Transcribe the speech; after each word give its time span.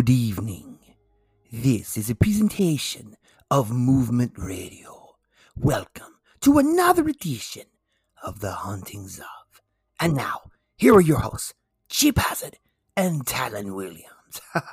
Good 0.00 0.08
evening. 0.08 0.78
This 1.52 1.98
is 1.98 2.08
a 2.08 2.14
presentation 2.14 3.18
of 3.50 3.70
Movement 3.70 4.32
Radio. 4.34 5.16
Welcome 5.54 6.14
to 6.40 6.56
another 6.56 7.06
edition 7.06 7.66
of 8.22 8.40
The 8.40 8.50
Hauntings 8.50 9.18
of. 9.18 9.60
And 10.00 10.14
now, 10.14 10.52
here 10.78 10.94
are 10.94 11.02
your 11.02 11.18
hosts, 11.18 11.52
Chip 11.90 12.16
Hazard 12.16 12.56
and 12.96 13.26
Talon 13.26 13.74
Williams. 13.74 14.40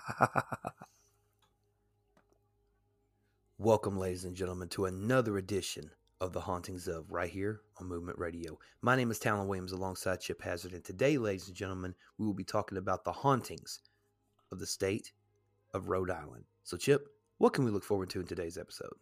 Welcome, 3.57 3.99
ladies 3.99 4.23
and 4.23 4.33
gentlemen, 4.33 4.69
to 4.69 4.85
another 4.85 5.37
edition 5.37 5.91
of 6.21 6.31
The 6.31 6.39
Hauntings 6.39 6.87
of 6.87 7.11
right 7.11 7.29
here 7.29 7.59
on 7.81 7.89
Movement 7.89 8.17
Radio. 8.17 8.57
My 8.81 8.95
name 8.95 9.11
is 9.11 9.19
Talon 9.19 9.49
Williams 9.49 9.73
alongside 9.73 10.21
Chip 10.21 10.41
Hazard, 10.41 10.71
and 10.71 10.85
today, 10.85 11.17
ladies 11.17 11.49
and 11.49 11.57
gentlemen, 11.57 11.95
we 12.17 12.25
will 12.25 12.33
be 12.33 12.45
talking 12.45 12.77
about 12.77 13.03
the 13.03 13.11
hauntings 13.11 13.81
of 14.51 14.59
the 14.59 14.65
state 14.65 15.11
of 15.73 15.89
Rhode 15.89 16.11
Island. 16.11 16.45
So, 16.63 16.77
Chip, 16.77 17.07
what 17.37 17.53
can 17.53 17.65
we 17.65 17.71
look 17.71 17.83
forward 17.83 18.09
to 18.11 18.19
in 18.19 18.27
today's 18.27 18.57
episode? 18.57 18.95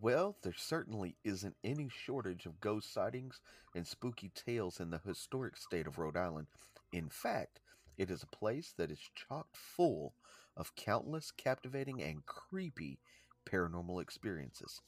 Well, 0.00 0.36
there 0.42 0.54
certainly 0.54 1.16
isn't 1.24 1.56
any 1.62 1.88
shortage 1.88 2.46
of 2.46 2.60
ghost 2.60 2.92
sightings 2.92 3.40
and 3.74 3.86
spooky 3.86 4.30
tales 4.34 4.80
in 4.80 4.90
the 4.90 5.00
historic 5.04 5.56
state 5.56 5.86
of 5.86 5.98
Rhode 5.98 6.16
Island. 6.16 6.46
In 6.92 7.08
fact, 7.08 7.60
it 7.98 8.10
is 8.10 8.22
a 8.22 8.36
place 8.36 8.72
that 8.78 8.90
is 8.90 9.10
chock 9.14 9.48
full 9.52 10.14
of 10.56 10.74
countless 10.76 11.30
captivating 11.30 12.02
and 12.02 12.24
creepy 12.26 12.98
paranormal 13.44 14.00
experiences. 14.00 14.80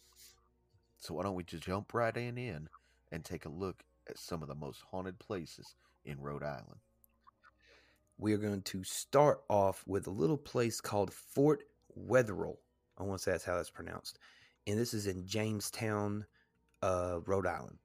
So, 0.98 1.14
why 1.14 1.24
don't 1.24 1.34
we 1.34 1.44
just 1.44 1.64
jump 1.64 1.92
right 1.92 2.16
in, 2.16 2.38
in 2.38 2.68
and 3.12 3.24
take 3.24 3.44
a 3.44 3.50
look 3.50 3.84
at 4.08 4.18
some 4.18 4.42
of 4.42 4.48
the 4.48 4.54
most 4.54 4.82
haunted 4.90 5.18
places 5.18 5.74
in 6.04 6.20
Rhode 6.20 6.42
Island? 6.42 6.80
We 8.18 8.32
are 8.32 8.38
going 8.38 8.62
to 8.62 8.84
start 8.84 9.42
off 9.48 9.82
with 9.86 10.06
a 10.06 10.10
little 10.10 10.36
place 10.36 10.80
called 10.80 11.12
Fort 11.12 11.64
Wetherill. 11.96 12.58
I 12.96 13.02
want 13.02 13.18
to 13.18 13.22
say 13.24 13.30
that's 13.32 13.44
how 13.44 13.56
that's 13.56 13.70
pronounced. 13.70 14.18
And 14.66 14.78
this 14.78 14.94
is 14.94 15.06
in 15.06 15.26
Jamestown, 15.26 16.24
uh, 16.82 17.18
Rhode 17.26 17.46
Island. 17.46 17.78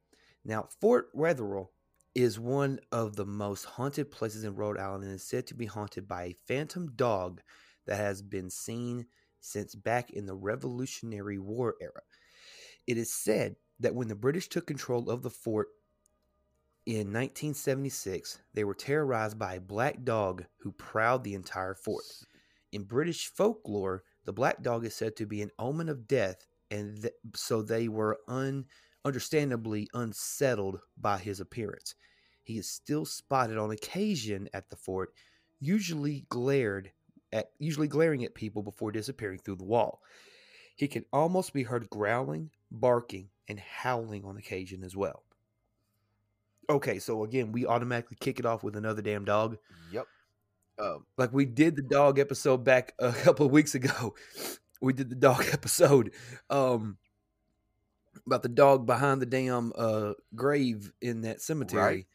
Now, 0.46 0.68
Fort 0.80 1.10
Wetherill 1.16 1.72
is 2.16 2.40
one 2.40 2.80
of 2.92 3.16
the 3.16 3.26
most 3.26 3.66
haunted 3.66 4.12
places 4.12 4.44
in 4.44 4.56
Rhode 4.56 4.80
Island 4.80 5.04
and 5.04 5.14
is 5.14 5.24
said 5.24 5.48
to 5.48 5.56
be 5.56 5.66
haunted 5.66 6.08
by 6.08 6.24
a 6.24 6.36
phantom 6.48 6.92
dog 6.96 7.42
that 7.86 7.98
has 7.98 8.22
been 8.22 8.50
seen 8.50 9.06
since 9.42 9.76
back 9.76 10.12
in 10.12 10.26
the 10.26 10.36
Revolutionary 10.36 11.40
War 11.40 11.76
era. 11.82 12.02
It 12.88 12.98
is 12.98 13.14
said 13.14 13.56
that 13.80 13.96
when 13.96 14.08
the 14.08 14.16
British 14.16 14.48
took 14.48 14.68
control 14.68 15.10
of 15.10 15.22
the 15.24 15.30
fort 15.30 15.68
in 16.90 17.14
1976, 17.14 18.40
they 18.56 18.64
were 18.64 18.74
terrorized 18.74 19.38
by 19.38 19.54
a 19.54 19.62
black 19.62 20.04
dog 20.04 20.46
who 20.58 20.72
prowled 20.72 21.24
the 21.24 21.36
entire 21.36 21.76
fort. 21.76 22.04
In 22.72 22.84
British 22.84 23.28
folklore, 23.28 24.04
the 24.26 24.34
black 24.34 24.64
dog 24.64 24.84
is 24.86 24.96
said 24.96 25.16
to 25.18 25.28
be 25.28 25.44
an 25.44 25.52
omen 25.60 25.88
of 25.88 26.08
death, 26.08 26.48
and 26.72 27.00
th- 27.00 27.14
so 27.36 27.62
they 27.62 27.88
were 27.88 28.18
un- 28.28 28.66
understandably 29.06 29.88
unsettled 29.94 30.80
by 30.98 31.20
his 31.20 31.40
appearance. 31.40 31.94
He 32.42 32.58
is 32.58 32.68
still 32.68 33.06
spotted 33.06 33.60
on 33.60 33.70
occasion 33.70 34.50
at 34.52 34.72
the 34.72 34.76
fort, 34.76 35.14
usually 35.60 36.26
glared 36.30 36.92
at 37.32 37.52
usually 37.60 37.88
glaring 37.88 38.24
at 38.26 38.34
people 38.34 38.64
before 38.64 38.92
disappearing 38.92 39.38
through 39.38 39.58
the 39.58 39.64
wall. 39.64 40.02
He 40.76 40.88
can 40.88 41.06
almost 41.14 41.54
be 41.54 41.62
heard 41.62 41.88
growling, 41.92 42.50
barking, 42.72 43.30
and 43.48 43.60
howling 43.60 44.26
on 44.26 44.38
occasion 44.38 44.84
as 44.84 44.96
well. 44.96 45.24
Okay, 46.70 47.00
so 47.00 47.24
again, 47.24 47.52
we 47.52 47.66
automatically 47.66 48.18
kick 48.20 48.40
it 48.40 48.46
off 48.46 48.64
with 48.64 48.76
another 48.76 49.02
damn 49.02 49.26
dog. 49.26 49.58
Yep. 49.92 50.06
Um, 50.78 51.06
Like 51.18 51.34
we 51.34 51.46
did 51.46 51.76
the 51.76 51.82
dog 51.82 52.20
episode 52.20 52.64
back 52.64 52.94
a 53.00 53.12
couple 53.24 53.46
of 53.46 53.52
weeks 53.52 53.76
ago. 53.76 54.16
We 54.82 54.94
did 54.94 55.10
the 55.10 55.16
dog 55.16 55.44
episode 55.52 56.14
um 56.50 56.98
about 58.26 58.44
the 58.44 58.48
dog 58.48 58.86
behind 58.86 59.22
the 59.22 59.26
damn 59.26 59.74
uh 59.78 60.14
grave 60.34 60.94
in 61.02 61.20
that 61.24 61.42
cemetery. 61.42 61.82
Right. 61.84 62.06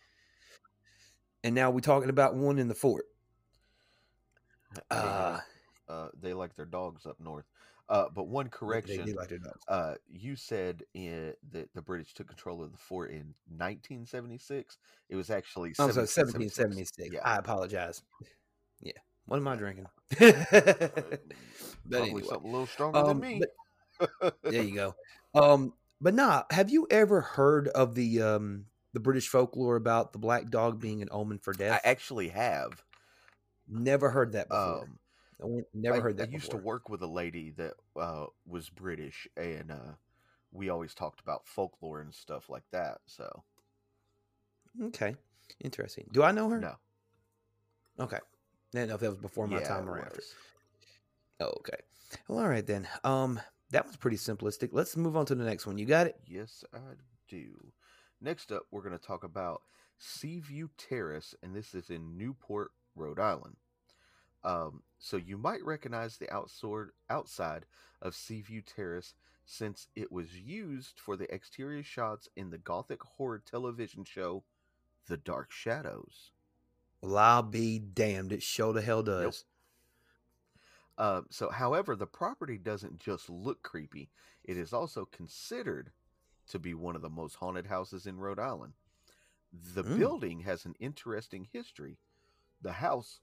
And 1.43 1.55
now 1.55 1.71
we're 1.71 1.81
talking 1.81 2.09
about 2.09 2.37
one 2.37 2.59
in 2.59 2.69
the 2.69 2.75
fort. 2.75 3.05
Uh 4.91 5.41
uh, 5.87 6.09
they 6.19 6.33
like 6.33 6.57
their 6.57 6.65
dogs 6.65 7.05
up 7.05 7.21
north. 7.21 7.45
Uh, 7.89 8.07
but 8.15 8.29
one 8.29 8.49
correction. 8.49 9.15
like 9.15 9.33
uh, 9.69 9.95
you 10.11 10.37
said 10.37 10.83
in, 10.95 11.35
that 11.53 11.69
the 11.75 11.83
British 11.83 12.15
took 12.15 12.27
control 12.29 12.63
of 12.63 12.73
the 12.73 12.79
fort 12.79 13.11
in 13.11 13.35
1976. 13.49 14.79
It 15.11 15.17
was 15.17 15.29
actually 15.31 15.71
Oh, 15.79 15.91
so 15.91 16.01
1776. 16.03 16.59
1776. 16.59 17.15
Yeah. 17.15 17.21
I 17.29 17.37
apologize. 17.39 18.03
Yeah. 18.81 18.93
What 19.27 19.37
am 19.37 19.49
I 19.49 19.57
drinking? 19.57 19.87
Uh, 20.21 20.45
probably 21.91 22.11
anyway. 22.11 22.23
something 22.23 22.49
a 22.49 22.53
little 22.53 22.67
stronger 22.67 22.99
Um, 22.99 23.07
than 23.07 23.21
me. 23.21 23.41
but- 23.41 24.37
there 24.43 24.63
you 24.63 24.75
go. 24.75 24.95
Um, 25.35 25.73
but 26.01 26.15
nah, 26.15 26.45
have 26.51 26.71
you 26.71 26.87
ever 26.91 27.21
heard 27.21 27.67
of 27.69 27.95
the 27.97 28.23
um 28.23 28.67
the 28.93 29.01
British 29.01 29.29
folklore 29.29 29.75
about 29.77 30.13
the 30.13 30.19
black 30.19 30.49
dog 30.49 30.81
being 30.81 31.03
an 31.03 31.09
omen 31.11 31.39
for 31.39 31.53
death? 31.53 31.81
I 31.85 31.89
actually 31.89 32.29
have. 32.29 32.83
never 33.69 34.11
heard 34.11 34.33
that 34.33 34.49
before. 34.49 34.83
Um, 34.83 34.99
I 35.43 35.47
never 35.75 35.97
I, 35.99 36.01
heard 36.01 36.17
that 36.19 36.29
I 36.29 36.33
used 36.33 36.47
before. 36.47 36.61
to 36.61 36.67
work 36.67 36.89
with 36.89 37.03
a 37.03 37.07
lady 37.07 37.51
that 37.57 37.75
uh, 37.99 38.27
was 38.47 38.71
British, 38.71 39.27
and 39.37 39.71
uh, 39.71 39.95
we 40.53 40.69
always 40.69 40.95
talked 40.95 41.21
about 41.21 41.47
folklore 41.47 42.01
and 42.01 42.15
stuff 42.15 42.49
like 42.49 42.65
that. 42.73 42.99
So 43.07 43.43
Okay, 44.83 45.15
interesting. 45.61 46.09
Do 46.13 46.23
I 46.23 46.33
know 46.33 46.49
her? 46.49 46.59
no, 46.59 46.75
Okay, 47.99 48.17
I 48.17 48.21
didn't 48.73 48.89
know 48.89 48.95
if 48.97 49.01
that 49.01 49.11
was 49.11 49.19
before 49.19 49.47
my 49.47 49.61
yeah, 49.61 49.69
time 49.69 49.89
or 49.89 49.99
after. 50.01 50.21
Oh, 51.41 51.53
okay. 51.59 51.79
Well, 52.29 52.39
all 52.41 52.49
right 52.49 52.67
then. 52.67 52.89
Um, 53.03 53.41
that 53.71 53.87
was 53.87 53.97
pretty 53.97 54.17
simplistic. 54.17 54.71
Let's 54.73 54.97
move 54.97 55.17
on 55.17 55.27
to 55.27 55.35
the 55.35 55.45
next 55.45 55.67
one. 55.67 55.79
You 55.79 55.87
got 55.87 56.07
it? 56.07 56.17
Yes, 56.27 56.65
I 56.73 56.79
do. 57.29 57.73
Next 58.21 58.53
up, 58.53 58.63
we're 58.71 58.83
going 58.83 58.99
to 58.99 59.05
talk 59.05 59.25
about 59.25 59.63
Seaview 59.99 60.69
Terrace, 60.77 61.35
and 61.43 61.55
this 61.55 61.75
is 61.75 61.91
in 61.91 62.17
Newport, 62.17 62.71
Rhode 62.97 63.19
Island. 63.21 63.57
Um, 64.45 64.83
so 65.05 65.19
you 65.19 65.37
might 65.37 65.63
recognize 65.63 66.17
the 66.17 66.33
outside 66.33 66.87
outside 67.11 67.67
of 68.01 68.15
Seaview 68.15 68.63
Terrace 68.63 69.13
since 69.45 69.89
it 69.95 70.11
was 70.11 70.41
used 70.41 70.99
for 70.99 71.15
the 71.15 71.33
exterior 71.33 71.83
shots 71.83 72.27
in 72.37 72.49
the 72.49 72.57
gothic 72.57 73.03
horror 73.03 73.39
television 73.39 74.05
show 74.05 74.45
The 75.07 75.19
Dark 75.19 75.53
Shadows. 75.53 76.31
Well, 77.03 77.19
I'll 77.19 77.43
be 77.43 77.79
damned. 77.79 78.33
It 78.33 78.43
sure 78.43 78.73
the 78.73 78.81
hell 78.81 79.03
does. 79.03 79.45
Uh, 80.97 81.23
so, 81.29 81.51
however, 81.51 81.95
the 81.95 82.07
property 82.07 82.57
doesn't 82.57 82.99
just 82.99 83.29
look 83.29 83.63
creepy; 83.63 84.09
it 84.43 84.57
is 84.57 84.73
also 84.73 85.05
considered 85.05 85.93
to 86.47 86.59
be 86.59 86.73
one 86.73 86.97
of 86.97 87.03
the 87.03 87.11
most 87.11 87.35
haunted 87.35 87.67
houses 87.67 88.07
in 88.07 88.19
Rhode 88.19 88.39
Island. 88.39 88.73
The 89.53 89.85
Mm. 89.85 89.99
building 89.99 90.41
has 90.41 90.65
an 90.65 90.75
interesting 90.81 91.45
history. 91.53 91.99
The 92.63 92.73
house, 92.73 93.21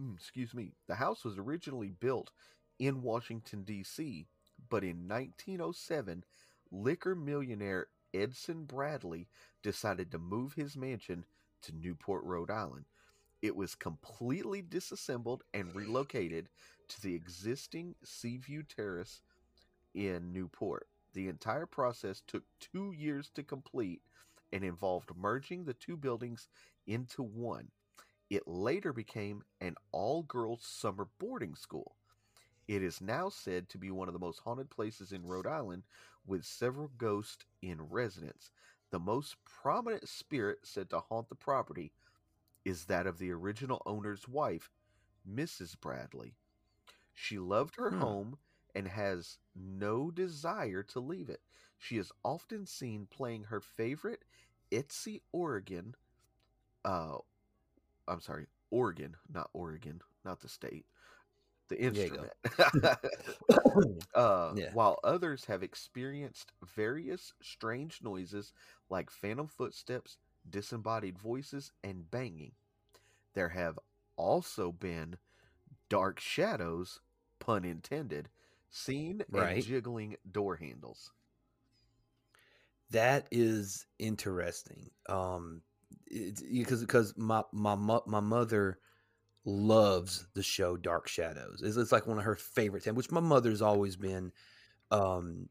Mm, 0.00 0.14
excuse 0.14 0.54
me, 0.54 0.72
the 0.86 0.94
house 0.94 1.24
was 1.24 1.36
originally 1.36 1.90
built 1.90 2.30
in 2.78 3.02
Washington 3.02 3.64
D.C., 3.64 4.26
but 4.68 4.82
in 4.82 5.08
1907, 5.08 6.24
liquor 6.70 7.14
millionaire 7.14 7.88
Edson 8.14 8.64
Bradley 8.64 9.28
decided 9.62 10.10
to 10.10 10.18
move 10.18 10.54
his 10.54 10.76
mansion 10.76 11.24
to 11.62 11.72
Newport, 11.72 12.24
Rhode 12.24 12.50
Island. 12.50 12.86
It 13.42 13.56
was 13.56 13.74
completely 13.74 14.62
disassembled 14.62 15.44
and 15.52 15.74
relocated 15.74 16.48
to 16.88 17.02
the 17.02 17.14
existing 17.14 17.94
Seaview 18.02 18.62
Terrace 18.62 19.20
in 19.94 20.32
Newport. 20.32 20.88
The 21.12 21.28
entire 21.28 21.66
process 21.66 22.22
took 22.26 22.44
two 22.60 22.92
years 22.92 23.30
to 23.34 23.42
complete 23.42 24.02
and 24.52 24.64
involved 24.64 25.10
merging 25.16 25.64
the 25.64 25.74
two 25.74 25.96
buildings 25.96 26.48
into 26.86 27.22
one. 27.22 27.68
It 28.30 28.48
later 28.48 28.92
became 28.94 29.44
an 29.60 29.76
all 29.92 30.22
girls 30.22 30.64
summer 30.64 31.08
boarding 31.18 31.54
school. 31.54 31.96
It 32.68 32.82
is 32.82 33.00
now 33.00 33.28
said 33.28 33.68
to 33.70 33.78
be 33.78 33.90
one 33.90 34.08
of 34.08 34.14
the 34.14 34.20
most 34.20 34.40
haunted 34.40 34.70
places 34.70 35.12
in 35.12 35.26
Rhode 35.26 35.46
Island, 35.46 35.84
with 36.26 36.44
several 36.44 36.88
ghosts 36.88 37.44
in 37.62 37.82
residence. 37.82 38.50
The 38.90 39.00
most 39.00 39.36
prominent 39.44 40.08
spirit 40.08 40.66
said 40.66 40.90
to 40.90 41.00
haunt 41.00 41.28
the 41.28 41.34
property 41.36 41.92
is 42.64 42.86
that 42.86 43.06
of 43.06 43.18
the 43.18 43.30
original 43.32 43.82
owner's 43.86 44.28
wife, 44.28 44.70
Mrs. 45.24 45.74
Bradley. 45.76 46.34
She 47.14 47.38
loved 47.38 47.76
her 47.76 47.90
Hmm. 47.90 47.92
home 47.92 48.38
and 48.74 48.88
has 48.88 49.38
no 49.54 50.10
desire 50.10 50.82
to 50.84 51.00
leave 51.00 51.28
it. 51.28 51.42
She 51.78 51.98
is 51.98 52.12
often 52.24 52.66
seen 52.66 53.06
playing 53.06 53.44
her 53.44 53.60
favorite 53.60 54.24
Estey 54.70 55.22
Oregon. 55.32 55.94
Uh, 56.84 57.18
I'm 58.08 58.20
sorry, 58.20 58.46
Oregon, 58.70 59.16
not 59.32 59.50
Oregon, 59.52 60.00
not 60.24 60.40
the 60.40 60.48
state. 60.48 60.86
The 61.68 61.80
instrument. 61.80 62.32
uh, 64.14 64.52
Yeah. 64.56 64.70
While 64.72 64.98
others 65.04 65.44
have 65.46 65.62
experienced 65.62 66.52
various 66.74 67.32
strange 67.42 68.00
noises 68.02 68.52
like 68.88 69.10
phantom 69.10 69.46
footsteps, 69.48 70.18
disembodied 70.48 71.18
voices, 71.18 71.70
and 71.84 72.10
banging. 72.10 72.52
There 73.34 73.50
have 73.50 73.78
also 74.16 74.72
been 74.72 75.16
dark 75.88 76.20
shadows, 76.20 77.00
pun 77.38 77.64
intended, 77.64 78.28
seen 78.70 79.22
Right. 79.30 79.56
and 79.56 79.64
jiggling 79.64 80.16
door 80.30 80.56
handles. 80.56 81.12
That 82.90 83.28
is 83.30 83.86
interesting. 83.98 84.90
Um, 85.08 85.62
because 86.10 86.80
because 86.80 87.16
my 87.16 87.42
my 87.52 87.74
my 88.06 88.20
mother 88.20 88.78
loves 89.44 90.26
the 90.34 90.42
show 90.42 90.76
Dark 90.76 91.08
Shadows. 91.08 91.62
It's, 91.62 91.76
it's 91.76 91.92
like 91.92 92.06
one 92.06 92.18
of 92.18 92.24
her 92.24 92.34
favorite 92.34 92.82
things. 92.82 92.96
Which 92.96 93.10
my 93.10 93.20
mother's 93.20 93.62
always 93.62 93.96
been 93.96 94.32
um 94.90 95.48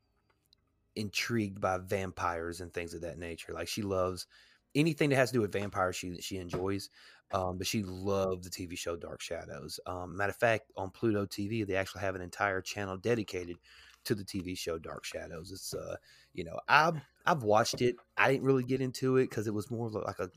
intrigued 0.95 1.61
by 1.61 1.77
vampires 1.77 2.61
and 2.61 2.73
things 2.73 2.93
of 2.93 3.01
that 3.01 3.17
nature. 3.17 3.53
Like 3.53 3.67
she 3.67 3.81
loves 3.81 4.27
anything 4.75 5.09
that 5.09 5.15
has 5.15 5.29
to 5.29 5.37
do 5.37 5.41
with 5.41 5.53
vampires. 5.53 5.95
She 5.95 6.19
she 6.21 6.37
enjoys. 6.37 6.89
Um, 7.31 7.59
but 7.59 7.67
she 7.67 7.83
loved 7.83 8.43
the 8.43 8.49
TV 8.49 8.75
show 8.75 8.95
Dark 8.95 9.21
Shadows. 9.21 9.79
Um, 9.85 10.17
matter 10.17 10.31
of 10.31 10.37
fact, 10.37 10.71
on 10.75 10.89
Pluto 10.89 11.27
TV, 11.27 11.65
they 11.65 11.75
actually 11.75 12.01
have 12.01 12.15
an 12.15 12.21
entire 12.21 12.59
channel 12.59 12.97
dedicated 12.97 13.57
to 14.05 14.15
the 14.15 14.23
TV 14.23 14.57
show 14.57 14.79
Dark 14.79 15.05
Shadows. 15.05 15.51
It's 15.51 15.73
uh, 15.73 15.95
you 16.33 16.43
know, 16.43 16.59
I've 16.67 16.95
I've 17.25 17.43
watched 17.43 17.81
it. 17.81 17.95
I 18.17 18.31
didn't 18.31 18.45
really 18.45 18.63
get 18.63 18.81
into 18.81 19.17
it 19.17 19.29
because 19.29 19.47
it 19.47 19.53
was 19.53 19.69
more 19.69 19.89
like 19.89 20.19
a, 20.19 20.31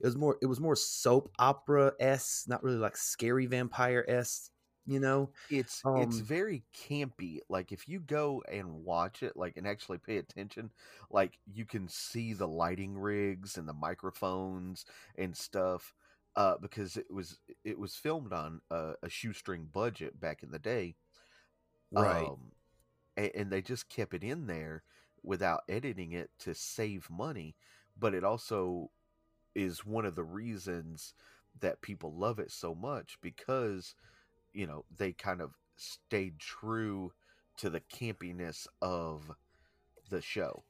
it 0.00 0.06
was 0.06 0.16
more 0.16 0.38
it 0.42 0.46
was 0.46 0.60
more 0.60 0.76
soap 0.76 1.30
opera 1.38 1.92
s, 2.00 2.44
not 2.48 2.62
really 2.62 2.78
like 2.78 2.96
scary 2.96 3.46
vampire 3.46 4.04
s. 4.08 4.50
You 4.86 5.00
know, 5.00 5.32
It's 5.48 5.84
it's 5.94 6.18
Um, 6.18 6.20
very 6.20 6.64
campy. 6.74 7.38
Like 7.48 7.70
if 7.72 7.88
you 7.88 8.00
go 8.00 8.42
and 8.50 8.84
watch 8.84 9.22
it, 9.22 9.36
like 9.36 9.56
and 9.56 9.66
actually 9.66 9.98
pay 9.98 10.16
attention, 10.18 10.72
like 11.10 11.38
you 11.46 11.64
can 11.66 11.88
see 11.88 12.32
the 12.32 12.48
lighting 12.48 12.98
rigs 12.98 13.56
and 13.58 13.68
the 13.68 13.72
microphones 13.74 14.84
and 15.16 15.36
stuff. 15.36 15.94
Uh, 16.36 16.58
because 16.58 16.96
it 16.98 17.10
was 17.10 17.38
it 17.64 17.78
was 17.78 17.96
filmed 17.96 18.32
on 18.32 18.60
a, 18.70 18.94
a 19.02 19.08
shoestring 19.08 19.66
budget 19.66 20.18
back 20.20 20.42
in 20.42 20.50
the 20.50 20.58
day, 20.58 20.96
right? 21.92 22.34
um, 22.34 22.52
and, 23.16 23.32
and 23.34 23.52
they 23.52 23.62
just 23.62 23.88
kept 23.90 24.14
it 24.14 24.24
in 24.24 24.46
there 24.46 24.84
without 25.22 25.62
editing 25.68 26.12
it 26.12 26.30
to 26.40 26.54
save 26.54 27.10
money. 27.10 27.56
But 27.98 28.14
it 28.14 28.24
also 28.24 28.90
is 29.56 29.86
one 29.86 30.04
of 30.04 30.14
the 30.14 30.24
reasons 30.24 31.14
that 31.60 31.80
people 31.80 32.12
love 32.14 32.38
it 32.38 32.50
so 32.50 32.74
much 32.74 33.16
because 33.22 33.94
you 34.52 34.66
know 34.66 34.84
they 34.96 35.12
kind 35.12 35.40
of 35.40 35.52
stayed 35.76 36.38
true 36.38 37.12
to 37.56 37.70
the 37.70 37.80
campiness 37.80 38.66
of 38.82 39.32
the 40.10 40.20
show. 40.20 40.62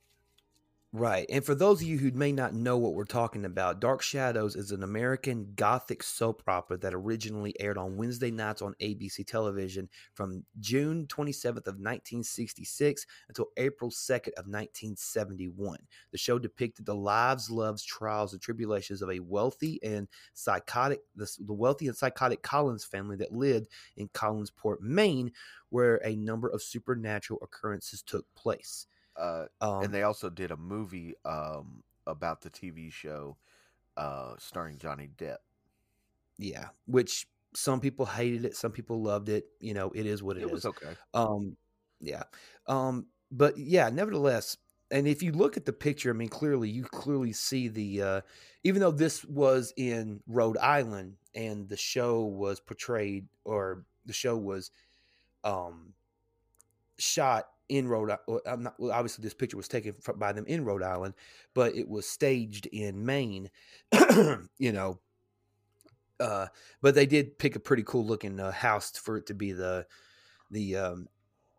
Right. 0.92 1.26
And 1.28 1.44
for 1.44 1.54
those 1.54 1.82
of 1.82 1.88
you 1.88 1.98
who 1.98 2.10
may 2.12 2.32
not 2.32 2.54
know 2.54 2.78
what 2.78 2.94
we're 2.94 3.04
talking 3.04 3.44
about, 3.44 3.80
Dark 3.80 4.00
Shadows 4.00 4.56
is 4.56 4.70
an 4.70 4.82
American 4.82 5.52
gothic 5.54 6.02
soap 6.02 6.42
opera 6.46 6.78
that 6.78 6.94
originally 6.94 7.54
aired 7.60 7.76
on 7.76 7.98
Wednesday 7.98 8.30
nights 8.30 8.62
on 8.62 8.74
ABC 8.80 9.22
television 9.22 9.90
from 10.14 10.44
June 10.58 11.06
27th 11.06 11.66
of 11.66 11.78
1966 11.78 13.04
until 13.28 13.48
April 13.58 13.90
2nd 13.90 14.32
of 14.38 14.46
1971. 14.46 15.80
The 16.12 16.18
show 16.18 16.38
depicted 16.38 16.86
the 16.86 16.94
lives, 16.94 17.50
loves, 17.50 17.84
trials, 17.84 18.32
and 18.32 18.40
tribulations 18.40 19.02
of 19.02 19.10
a 19.10 19.20
wealthy 19.20 19.78
and 19.82 20.08
psychotic 20.32 21.00
the, 21.14 21.30
the 21.40 21.52
wealthy 21.52 21.88
and 21.88 21.96
psychotic 21.96 22.42
Collins 22.42 22.84
family 22.86 23.16
that 23.16 23.32
lived 23.32 23.68
in 23.98 24.08
Collinsport, 24.08 24.80
Maine, 24.80 25.32
where 25.68 25.96
a 26.06 26.16
number 26.16 26.48
of 26.48 26.62
supernatural 26.62 27.40
occurrences 27.42 28.02
took 28.02 28.24
place. 28.34 28.86
Uh, 29.18 29.46
Um, 29.60 29.82
and 29.82 29.92
they 29.92 30.02
also 30.02 30.30
did 30.30 30.50
a 30.50 30.56
movie 30.56 31.14
um, 31.24 31.82
about 32.06 32.40
the 32.42 32.50
TV 32.50 32.90
show 32.90 33.38
uh, 33.96 34.36
starring 34.38 34.78
Johnny 34.78 35.08
Depp. 35.16 35.38
Yeah, 36.38 36.68
which 36.86 37.26
some 37.54 37.80
people 37.80 38.06
hated 38.06 38.44
it, 38.44 38.56
some 38.56 38.72
people 38.72 39.02
loved 39.02 39.28
it. 39.28 39.46
You 39.60 39.74
know, 39.74 39.90
it 39.94 40.06
is 40.06 40.22
what 40.22 40.36
It 40.38 40.44
it 40.44 40.50
was 40.50 40.64
is. 40.64 40.66
okay. 40.66 40.96
Um, 41.14 41.56
yeah. 42.00 42.24
Um, 42.66 43.06
but 43.30 43.56
yeah, 43.56 43.88
nevertheless, 43.88 44.56
and 44.90 45.08
if 45.08 45.22
you 45.22 45.32
look 45.32 45.56
at 45.56 45.64
the 45.64 45.72
picture, 45.72 46.10
I 46.10 46.12
mean, 46.12 46.28
clearly 46.28 46.68
you 46.68 46.84
clearly 46.84 47.32
see 47.32 47.68
the 47.68 48.02
uh, 48.02 48.20
even 48.64 48.80
though 48.80 48.90
this 48.92 49.24
was 49.24 49.72
in 49.76 50.22
Rhode 50.26 50.58
Island 50.58 51.16
and 51.34 51.68
the 51.68 51.76
show 51.76 52.24
was 52.24 52.60
portrayed 52.60 53.28
or 53.44 53.86
the 54.04 54.12
show 54.12 54.36
was 54.36 54.70
um 55.44 55.94
shot 56.98 57.48
in 57.68 57.88
Rhode 57.88 58.10
Island. 58.28 58.62
Not, 58.64 58.74
well, 58.78 58.92
obviously, 58.92 59.22
this 59.22 59.34
picture 59.34 59.56
was 59.56 59.68
taken 59.68 59.94
by 60.16 60.32
them 60.32 60.46
in 60.46 60.64
Rhode 60.64 60.82
Island, 60.82 61.14
but 61.54 61.74
it 61.74 61.88
was 61.88 62.08
staged 62.08 62.66
in 62.66 63.04
Maine. 63.04 63.50
you 64.58 64.72
know, 64.72 64.98
uh, 66.20 66.46
but 66.82 66.94
they 66.94 67.06
did 67.06 67.38
pick 67.38 67.56
a 67.56 67.60
pretty 67.60 67.82
cool 67.82 68.06
looking 68.06 68.40
uh, 68.40 68.50
house 68.52 68.90
for 68.92 69.16
it 69.16 69.26
to 69.26 69.34
be 69.34 69.52
the 69.52 69.86
the 70.50 70.76
um, 70.76 71.08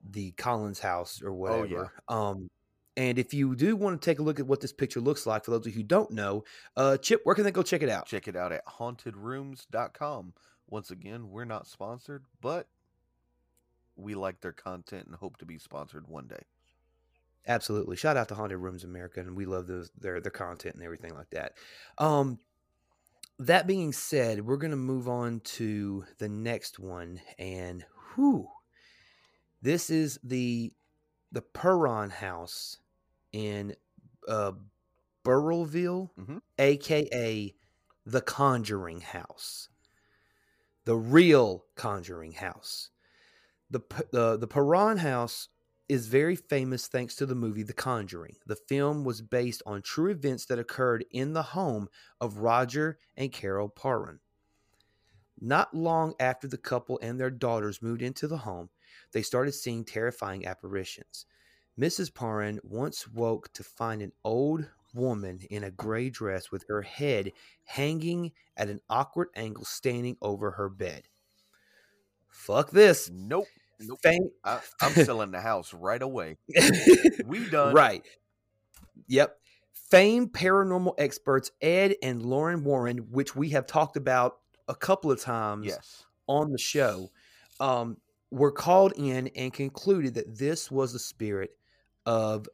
the 0.09 0.31
Collins 0.31 0.79
house 0.79 1.21
or 1.21 1.31
Oh, 1.31 1.63
yeah. 1.63 1.77
whatever. 1.77 1.91
Um, 2.07 2.49
and 2.95 3.19
if 3.19 3.31
you 3.33 3.55
do 3.55 3.75
want 3.75 4.01
to 4.01 4.03
take 4.03 4.17
a 4.17 4.23
look 4.23 4.39
at 4.39 4.47
what 4.47 4.59
this 4.59 4.73
picture 4.73 4.99
looks 4.99 5.27
like, 5.27 5.45
for 5.45 5.51
those 5.51 5.61
of 5.61 5.67
you 5.67 5.73
who 5.73 5.83
don't 5.83 6.09
know, 6.09 6.43
uh, 6.75 6.97
Chip, 6.97 7.21
where 7.25 7.35
can 7.35 7.43
they 7.43 7.51
go 7.51 7.61
check 7.61 7.83
it 7.83 7.89
out? 7.89 8.07
Check 8.07 8.27
it 8.27 8.35
out 8.35 8.51
at 8.51 8.65
hauntedrooms.com. 8.65 10.33
Once 10.69 10.89
again, 10.89 11.29
we're 11.29 11.45
not 11.45 11.67
sponsored, 11.67 12.23
but 12.41 12.67
we 13.97 14.15
like 14.15 14.41
their 14.41 14.53
content 14.53 15.07
and 15.07 15.15
hope 15.15 15.37
to 15.37 15.45
be 15.45 15.57
sponsored 15.59 16.07
one 16.07 16.27
day. 16.27 16.43
Absolutely. 17.47 17.95
Shout 17.95 18.17
out 18.17 18.27
to 18.29 18.35
Haunted 18.35 18.57
Rooms 18.59 18.83
America, 18.83 19.21
and 19.21 19.35
we 19.35 19.45
love 19.45 19.67
those, 19.67 19.89
their 19.97 20.19
their 20.19 20.31
content 20.31 20.75
and 20.75 20.83
everything 20.83 21.13
like 21.15 21.29
that. 21.29 21.53
Um, 21.97 22.39
that 23.39 23.67
being 23.67 23.93
said, 23.93 24.45
we're 24.45 24.57
gonna 24.57 24.75
move 24.75 25.07
on 25.07 25.41
to 25.41 26.05
the 26.19 26.29
next 26.29 26.79
one, 26.79 27.21
and 27.37 27.85
whew, 28.15 28.49
this 29.61 29.89
is 29.89 30.19
the 30.23 30.73
the 31.31 31.41
Perron 31.41 32.09
House 32.09 32.79
in 33.33 33.75
uh, 34.27 34.53
Mhm. 36.17 36.39
aka 36.59 37.55
the 38.05 38.21
Conjuring 38.21 39.01
House, 39.01 39.69
the 40.85 40.95
real 40.95 41.67
Conjuring 41.75 42.31
House. 42.31 42.89
The 43.69 43.81
the 44.11 44.37
the 44.37 44.47
Perron 44.47 44.97
House 44.97 45.49
is 45.89 46.07
very 46.07 46.35
famous 46.35 46.87
thanks 46.87 47.15
to 47.15 47.25
the 47.25 47.35
movie 47.35 47.63
The 47.63 47.73
Conjuring. 47.73 48.35
The 48.45 48.55
film 48.55 49.03
was 49.03 49.21
based 49.21 49.63
on 49.65 49.81
true 49.81 50.11
events 50.11 50.45
that 50.45 50.59
occurred 50.59 51.05
in 51.11 51.33
the 51.33 51.43
home 51.43 51.87
of 52.19 52.39
Roger 52.39 52.99
and 53.15 53.31
Carol 53.31 53.69
Perron. 53.69 54.19
Not 55.39 55.73
long 55.73 56.13
after 56.19 56.47
the 56.47 56.57
couple 56.57 56.99
and 57.01 57.19
their 57.19 57.29
daughters 57.29 57.81
moved 57.81 58.01
into 58.01 58.27
the 58.27 58.39
home, 58.39 58.69
they 59.13 59.21
started 59.21 59.53
seeing 59.53 59.85
terrifying 59.85 60.45
apparitions. 60.45 61.25
Mrs. 61.79 62.13
Perron 62.13 62.59
once 62.63 63.07
woke 63.07 63.53
to 63.53 63.63
find 63.63 64.01
an 64.01 64.11
old 64.23 64.67
woman 64.93 65.39
in 65.49 65.63
a 65.63 65.71
gray 65.71 66.09
dress 66.09 66.51
with 66.51 66.65
her 66.67 66.81
head 66.81 67.31
hanging 67.65 68.31
at 68.55 68.69
an 68.69 68.81
awkward 68.89 69.29
angle 69.35 69.63
standing 69.63 70.17
over 70.21 70.51
her 70.51 70.69
bed. 70.69 71.07
Fuck 72.37 72.71
this. 72.71 73.09
Nope. 73.13 73.47
Nope. 73.79 73.99
I, 74.43 74.59
I'm 74.81 74.91
selling 75.05 75.31
the 75.31 75.41
house 75.41 75.73
right 75.73 76.01
away. 76.01 76.37
We 77.25 77.49
done. 77.49 77.73
Right. 77.73 78.03
Yep. 79.07 79.35
Famed 79.89 80.33
paranormal 80.33 80.93
experts 80.97 81.51
Ed 81.61 81.95
and 82.01 82.21
Lauren 82.23 82.63
Warren, 82.63 82.97
which 83.11 83.35
we 83.35 83.49
have 83.49 83.65
talked 83.67 83.97
about 83.97 84.37
a 84.67 84.75
couple 84.75 85.11
of 85.11 85.19
times 85.21 85.65
Yes. 85.67 86.05
on 86.27 86.51
the 86.51 86.57
show, 86.57 87.09
um, 87.59 87.97
were 88.31 88.51
called 88.51 88.93
in 88.97 89.27
and 89.35 89.53
concluded 89.53 90.13
that 90.15 90.37
this 90.37 90.69
was 90.71 90.93
the 90.93 90.99
spirit 90.99 91.51
of 92.05 92.47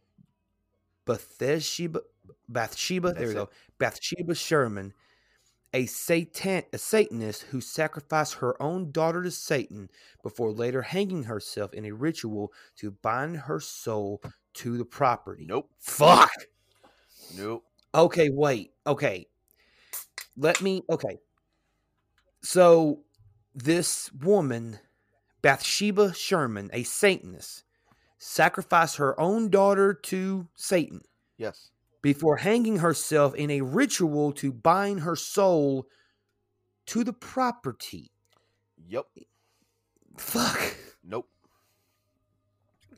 Bathsheba. 1.05 2.01
Bathsheba, 2.47 3.13
there 3.13 3.27
we 3.27 3.33
That's 3.33 3.45
go. 3.45 3.49
Bathsheba 3.79 4.35
Sherman, 4.35 4.93
a 5.73 5.85
satan, 5.85 6.63
a 6.71 6.77
Satanist 6.77 7.43
who 7.43 7.61
sacrificed 7.61 8.35
her 8.35 8.61
own 8.61 8.91
daughter 8.91 9.23
to 9.23 9.31
Satan 9.31 9.89
before 10.21 10.51
later 10.51 10.81
hanging 10.81 11.23
herself 11.23 11.73
in 11.73 11.85
a 11.85 11.91
ritual 11.91 12.53
to 12.77 12.91
bind 12.91 13.37
her 13.37 13.59
soul 13.59 14.21
to 14.55 14.77
the 14.77 14.85
property. 14.85 15.45
Nope. 15.47 15.69
Fuck. 15.79 16.31
Nope. 17.35 17.63
Okay, 17.95 18.29
wait. 18.29 18.71
Okay. 18.85 19.27
Let 20.37 20.61
me 20.61 20.83
okay. 20.89 21.17
So 22.41 22.99
this 23.55 24.11
woman, 24.13 24.79
Bathsheba 25.41 26.13
Sherman, 26.13 26.69
a 26.73 26.83
Satanist, 26.83 27.63
sacrificed 28.17 28.97
her 28.97 29.19
own 29.19 29.49
daughter 29.49 29.93
to 29.93 30.47
Satan 30.55 31.01
Yes. 31.37 31.71
Before 32.03 32.37
hanging 32.37 32.77
herself 32.77 33.33
in 33.33 33.49
a 33.49 33.61
ritual 33.61 34.31
to 34.33 34.51
bind 34.53 34.99
her 34.99 35.15
soul 35.15 35.87
to 36.85 37.03
the 37.03 37.13
property. 37.13 38.11
Yep. 38.87 39.05
Fuck. 40.19 40.75
Nope. 41.03 41.27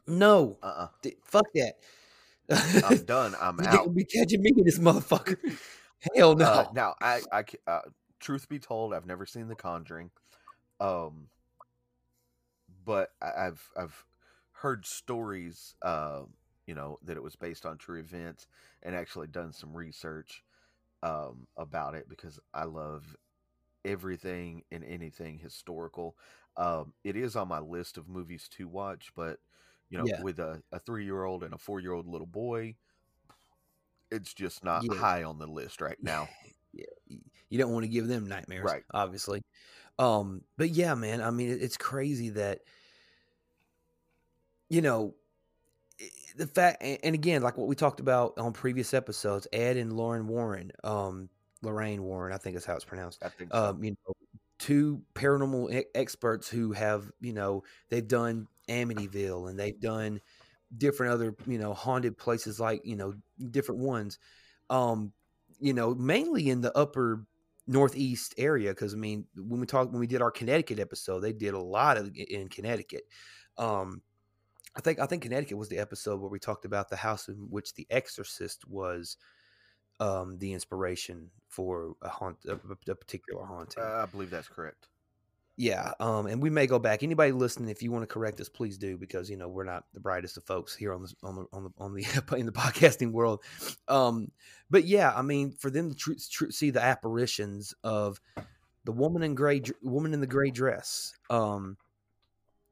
No. 0.07 0.57
Uh 0.61 0.65
uh 0.65 0.87
D- 1.01 1.15
Fuck 1.23 1.45
that. 1.53 1.75
I'm 2.83 3.03
done. 3.05 3.35
I'm 3.39 3.59
You 3.61 3.67
out. 3.67 3.73
gonna 3.77 3.89
be 3.91 4.03
catching 4.03 4.41
me 4.41 4.51
in 4.57 4.65
this 4.65 4.79
motherfucker. 4.79 5.37
Hell 6.15 6.35
no. 6.35 6.45
Uh, 6.45 6.67
now, 6.73 6.93
I, 7.01 7.21
I, 7.31 7.43
uh, 7.65 7.79
truth 8.19 8.47
be 8.47 8.59
told, 8.59 8.93
I've 8.93 9.07
never 9.07 9.25
seen 9.25 9.47
The 9.47 9.55
Conjuring. 9.55 10.11
Um, 10.79 11.29
but 12.83 13.09
I- 13.21 13.47
I've 13.47 13.69
I've 13.77 14.05
heard 14.51 14.85
stories, 14.85 15.75
uh, 15.81 16.23
you 16.67 16.75
know, 16.75 16.97
that 17.03 17.17
it 17.17 17.23
was 17.23 17.35
based 17.35 17.65
on 17.65 17.77
true 17.77 17.99
events, 17.99 18.47
and 18.83 18.95
actually 18.95 19.27
done 19.27 19.51
some 19.53 19.75
research 19.75 20.43
um, 21.03 21.47
about 21.57 21.95
it 21.95 22.09
because 22.09 22.39
I 22.53 22.65
love 22.65 23.15
everything 23.85 24.63
and 24.71 24.83
anything 24.83 25.39
historical. 25.39 26.17
Um, 26.57 26.93
it 27.03 27.15
is 27.15 27.35
on 27.35 27.47
my 27.47 27.59
list 27.59 27.97
of 27.97 28.07
movies 28.09 28.47
to 28.49 28.67
watch, 28.67 29.11
but 29.15 29.39
you 29.89 29.97
know, 29.97 30.07
Yeah. 30.07 30.17
with 30.17 30.39
a, 30.39 30.63
a 30.71 30.79
three 30.79 31.05
year 31.05 31.23
old 31.23 31.43
and 31.43 31.53
a 31.53 31.57
four 31.57 31.79
year 31.79 31.93
old 31.93 32.07
little 32.07 32.27
boy, 32.27 32.75
it's 34.11 34.33
just 34.33 34.63
not 34.63 34.85
Yeah. 34.85 34.91
high 34.91 35.23
on 35.23 35.37
the 35.39 35.47
list 35.47 35.81
right 35.81 36.01
now. 36.01 36.29
yeah, 36.73 36.85
you 37.49 37.57
don't 37.57 37.71
want 37.73 37.83
to 37.83 37.89
give 37.89 38.07
them 38.07 38.27
nightmares, 38.27 38.73
Right. 38.73 38.83
Obviously, 38.93 39.41
um, 39.99 40.43
but 40.57 40.69
yeah, 40.71 40.95
man. 40.95 41.21
I 41.21 41.31
mean, 41.31 41.49
it's 41.61 41.77
crazy 41.77 42.29
that 42.31 42.61
you 44.69 44.81
know 44.81 45.15
the 46.35 46.47
fact, 46.47 46.81
and 46.81 46.99
and 47.03 47.15
again, 47.15 47.41
like 47.41 47.57
what 47.57 47.67
we 47.67 47.75
talked 47.75 47.99
about 47.99 48.33
on 48.37 48.53
previous 48.53 48.93
episodes, 48.93 49.47
Ed 49.53 49.77
and 49.77 49.93
Lauren 49.93 50.27
Warren, 50.27 50.71
um, 50.83 51.29
Lorraine 51.61 52.03
Warren, 52.03 52.33
I 52.33 52.37
think 52.37 52.55
is 52.57 52.65
how 52.65 52.75
it's 52.75 52.85
pronounced. 52.85 53.23
I 53.23 53.29
think 53.29 53.51
so. 53.51 53.69
Um, 53.69 53.83
you 53.83 53.91
know, 53.91 54.13
two 54.59 55.01
paranormal 55.13 55.73
e- 55.73 55.85
experts 55.95 56.47
who 56.47 56.71
have, 56.73 57.11
you 57.19 57.33
know, 57.33 57.63
they've 57.89 58.07
done 58.07 58.47
Amityville 58.69 59.49
and 59.49 59.59
they've 59.59 59.79
done 59.79 60.19
different 60.77 61.13
other, 61.13 61.35
you 61.45 61.57
know, 61.57 61.73
haunted 61.73 62.17
places 62.17 62.59
like, 62.59 62.81
you 62.83 62.95
know, 62.95 63.13
different 63.51 63.81
ones. 63.81 64.19
Um, 64.69 65.13
you 65.59 65.73
know, 65.73 65.95
mainly 65.95 66.49
in 66.49 66.61
the 66.61 66.75
upper 66.77 67.25
northeast 67.67 68.35
area 68.37 68.71
because 68.71 68.93
I 68.93 68.97
mean, 68.97 69.25
when 69.35 69.59
we 69.59 69.65
talked 69.65 69.91
when 69.91 69.99
we 69.99 70.07
did 70.07 70.21
our 70.21 70.31
Connecticut 70.31 70.79
episode, 70.79 71.21
they 71.21 71.33
did 71.33 71.53
a 71.53 71.59
lot 71.59 71.97
of 71.97 72.11
in 72.15 72.47
Connecticut. 72.47 73.03
Um, 73.57 74.01
I 74.75 74.81
think 74.81 74.99
I 74.99 75.05
think 75.05 75.23
Connecticut 75.23 75.57
was 75.57 75.69
the 75.69 75.77
episode 75.77 76.19
where 76.19 76.29
we 76.29 76.39
talked 76.39 76.65
about 76.65 76.89
the 76.89 76.95
house 76.95 77.27
in 77.27 77.35
which 77.49 77.73
The 77.73 77.87
Exorcist 77.89 78.67
was 78.67 79.17
um, 79.99 80.37
the 80.37 80.53
inspiration 80.53 81.29
for 81.47 81.95
a 82.01 82.09
haunt 82.09 82.37
a, 82.47 82.53
a 82.53 82.95
particular 82.95 83.45
haunting. 83.45 83.83
Uh, 83.83 84.03
I 84.03 84.05
believe 84.05 84.29
that's 84.29 84.49
correct. 84.49 84.87
Yeah, 85.57 85.93
um, 86.01 86.25
and 86.25 86.41
we 86.41 86.49
may 86.49 86.67
go 86.67 86.79
back. 86.79 87.01
Anybody 87.01 87.31
listening, 87.31 87.69
if 87.69 87.81
you 87.81 87.89
want 87.89 88.03
to 88.03 88.13
correct 88.13 88.41
us, 88.41 88.49
please 88.49 88.77
do 88.77 88.97
because 88.97 89.29
you 89.29 89.37
know 89.37 89.47
we're 89.47 89.63
not 89.63 89.85
the 89.93 90.01
brightest 90.01 90.35
of 90.35 90.43
folks 90.43 90.75
here 90.75 90.93
on 90.93 91.03
the 91.03 91.13
on 91.23 91.35
the 91.35 91.45
on 91.53 91.63
the 91.63 91.69
on 91.77 91.93
the 91.93 92.35
in 92.37 92.45
the 92.45 92.51
podcasting 92.51 93.13
world. 93.13 93.41
Um, 93.87 94.31
but 94.69 94.83
yeah, 94.83 95.13
I 95.15 95.21
mean, 95.21 95.53
for 95.53 95.69
them 95.69 95.91
to 95.91 95.95
tr- 95.95 96.11
tr- 96.29 96.51
see 96.51 96.71
the 96.71 96.83
apparitions 96.83 97.73
of 97.85 98.19
the 98.83 98.91
woman 98.91 99.23
in 99.23 99.33
gray, 99.33 99.61
dr- 99.61 99.79
woman 99.81 100.13
in 100.13 100.19
the 100.19 100.27
gray 100.27 100.51
dress, 100.51 101.13
um, 101.29 101.77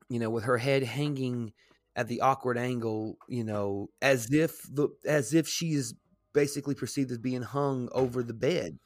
you 0.10 0.20
know, 0.20 0.30
with 0.30 0.44
her 0.44 0.58
head 0.58 0.84
hanging 0.84 1.54
at 1.96 2.08
the 2.08 2.22
awkward 2.22 2.58
angle, 2.58 3.18
you 3.28 3.44
know, 3.44 3.90
as 4.02 4.32
if 4.32 4.64
the 4.64 4.90
as 5.06 5.34
if 5.34 5.48
she 5.48 5.74
is 5.74 5.94
basically 6.34 6.76
perceived 6.76 7.12
as 7.12 7.18
being 7.18 7.44
hung 7.44 7.90
over 7.92 8.24
the 8.24 8.34
bed, 8.34 8.80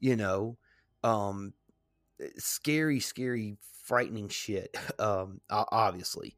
you 0.00 0.16
know, 0.16 0.56
um, 1.04 1.52
scary, 2.36 3.00
scary, 3.00 3.56
frightening 3.84 4.28
shit. 4.28 4.76
Um, 4.98 5.40
obviously, 5.48 6.34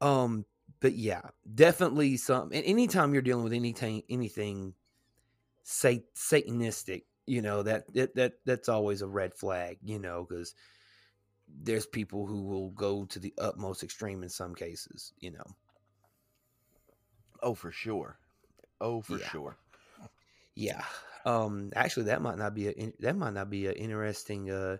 um, 0.00 0.44
but 0.80 0.94
yeah, 0.94 1.22
definitely 1.52 2.16
some. 2.16 2.52
And 2.52 2.64
anytime 2.64 3.12
you're 3.12 3.22
dealing 3.22 3.42
with 3.42 3.52
anything, 3.52 4.02
anything, 4.08 4.74
sat- 5.64 6.14
satanistic, 6.14 7.02
you 7.26 7.42
know 7.42 7.64
that 7.64 7.92
that 7.94 8.14
that 8.14 8.32
that's 8.46 8.68
always 8.68 9.02
a 9.02 9.08
red 9.08 9.34
flag, 9.34 9.78
you 9.82 9.98
know, 9.98 10.24
because 10.28 10.54
there's 11.62 11.86
people 11.86 12.26
who 12.26 12.42
will 12.42 12.70
go 12.70 13.04
to 13.06 13.18
the 13.18 13.34
utmost 13.38 13.82
extreme 13.82 14.22
in 14.22 14.28
some 14.28 14.54
cases, 14.54 15.12
you 15.20 15.30
know. 15.30 15.44
Oh, 17.42 17.54
for 17.54 17.70
sure. 17.72 18.18
Oh, 18.80 19.00
for 19.02 19.18
Yeah. 19.18 19.28
sure. 19.28 19.56
Yeah. 20.54 20.84
Um 21.24 21.70
actually 21.76 22.04
that 22.04 22.22
might 22.22 22.38
not 22.38 22.54
be 22.54 22.68
a 22.68 22.92
that 23.00 23.16
might 23.16 23.34
not 23.34 23.50
be 23.50 23.66
an 23.66 23.74
interesting 23.74 24.50
uh 24.50 24.78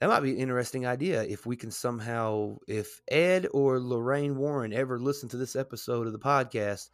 that 0.00 0.08
might 0.08 0.20
be 0.20 0.32
an 0.32 0.38
interesting 0.38 0.86
idea 0.86 1.22
if 1.22 1.46
we 1.46 1.56
can 1.56 1.70
somehow 1.70 2.58
if 2.68 3.00
Ed 3.08 3.46
or 3.52 3.78
Lorraine 3.80 4.36
Warren 4.36 4.72
ever 4.72 4.98
listen 4.98 5.28
to 5.30 5.36
this 5.36 5.56
episode 5.56 6.06
of 6.06 6.12
the 6.12 6.18
podcast, 6.18 6.90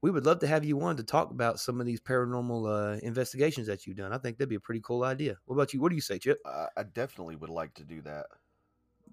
we 0.00 0.10
would 0.10 0.24
love 0.26 0.38
to 0.40 0.46
have 0.46 0.64
you 0.64 0.80
on 0.82 0.96
to 0.96 1.02
talk 1.04 1.30
about 1.30 1.60
some 1.60 1.80
of 1.80 1.86
these 1.86 2.00
paranormal 2.00 2.96
uh 2.96 2.98
investigations 3.02 3.66
that 3.66 3.86
you've 3.86 3.96
done. 3.96 4.12
I 4.12 4.18
think 4.18 4.38
that'd 4.38 4.48
be 4.48 4.56
a 4.56 4.60
pretty 4.60 4.80
cool 4.82 5.04
idea. 5.04 5.36
What 5.44 5.56
about 5.56 5.74
you? 5.74 5.80
What 5.80 5.90
do 5.90 5.96
you 5.96 6.00
say, 6.02 6.18
Chip? 6.18 6.40
Uh, 6.44 6.66
I 6.76 6.84
definitely 6.84 7.36
would 7.36 7.50
like 7.50 7.74
to 7.74 7.84
do 7.84 8.00
that. 8.02 8.26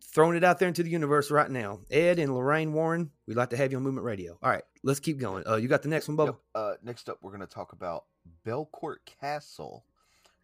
Throwing 0.01 0.38
it 0.38 0.44
out 0.44 0.60
there 0.60 0.68
into 0.68 0.82
the 0.84 0.89
universe 0.89 1.29
right 1.29 1.50
now. 1.50 1.82
Ed 1.91 2.20
and 2.20 2.34
Lorraine 2.34 2.74
Warren, 2.74 3.12
we'd 3.27 3.38
like 3.38 3.50
to 3.51 3.58
have 3.58 3.72
you 3.72 3.77
on 3.77 3.84
Movement 3.84 4.06
Radio. 4.06 4.38
All 4.41 4.50
right, 4.50 4.63
let's 4.84 5.00
keep 5.00 5.18
going. 5.20 5.44
Uh 5.48 5.56
you 5.58 5.68
got 5.68 5.82
the 5.84 5.89
next 5.89 6.08
one, 6.08 6.18
Bubba? 6.18 6.38
Uh, 6.56 6.74
next 6.84 7.10
up, 7.10 7.18
we're 7.22 7.32
going 7.32 7.41
to 7.41 7.48
talk 7.53 7.74
about 7.74 8.06
Belcourt 8.46 8.98
Castle, 9.06 9.86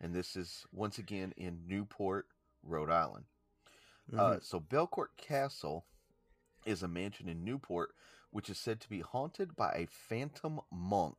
and 0.02 0.14
this 0.14 0.36
is 0.36 0.66
once 0.72 0.98
again 0.98 1.34
in 1.38 1.62
Newport, 1.68 2.28
Rhode 2.64 2.90
Island. 2.92 3.26
Uh, 4.16 4.36
Mhm. 4.36 4.44
so 4.44 4.60
Belcourt 4.60 5.16
Castle 5.18 5.86
is 6.66 6.84
a 6.84 6.88
mansion 6.88 7.28
in 7.30 7.44
Newport, 7.44 7.96
which 8.32 8.50
is 8.50 8.58
said 8.60 8.80
to 8.82 8.90
be 8.90 9.00
haunted 9.02 9.56
by 9.56 9.72
a 9.74 9.88
phantom 9.88 10.60
monk. 10.72 11.18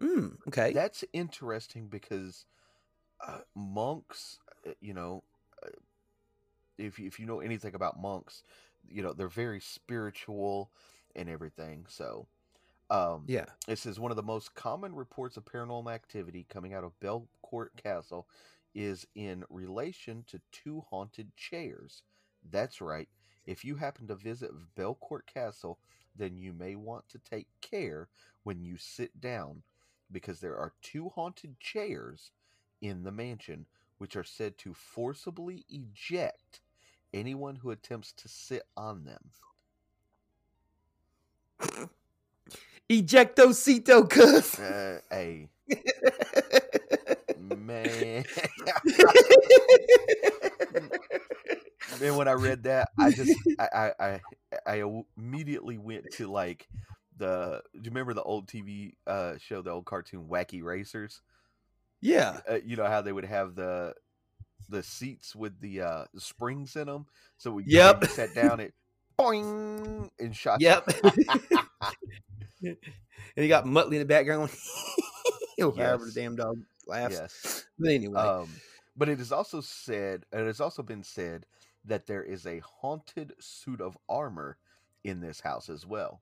Mm, 0.00 0.38
okay. 0.48 0.72
That's 0.72 1.04
interesting 1.12 1.88
because 1.88 2.44
uh, 3.26 3.40
monks, 3.54 4.38
uh, 4.66 4.72
you 4.80 4.92
know, 4.92 5.22
uh, 5.64 5.68
if 6.78 6.98
you- 6.98 7.06
if 7.06 7.18
you 7.20 7.26
know 7.26 7.40
anything 7.40 7.74
about 7.74 7.98
monks, 8.00 8.42
you 8.88 9.02
know 9.02 9.12
they're 9.12 9.28
very 9.28 9.60
spiritual 9.60 10.72
and 11.14 11.28
everything. 11.28 11.86
So, 11.86 12.28
um, 12.90 13.24
yeah. 13.26 13.46
it 13.68 13.78
says 13.78 13.98
one 13.98 14.10
of 14.12 14.16
the 14.16 14.22
most 14.22 14.54
common 14.54 14.94
reports 14.94 15.36
of 15.36 15.44
paranormal 15.44 15.92
activity 15.92 16.44
coming 16.48 16.74
out 16.74 16.84
of 16.84 16.98
Belcourt 17.00 17.76
Castle 17.76 18.28
is 18.74 19.06
in 19.14 19.44
relation 19.48 20.24
to 20.24 20.40
two 20.52 20.82
haunted 20.90 21.34
chairs. 21.36 22.02
That's 22.50 22.80
right. 22.80 23.08
If 23.46 23.64
you 23.64 23.76
happen 23.76 24.06
to 24.08 24.14
visit 24.14 24.50
Belcourt 24.76 25.26
Castle, 25.26 25.78
then 26.16 26.36
you 26.36 26.52
may 26.52 26.74
want 26.76 27.08
to 27.10 27.18
take 27.18 27.48
care 27.60 28.08
when 28.42 28.62
you 28.62 28.76
sit 28.76 29.20
down 29.20 29.62
because 30.10 30.40
there 30.40 30.56
are 30.56 30.74
two 30.82 31.08
haunted 31.10 31.58
chairs 31.60 32.32
in 32.80 33.02
the 33.04 33.12
mansion 33.12 33.66
which 33.98 34.16
are 34.16 34.24
said 34.24 34.58
to 34.58 34.74
forcibly 34.74 35.64
eject 35.68 36.60
anyone 37.14 37.56
who 37.56 37.70
attempts 37.70 38.12
to 38.12 38.28
sit 38.28 38.62
on 38.76 39.04
them. 39.04 39.30
Ejectocito, 42.90 44.08
cuz. 44.08 44.58
Uh, 44.58 45.00
hey, 45.10 45.48
man. 47.38 48.24
Man, 52.00 52.16
when 52.16 52.26
I 52.26 52.32
read 52.32 52.64
that, 52.64 52.88
I 52.98 53.12
just 53.12 53.32
I 53.58 53.68
I 53.72 53.92
I, 54.00 54.20
I 54.66 55.00
immediately 55.16 55.78
went 55.78 56.10
to 56.14 56.26
like 56.26 56.66
the. 57.16 57.62
Do 57.72 57.80
you 57.80 57.90
remember 57.90 58.14
the 58.14 58.22
old 58.22 58.48
TV 58.48 58.94
uh, 59.06 59.34
show, 59.38 59.62
the 59.62 59.70
old 59.70 59.84
cartoon 59.84 60.26
Wacky 60.28 60.62
Racers? 60.62 61.22
yeah. 62.00 62.40
Uh, 62.48 62.58
you 62.64 62.76
know 62.76 62.86
how 62.86 63.00
they 63.00 63.12
would 63.12 63.24
have 63.24 63.54
the 63.54 63.94
the 64.68 64.82
seats 64.82 65.34
with 65.34 65.60
the 65.60 65.80
uh, 65.82 66.04
springs 66.16 66.76
in 66.76 66.86
them, 66.86 67.06
so 67.36 67.50
we 67.52 67.64
Yep. 67.66 68.04
sat 68.06 68.34
down 68.34 68.60
it, 68.60 68.74
boing, 69.18 70.10
and 70.18 70.34
shot. 70.36 70.60
Yep. 70.60 70.88
and 72.62 72.76
you 73.36 73.48
got 73.48 73.64
Muttley 73.64 73.94
in 73.94 73.98
the 74.00 74.04
background. 74.04 74.50
or 75.62 75.74
however 75.76 76.06
the 76.06 76.12
damn 76.12 76.36
dog 76.36 76.58
laughs. 76.86 77.14
yes. 77.14 77.64
But 77.78 77.90
anyway. 77.90 78.20
Um, 78.20 78.48
but 78.96 79.08
it 79.08 79.18
is 79.20 79.32
also 79.32 79.60
said, 79.60 80.24
it 80.32 80.46
has 80.46 80.60
also 80.60 80.82
been 80.82 81.02
said 81.02 81.46
that 81.84 82.06
there 82.06 82.22
is 82.22 82.46
a 82.46 82.60
haunted 82.60 83.32
suit 83.40 83.80
of 83.80 83.98
armor 84.08 84.56
in 85.02 85.20
this 85.20 85.40
house 85.40 85.68
as 85.68 85.84
well. 85.84 86.20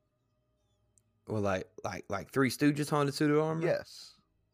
well, 1.28 1.42
like 1.42 1.68
like 1.84 2.04
like 2.08 2.30
Three 2.30 2.50
Stooges 2.50 2.88
haunted 2.88 3.14
suit 3.14 3.30
of 3.30 3.38
armor. 3.38 3.62
Yes. 3.66 4.11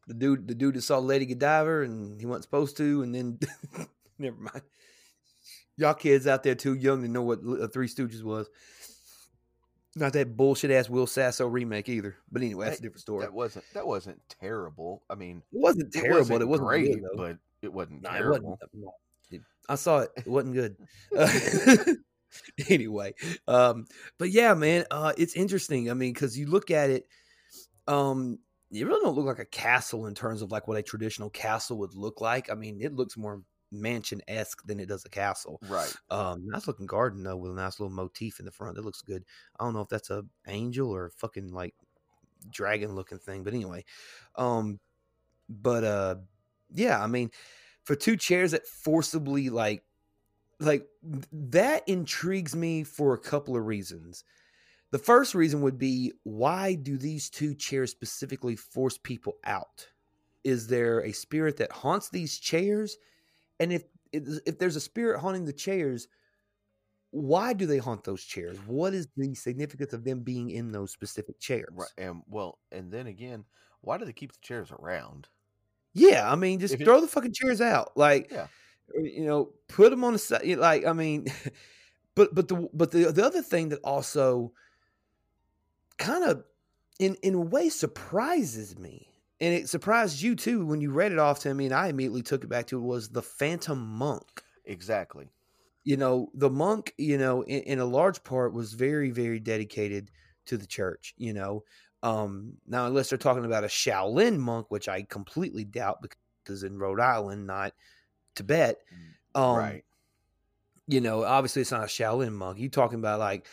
The 0.09 0.15
dude 0.15 0.47
the 0.47 0.55
dude 0.55 0.73
that 0.75 0.81
saw 0.81 0.97
Lady 0.97 1.27
Godiva 1.27 1.81
and 1.83 2.19
he 2.19 2.25
wasn't 2.25 2.43
supposed 2.45 2.75
to, 2.77 3.03
and 3.03 3.13
then 3.13 3.39
never 4.19 4.35
mind. 4.41 4.63
Y'all 5.77 5.93
kids 5.93 6.25
out 6.27 6.43
there 6.43 6.55
too 6.55 6.73
young 6.73 7.03
to 7.03 7.07
know 7.07 7.21
what 7.21 7.39
uh, 7.61 7.67
Three 7.67 7.87
Stooges 7.87 8.23
was. 8.23 8.49
Not 9.95 10.13
that 10.13 10.35
bullshit 10.35 10.71
ass 10.71 10.89
Will 10.89 11.07
Sasso 11.07 11.45
remake 11.47 11.89
either. 11.89 12.15
But 12.31 12.41
anyway, 12.41 12.65
that's 12.65 12.79
a 12.79 12.81
different 12.81 13.01
story. 13.01 13.21
That 13.21 13.33
wasn't 13.33 13.65
that 13.75 13.85
wasn't 13.87 14.19
terrible. 14.41 15.03
I 15.09 15.15
mean, 15.15 15.43
it 15.53 15.59
wasn't 15.59 15.95
it 15.95 15.99
terrible. 16.01 16.19
wasn't 16.19 16.41
it 16.41 16.47
wasn't 16.47 16.67
great, 16.69 16.93
good, 16.93 17.03
though. 17.03 17.17
but 17.17 17.37
it 17.61 17.71
wasn't 17.71 18.01
Nah, 18.01 18.15
it 18.15 18.17
terrible. 18.17 18.59
wasn't. 18.61 18.91
It- 19.31 19.41
I 19.69 19.75
saw 19.75 19.99
it. 19.99 20.09
It 20.17 20.27
wasn't 20.27 20.55
good. 20.55 20.75
Uh, 21.15 21.93
anyway, 22.69 23.13
um, 23.47 23.85
but 24.17 24.31
yeah, 24.31 24.53
man, 24.55 24.85
uh, 24.91 25.13
it's 25.17 25.35
interesting. 25.35 25.89
I 25.89 25.93
mean, 25.93 26.13
because 26.13 26.37
you 26.37 26.47
look 26.47 26.71
at 26.71 26.89
it, 26.89 27.07
um, 27.87 28.39
it 28.71 28.85
really 28.85 29.01
don't 29.03 29.15
look 29.15 29.25
like 29.25 29.39
a 29.39 29.45
castle 29.45 30.05
in 30.05 30.13
terms 30.13 30.41
of 30.41 30.51
like 30.51 30.67
what 30.67 30.77
a 30.77 30.83
traditional 30.83 31.29
castle 31.29 31.77
would 31.79 31.95
look 31.95 32.21
like. 32.21 32.51
I 32.51 32.55
mean, 32.55 32.79
it 32.81 32.93
looks 32.93 33.17
more 33.17 33.41
mansion 33.71 34.21
esque 34.27 34.65
than 34.65 34.79
it 34.79 34.87
does 34.87 35.05
a 35.05 35.09
castle. 35.09 35.59
Right. 35.67 35.93
Um, 36.09 36.47
nice 36.47 36.67
looking 36.67 36.85
garden 36.85 37.23
though, 37.23 37.37
with 37.37 37.51
a 37.51 37.55
nice 37.55 37.79
little 37.79 37.93
motif 37.93 38.39
in 38.39 38.45
the 38.45 38.51
front. 38.51 38.75
That 38.75 38.85
looks 38.85 39.01
good. 39.01 39.25
I 39.59 39.63
don't 39.63 39.73
know 39.73 39.81
if 39.81 39.89
that's 39.89 40.09
a 40.09 40.23
angel 40.47 40.91
or 40.91 41.07
a 41.07 41.11
fucking 41.11 41.51
like 41.51 41.75
dragon 42.51 42.95
looking 42.95 43.19
thing, 43.19 43.43
but 43.43 43.53
anyway. 43.53 43.85
Um, 44.35 44.79
but 45.49 45.83
uh, 45.83 46.15
yeah, 46.73 47.01
I 47.01 47.07
mean, 47.07 47.31
for 47.83 47.95
two 47.95 48.17
chairs 48.17 48.51
that 48.51 48.67
forcibly 48.67 49.49
like, 49.49 49.83
like 50.59 50.85
that 51.31 51.87
intrigues 51.87 52.55
me 52.55 52.83
for 52.83 53.13
a 53.13 53.19
couple 53.19 53.55
of 53.55 53.65
reasons. 53.65 54.23
The 54.91 54.99
first 54.99 55.35
reason 55.35 55.61
would 55.61 55.77
be 55.77 56.13
why 56.23 56.73
do 56.75 56.97
these 56.97 57.29
two 57.29 57.53
chairs 57.53 57.91
specifically 57.91 58.55
force 58.55 58.97
people 58.97 59.33
out? 59.43 59.87
Is 60.43 60.67
there 60.67 61.01
a 61.03 61.11
spirit 61.11 61.57
that 61.57 61.71
haunts 61.71 62.09
these 62.09 62.39
chairs? 62.39 62.97
And 63.59 63.71
if 63.73 63.83
if 64.11 64.57
there's 64.57 64.75
a 64.75 64.81
spirit 64.81 65.19
haunting 65.19 65.45
the 65.45 65.53
chairs, 65.53 66.07
why 67.11 67.53
do 67.53 67.65
they 67.65 67.77
haunt 67.77 68.03
those 68.03 68.23
chairs? 68.23 68.57
What 68.65 68.93
is 68.93 69.07
the 69.17 69.33
significance 69.35 69.93
of 69.93 70.03
them 70.03 70.21
being 70.21 70.49
in 70.51 70.71
those 70.71 70.91
specific 70.91 71.39
chairs? 71.39 71.69
Right. 71.73 71.89
And 71.97 72.21
well, 72.27 72.59
and 72.71 72.91
then 72.91 73.07
again, 73.07 73.45
why 73.81 73.97
do 73.97 74.05
they 74.05 74.13
keep 74.13 74.31
the 74.31 74.39
chairs 74.41 74.71
around? 74.71 75.27
Yeah, 75.93 76.31
I 76.31 76.35
mean, 76.35 76.59
just 76.59 76.75
If 76.75 76.81
it- 76.81 76.85
throw 76.85 77.01
the 77.01 77.07
fucking 77.07 77.33
chairs 77.33 77.61
out. 77.61 77.95
Like, 77.97 78.31
Yeah. 78.31 78.47
Uh, 78.95 79.01
you 79.01 79.25
know, 79.25 79.51
put 79.67 79.91
them 79.91 80.03
on 80.03 80.13
the 80.13 80.19
side. 80.19 80.45
Like, 80.57 80.85
I 80.85 80.93
mean, 80.93 81.27
but 82.15 82.33
but 82.33 82.47
the 82.47 82.67
but 82.73 82.91
the 82.91 83.11
the 83.11 83.25
other 83.25 83.41
thing 83.43 83.69
that 83.69 83.79
also 83.83 84.51
kind 85.99 86.23
of 86.23 86.43
in 86.99 87.15
in 87.21 87.35
a 87.35 87.41
way 87.41 87.69
surprises 87.69 88.77
me, 88.79 89.07
and 89.39 89.53
it 89.53 89.69
surprised 89.69 90.21
you 90.21 90.35
too 90.35 90.65
when 90.65 90.81
you 90.81 90.91
read 90.91 91.11
it 91.11 91.19
off 91.19 91.39
to 91.41 91.53
me, 91.53 91.65
and 91.65 91.73
I 91.75 91.87
immediately 91.89 92.23
took 92.23 92.43
it 92.43 92.49
back 92.49 92.67
to 92.67 92.77
it 92.79 92.83
was 92.83 93.09
the 93.09 93.21
Phantom 93.21 93.79
Monk. 93.79 94.43
Exactly. 94.65 95.29
You 95.83 95.97
know, 95.97 96.29
the 96.33 96.49
monk, 96.49 96.93
you 96.97 97.17
know, 97.17 97.43
in, 97.43 97.61
in 97.63 97.79
a 97.79 97.85
large 97.85 98.23
part 98.23 98.53
was 98.53 98.73
very 98.73 99.11
very 99.11 99.39
dedicated 99.39 100.11
to 100.47 100.57
the 100.57 100.67
church. 100.67 101.13
You 101.17 101.33
know, 101.33 101.63
um, 102.03 102.53
now 102.67 102.87
unless 102.87 103.09
they're 103.09 103.17
talking 103.17 103.45
about 103.45 103.63
a 103.63 103.67
Shaolin 103.67 104.37
monk, 104.37 104.67
which 104.69 104.87
I 104.87 105.03
completely 105.03 105.63
doubt 105.63 106.03
because 106.43 106.63
in 106.63 106.79
Rhode 106.79 106.99
Island, 106.99 107.45
not 107.47 107.73
Tibet. 108.35 108.79
Um, 109.35 109.57
right. 109.57 109.83
you 110.87 111.01
know, 111.01 111.23
obviously 111.23 111.61
it's 111.61 111.71
not 111.71 111.83
a 111.83 111.87
Shaolin 111.87 112.33
monk. 112.33 112.57
You 112.57 112.69
talking 112.69 112.99
about 112.99 113.19
like, 113.19 113.45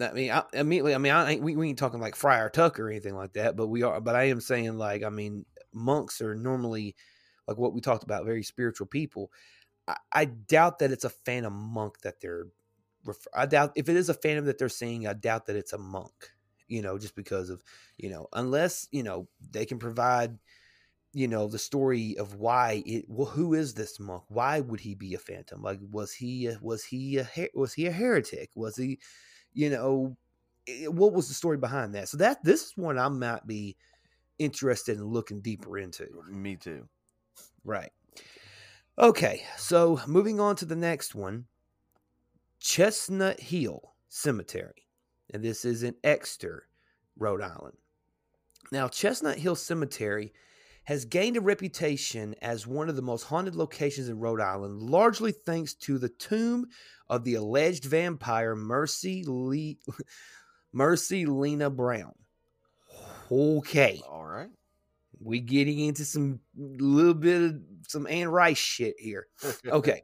I 0.00 0.12
mean, 0.12 0.30
I, 0.30 0.44
immediately, 0.52 0.94
I 0.94 0.98
mean, 0.98 1.12
I 1.12 1.32
ain't, 1.32 1.42
we, 1.42 1.56
we 1.56 1.68
ain't 1.68 1.78
talking 1.78 2.00
like 2.00 2.14
Friar 2.14 2.48
Tuck 2.48 2.78
or 2.78 2.88
anything 2.88 3.16
like 3.16 3.32
that, 3.34 3.56
but 3.56 3.66
we 3.66 3.82
are, 3.82 4.00
but 4.00 4.14
I 4.14 4.24
am 4.24 4.40
saying 4.40 4.76
like, 4.76 5.02
I 5.02 5.08
mean, 5.08 5.44
monks 5.72 6.20
are 6.20 6.34
normally 6.34 6.94
like 7.48 7.58
what 7.58 7.74
we 7.74 7.80
talked 7.80 8.04
about, 8.04 8.24
very 8.24 8.42
spiritual 8.42 8.86
people. 8.86 9.32
I, 9.88 9.96
I 10.12 10.24
doubt 10.26 10.78
that 10.78 10.92
it's 10.92 11.04
a 11.04 11.10
phantom 11.10 11.54
monk 11.54 12.00
that 12.02 12.20
they're, 12.20 12.46
refer- 13.04 13.30
I 13.34 13.46
doubt 13.46 13.72
if 13.74 13.88
it 13.88 13.96
is 13.96 14.08
a 14.08 14.14
phantom 14.14 14.44
that 14.44 14.58
they're 14.58 14.68
seeing, 14.68 15.06
I 15.06 15.14
doubt 15.14 15.46
that 15.46 15.56
it's 15.56 15.72
a 15.72 15.78
monk, 15.78 16.30
you 16.68 16.82
know, 16.82 16.96
just 16.98 17.16
because 17.16 17.50
of, 17.50 17.62
you 17.96 18.10
know, 18.10 18.28
unless, 18.32 18.86
you 18.92 19.02
know, 19.02 19.28
they 19.50 19.66
can 19.66 19.78
provide, 19.78 20.38
you 21.12 21.26
know 21.26 21.48
the 21.48 21.58
story 21.58 22.16
of 22.18 22.36
why 22.36 22.82
it 22.86 23.04
well 23.08 23.26
who 23.26 23.54
is 23.54 23.74
this 23.74 23.98
monk? 23.98 24.22
Why 24.28 24.60
would 24.60 24.80
he 24.80 24.94
be 24.94 25.14
a 25.14 25.18
phantom? 25.18 25.60
Like 25.62 25.80
was 25.90 26.12
he 26.12 26.50
was 26.60 26.84
he 26.84 27.18
a 27.18 27.28
was 27.54 27.74
he 27.74 27.86
a 27.86 27.90
heretic? 27.90 28.50
Was 28.54 28.76
he 28.76 29.00
you 29.52 29.70
know 29.70 30.16
i- 30.68 30.88
what 30.88 31.12
was 31.12 31.28
the 31.28 31.34
story 31.34 31.56
behind 31.56 31.94
that? 31.94 32.08
So 32.08 32.16
that 32.18 32.42
this 32.44 32.66
is 32.66 32.76
one 32.76 32.98
i 32.98 33.08
might 33.08 33.46
be 33.46 33.76
interested 34.38 34.96
in 34.98 35.04
looking 35.04 35.40
deeper 35.40 35.78
into. 35.78 36.08
Me 36.30 36.56
too. 36.56 36.88
right. 37.64 37.92
Okay 38.98 39.44
so 39.56 40.00
moving 40.06 40.40
on 40.40 40.56
to 40.56 40.64
the 40.64 40.76
next 40.76 41.14
one 41.14 41.46
chestnut 42.58 43.40
hill 43.40 43.94
cemetery 44.08 44.86
and 45.32 45.42
this 45.42 45.64
is 45.64 45.82
in 45.82 45.94
exeter 46.04 46.68
rhode 47.16 47.40
island. 47.42 47.76
Now 48.72 48.88
chestnut 48.88 49.38
hill 49.38 49.56
cemetery 49.56 50.32
has 50.90 51.04
gained 51.04 51.36
a 51.36 51.40
reputation 51.40 52.34
as 52.42 52.66
one 52.66 52.88
of 52.88 52.96
the 52.96 53.00
most 53.02 53.22
haunted 53.22 53.54
locations 53.54 54.08
in 54.08 54.18
Rhode 54.18 54.40
Island, 54.40 54.82
largely 54.82 55.30
thanks 55.30 55.72
to 55.74 55.98
the 55.98 56.08
tomb 56.08 56.66
of 57.08 57.22
the 57.22 57.36
alleged 57.36 57.84
vampire 57.84 58.56
Mercy 58.56 59.22
Lee, 59.24 59.78
Mercy 60.72 61.26
Lena 61.26 61.70
Brown. 61.70 62.12
Okay, 63.30 64.02
All 64.04 64.24
right. 64.24 64.50
we 65.20 65.38
getting 65.38 65.78
into 65.78 66.04
some 66.04 66.40
little 66.56 67.14
bit 67.14 67.40
of 67.40 67.60
some 67.86 68.08
Anne 68.08 68.26
Rice 68.26 68.58
shit 68.58 68.96
here. 68.98 69.28
Okay, 69.66 70.02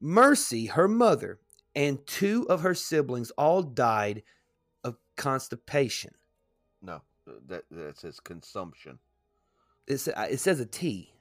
Mercy, 0.00 0.66
her 0.66 0.86
mother, 0.86 1.40
and 1.74 1.98
two 2.06 2.46
of 2.48 2.60
her 2.60 2.76
siblings 2.76 3.32
all 3.32 3.60
died 3.64 4.22
of 4.84 4.98
constipation. 5.16 6.12
no, 6.80 7.02
that 7.48 7.64
that 7.72 7.98
says 7.98 8.20
consumption. 8.20 9.00
It, 9.90 10.08
uh, 10.16 10.26
it 10.30 10.38
says 10.38 10.60
a 10.60 10.66
T. 10.66 11.12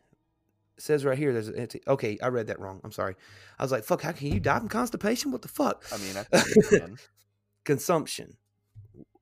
It 0.77 0.84
says 0.84 1.03
right 1.03 1.17
here, 1.17 1.34
there's 1.34 1.47
a 1.49 1.67
T. 1.67 1.82
Okay, 1.88 2.17
I 2.21 2.27
read 2.27 2.47
that 2.47 2.60
wrong. 2.60 2.79
I'm 2.84 2.91
sorry. 2.91 3.15
I 3.58 3.63
was 3.63 3.71
like, 3.71 3.84
fuck, 3.84 4.01
how 4.01 4.12
can 4.12 4.32
you 4.32 4.39
die 4.39 4.60
from 4.60 4.69
constipation? 4.69 5.32
What 5.32 5.41
the 5.41 5.47
fuck? 5.47 5.86
I 5.91 5.97
mean, 5.97 6.15
I 6.17 6.23
think. 6.23 6.99
Consumption. 7.65 8.38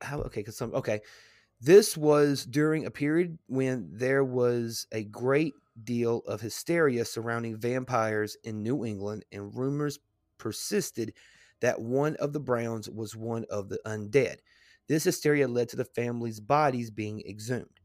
How, 0.01 0.19
okay, 0.21 0.43
consum- 0.43 0.73
okay. 0.73 1.01
This 1.59 1.97
was 1.97 2.45
during 2.45 2.85
a 2.85 2.91
period 2.91 3.39
when 3.47 3.89
there 3.91 4.23
was 4.23 4.85
a 4.91 5.03
great 5.03 5.53
deal 5.83 6.19
of 6.27 6.39
hysteria 6.39 7.03
surrounding 7.03 7.57
vampires 7.57 8.37
in 8.43 8.61
New 8.61 8.85
England, 8.85 9.25
and 9.31 9.55
rumors 9.55 9.99
persisted 10.37 11.13
that 11.61 11.81
one 11.81 12.15
of 12.17 12.33
the 12.33 12.39
Browns 12.39 12.89
was 12.89 13.15
one 13.15 13.45
of 13.49 13.69
the 13.69 13.79
undead. 13.85 14.37
This 14.87 15.03
hysteria 15.03 15.47
led 15.47 15.69
to 15.69 15.75
the 15.75 15.85
family's 15.85 16.39
bodies 16.39 16.91
being 16.91 17.21
exhumed. 17.27 17.79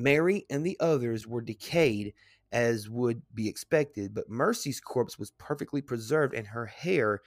Mary 0.00 0.46
and 0.50 0.64
the 0.64 0.76
others 0.80 1.26
were 1.26 1.42
decayed 1.42 2.14
as 2.52 2.88
would 2.88 3.22
be 3.34 3.48
expected, 3.48 4.14
but 4.14 4.28
Mercy's 4.28 4.80
corpse 4.80 5.18
was 5.18 5.30
perfectly 5.32 5.82
preserved 5.82 6.34
and 6.34 6.48
her 6.48 6.66
hair 6.66 7.20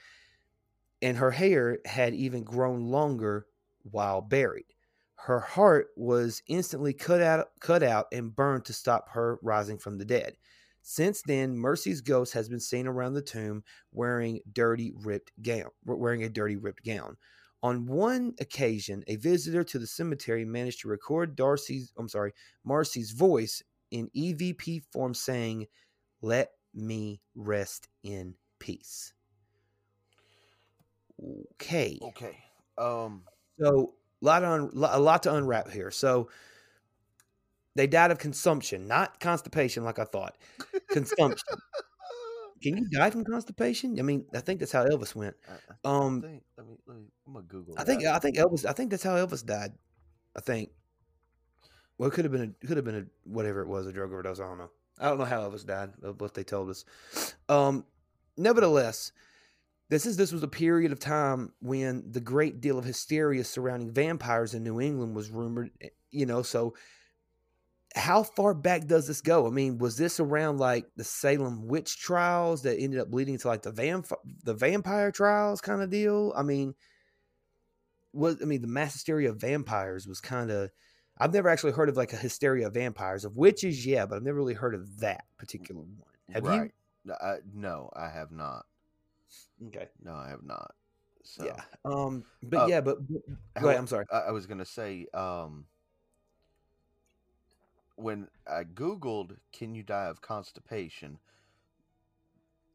and 1.00 1.16
her 1.16 1.30
hair 1.30 1.78
had 1.84 2.14
even 2.14 2.44
grown 2.44 2.86
longer 2.86 3.46
while 3.82 4.20
buried. 4.20 4.66
Her 5.16 5.40
heart 5.40 5.88
was 5.96 6.42
instantly 6.48 6.92
cut 6.92 7.22
out 7.22 7.48
cut 7.60 7.82
out 7.82 8.06
and 8.12 8.34
burned 8.34 8.64
to 8.66 8.72
stop 8.72 9.10
her 9.10 9.38
rising 9.42 9.78
from 9.78 9.98
the 9.98 10.04
dead. 10.04 10.36
Since 10.82 11.22
then, 11.22 11.56
Mercy's 11.56 12.02
ghost 12.02 12.34
has 12.34 12.48
been 12.48 12.60
seen 12.60 12.86
around 12.86 13.14
the 13.14 13.22
tomb 13.22 13.64
wearing 13.92 14.40
dirty 14.52 14.92
ripped 14.94 15.32
gown, 15.40 15.70
wearing 15.84 16.24
a 16.24 16.28
dirty 16.28 16.56
ripped 16.56 16.84
gown. 16.84 17.16
On 17.64 17.86
one 17.86 18.34
occasion, 18.40 19.02
a 19.06 19.16
visitor 19.16 19.64
to 19.64 19.78
the 19.78 19.86
cemetery 19.86 20.44
managed 20.44 20.82
to 20.82 20.88
record 20.88 21.34
Darcy's, 21.34 21.94
I'm 21.96 22.10
sorry, 22.10 22.34
Marcy's 22.62 23.12
voice 23.12 23.62
in 23.90 24.10
EVP 24.14 24.82
form 24.92 25.14
saying, 25.14 25.66
"Let 26.20 26.50
me 26.74 27.22
rest 27.34 27.88
in 28.02 28.34
peace." 28.58 29.14
Okay. 31.54 31.98
Okay. 32.02 32.36
Um. 32.76 33.22
So 33.58 33.94
a 34.20 34.24
lot 34.24 34.44
on 34.44 34.70
a 34.74 35.00
lot 35.00 35.22
to 35.22 35.34
unwrap 35.34 35.70
here. 35.70 35.90
So 35.90 36.28
they 37.76 37.86
died 37.86 38.10
of 38.10 38.18
consumption, 38.18 38.86
not 38.86 39.20
constipation, 39.20 39.84
like 39.84 39.98
I 39.98 40.04
thought. 40.04 40.36
Consumption. 40.90 41.48
Can 42.64 42.76
you 42.78 42.88
die 42.88 43.10
from 43.10 43.24
constipation? 43.24 43.98
I 44.00 44.02
mean, 44.02 44.26
I 44.34 44.40
think 44.40 44.60
that's 44.60 44.72
how 44.72 44.84
Elvis 44.84 45.14
went. 45.14 45.36
I, 45.48 45.52
I 45.88 45.96
Um, 45.96 46.22
think. 46.22 46.42
Let 46.58 46.66
me. 46.66 46.76
Let 46.86 46.96
me. 46.96 47.04
I'm 47.26 47.32
gonna 47.34 47.46
Google. 47.46 47.74
I 47.78 47.84
think 47.84 48.02
that. 48.02 48.14
I 48.14 48.18
think 48.18 48.36
Elvis. 48.36 48.64
I 48.64 48.72
think 48.72 48.90
that's 48.90 49.02
how 49.04 49.14
Elvis 49.16 49.44
died. 49.46 49.72
I 50.36 50.40
think. 50.40 50.70
Well, 51.98 52.08
it 52.08 52.12
could 52.12 52.24
have 52.24 52.32
been 52.32 52.54
a 52.62 52.66
could 52.66 52.76
have 52.76 52.84
been 52.84 52.96
a 52.96 53.04
whatever 53.24 53.60
it 53.62 53.68
was 53.68 53.86
a 53.86 53.92
drug 53.92 54.12
overdose. 54.12 54.40
I 54.40 54.44
don't 54.48 54.58
know. 54.58 54.70
I 54.98 55.08
don't 55.08 55.18
know 55.18 55.24
how 55.24 55.48
Elvis 55.48 55.64
died. 55.66 55.92
Of 56.02 56.20
what 56.20 56.34
they 56.34 56.44
told 56.44 56.70
us. 56.70 56.84
Um, 57.48 57.84
nevertheless, 58.36 59.12
this 59.90 60.06
is 60.06 60.16
this 60.16 60.32
was 60.32 60.42
a 60.42 60.48
period 60.48 60.92
of 60.92 60.98
time 60.98 61.52
when 61.60 62.10
the 62.10 62.20
great 62.20 62.60
deal 62.60 62.78
of 62.78 62.84
hysteria 62.84 63.44
surrounding 63.44 63.92
vampires 63.92 64.54
in 64.54 64.64
New 64.64 64.80
England 64.80 65.14
was 65.14 65.30
rumored. 65.30 65.70
eh, 65.80 65.90
You 66.10 66.26
know, 66.26 66.42
so 66.42 66.74
how 67.94 68.22
far 68.24 68.54
back 68.54 68.86
does 68.86 69.06
this 69.06 69.20
go? 69.20 69.46
I 69.46 69.50
mean, 69.50 69.78
was 69.78 69.96
this 69.96 70.18
around 70.18 70.58
like 70.58 70.86
the 70.96 71.04
Salem 71.04 71.68
witch 71.68 71.98
trials 71.98 72.62
that 72.62 72.78
ended 72.78 73.00
up 73.00 73.12
leading 73.12 73.38
to 73.38 73.48
like 73.48 73.62
the 73.62 73.70
vamp 73.72 74.08
the 74.42 74.54
vampire 74.54 75.12
trials 75.12 75.60
kind 75.60 75.80
of 75.82 75.90
deal? 75.90 76.32
I 76.36 76.42
mean, 76.42 76.74
was 78.12 78.40
I 78.42 78.46
mean 78.46 78.62
the 78.62 78.68
mass 78.68 78.92
hysteria 78.94 79.30
of 79.30 79.40
vampires 79.40 80.06
was 80.06 80.20
kind 80.20 80.50
of 80.50 80.70
I've 81.18 81.32
never 81.32 81.48
actually 81.48 81.72
heard 81.72 81.88
of 81.88 81.96
like 81.96 82.12
a 82.12 82.16
hysteria 82.16 82.66
of 82.66 82.74
vampires 82.74 83.24
of 83.24 83.36
witches, 83.36 83.86
yeah, 83.86 84.06
but 84.06 84.16
I've 84.16 84.22
never 84.22 84.38
really 84.38 84.54
heard 84.54 84.74
of 84.74 84.98
that 85.00 85.24
particular 85.38 85.82
one. 85.82 86.02
Have 86.32 86.44
right. 86.44 86.72
No, 87.04 87.14
I, 87.22 87.36
no, 87.54 87.90
I 87.94 88.08
have 88.08 88.32
not. 88.32 88.66
Okay, 89.66 89.88
No, 90.02 90.14
I 90.14 90.30
have 90.30 90.42
not. 90.42 90.74
So, 91.22 91.44
yeah, 91.44 91.62
um, 91.84 92.24
but 92.42 92.62
Uh, 92.62 92.66
yeah, 92.66 92.80
but, 92.80 92.98
but 93.08 93.22
how- 93.56 93.68
ahead. 93.68 93.78
I'm 93.78 93.86
sorry. 93.86 94.06
I, 94.10 94.18
I 94.20 94.30
was 94.32 94.46
gonna 94.46 94.64
say, 94.64 95.06
um, 95.14 95.66
when 97.96 98.28
I 98.46 98.64
googled 98.64 99.38
"Can 99.52 99.74
you 99.74 99.82
die 99.82 100.06
of 100.06 100.20
constipation?" 100.20 101.18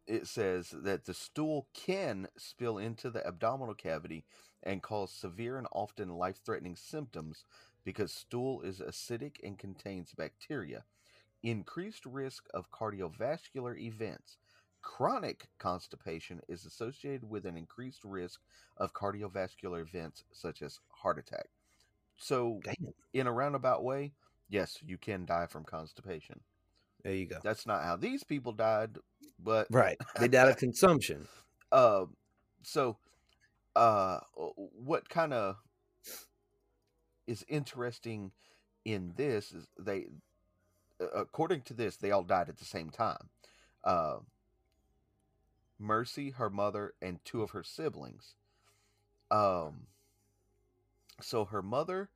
it 0.07 0.27
says 0.27 0.71
that 0.71 1.05
the 1.05 1.13
stool 1.13 1.67
can 1.73 2.27
spill 2.37 2.77
into 2.77 3.09
the 3.09 3.25
abdominal 3.25 3.75
cavity 3.75 4.25
and 4.63 4.81
cause 4.83 5.11
severe 5.11 5.57
and 5.57 5.67
often 5.71 6.09
life 6.09 6.39
threatening 6.43 6.75
symptoms 6.75 7.45
because 7.83 8.11
stool 8.11 8.61
is 8.61 8.79
acidic 8.79 9.37
and 9.43 9.57
contains 9.57 10.13
bacteria. 10.13 10.83
Increased 11.43 12.05
risk 12.05 12.47
of 12.53 12.71
cardiovascular 12.71 13.77
events. 13.79 14.37
Chronic 14.81 15.49
constipation 15.59 16.41
is 16.49 16.65
associated 16.65 17.29
with 17.29 17.45
an 17.45 17.57
increased 17.57 18.03
risk 18.03 18.41
of 18.77 18.93
cardiovascular 18.93 19.81
events 19.81 20.23
such 20.31 20.61
as 20.61 20.79
heart 20.89 21.19
attack. 21.19 21.49
So, 22.17 22.61
Damn. 22.63 22.93
in 23.13 23.27
a 23.27 23.31
roundabout 23.31 23.83
way, 23.83 24.13
yes, 24.49 24.77
you 24.85 24.97
can 24.97 25.25
die 25.25 25.45
from 25.47 25.63
constipation. 25.63 26.39
There 27.03 27.13
you 27.13 27.27
go. 27.27 27.37
That's 27.43 27.65
not 27.65 27.83
how 27.83 27.95
these 27.95 28.23
people 28.23 28.51
died, 28.51 28.97
but 29.41 29.67
Right. 29.69 29.97
They 30.19 30.27
died 30.27 30.49
of 30.49 30.57
consumption. 30.57 31.27
uh, 31.71 32.05
so 32.63 32.97
uh, 33.75 34.19
what 34.35 35.07
kind 35.09 35.33
of 35.33 35.55
is 37.27 37.45
interesting 37.47 38.31
in 38.83 39.13
this 39.15 39.51
is 39.51 39.67
they, 39.79 40.07
according 40.99 41.61
to 41.61 41.73
this, 41.73 41.95
they 41.95 42.11
all 42.11 42.23
died 42.23 42.49
at 42.49 42.57
the 42.57 42.65
same 42.65 42.89
time. 42.89 43.29
Uh, 43.83 44.17
Mercy, 45.77 46.31
her 46.31 46.49
mother, 46.49 46.93
and 47.01 47.23
two 47.23 47.41
of 47.41 47.51
her 47.51 47.63
siblings. 47.63 48.35
Um, 49.31 49.87
so 51.21 51.45
her 51.45 51.61
mother 51.61 52.09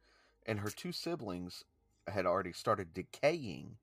and 0.46 0.60
her 0.60 0.70
two 0.70 0.92
siblings 0.92 1.64
had 2.08 2.26
already 2.26 2.54
started 2.54 2.94
decaying 2.94 3.78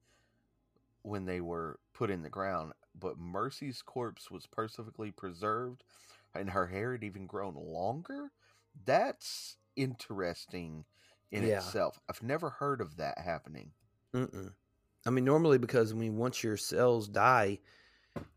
when 1.02 1.24
they 1.26 1.40
were 1.40 1.78
put 1.92 2.10
in 2.10 2.22
the 2.22 2.30
ground, 2.30 2.72
but 2.94 3.18
Mercy's 3.18 3.82
corpse 3.82 4.30
was 4.30 4.46
perfectly 4.46 5.10
preserved 5.10 5.84
and 6.34 6.50
her 6.50 6.66
hair 6.68 6.92
had 6.92 7.04
even 7.04 7.26
grown 7.26 7.54
longer. 7.54 8.32
That's 8.84 9.56
interesting 9.76 10.84
in 11.32 11.42
Yeah. 11.42 11.44
itself. 11.44 12.00
I've 12.08 12.22
never 12.22 12.50
heard 12.50 12.80
of 12.80 12.96
that 12.96 13.18
happening. 13.18 13.72
Mm-mm. 14.14 14.52
I 15.06 15.10
mean, 15.10 15.24
normally 15.24 15.58
because 15.58 15.92
I 15.92 15.94
mean, 15.94 16.16
once 16.16 16.42
your 16.42 16.56
cells 16.56 17.08
die, 17.08 17.60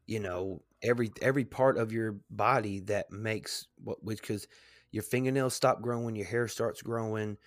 you 0.08 0.20
know, 0.20 0.64
every 0.84 1.12
every 1.22 1.46
part 1.46 1.78
of 1.78 1.92
your 1.94 2.18
body 2.32 2.82
that 2.82 3.12
makes 3.12 3.68
what 3.84 4.04
which 4.04 4.22
because 4.22 4.48
your 4.92 5.04
fingernails 5.04 5.56
stop 5.56 5.82
growing, 5.82 6.16
your 6.16 6.28
hair 6.28 6.48
starts 6.48 6.82
growing. 6.82 7.38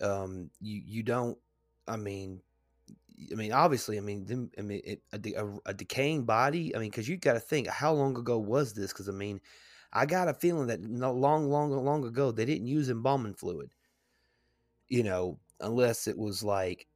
Um, 0.00 0.50
you 0.60 0.82
you 0.84 1.02
don't. 1.02 1.38
I 1.88 1.96
mean, 1.96 2.40
I 3.30 3.34
mean, 3.34 3.52
obviously, 3.52 3.98
I 3.98 4.00
mean, 4.00 4.24
them, 4.26 4.50
I 4.58 4.62
mean, 4.62 4.80
it, 4.84 5.02
a, 5.12 5.44
a, 5.44 5.58
a 5.66 5.74
decaying 5.74 6.24
body. 6.24 6.74
I 6.74 6.78
mean, 6.78 6.90
because 6.90 7.08
you 7.08 7.16
got 7.16 7.34
to 7.34 7.40
think, 7.40 7.68
how 7.68 7.92
long 7.92 8.16
ago 8.16 8.38
was 8.38 8.72
this? 8.72 8.92
Because 8.92 9.08
I 9.08 9.12
mean, 9.12 9.40
I 9.92 10.06
got 10.06 10.28
a 10.28 10.34
feeling 10.34 10.68
that 10.68 10.82
long, 10.82 11.50
long, 11.50 11.70
long 11.70 12.04
ago 12.04 12.30
they 12.30 12.44
didn't 12.44 12.66
use 12.66 12.90
embalming 12.90 13.34
fluid. 13.34 13.70
You 14.88 15.02
know, 15.02 15.38
unless 15.60 16.06
it 16.06 16.18
was 16.18 16.42
like 16.42 16.86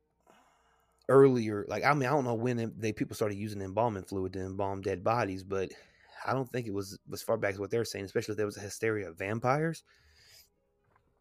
earlier. 1.09 1.65
Like 1.69 1.85
I 1.85 1.93
mean, 1.95 2.09
I 2.09 2.13
don't 2.13 2.25
know 2.25 2.35
when 2.35 2.73
they 2.79 2.93
people 2.93 3.17
started 3.17 3.37
using 3.37 3.61
embalming 3.63 4.05
fluid 4.05 4.33
to 4.35 4.41
embalm 4.41 4.81
dead 4.81 5.05
bodies, 5.05 5.45
but 5.45 5.71
I 6.25 6.33
don't 6.33 6.51
think 6.51 6.67
it 6.67 6.75
was 6.75 6.99
as 7.13 7.23
far 7.23 7.37
back 7.37 7.55
as 7.55 7.61
what 7.61 7.71
they're 7.71 7.85
saying. 7.85 8.05
Especially 8.05 8.33
if 8.33 8.37
there 8.37 8.47
was 8.47 8.57
a 8.57 8.61
hysteria 8.61 9.09
of 9.11 9.19
vampires. 9.19 9.85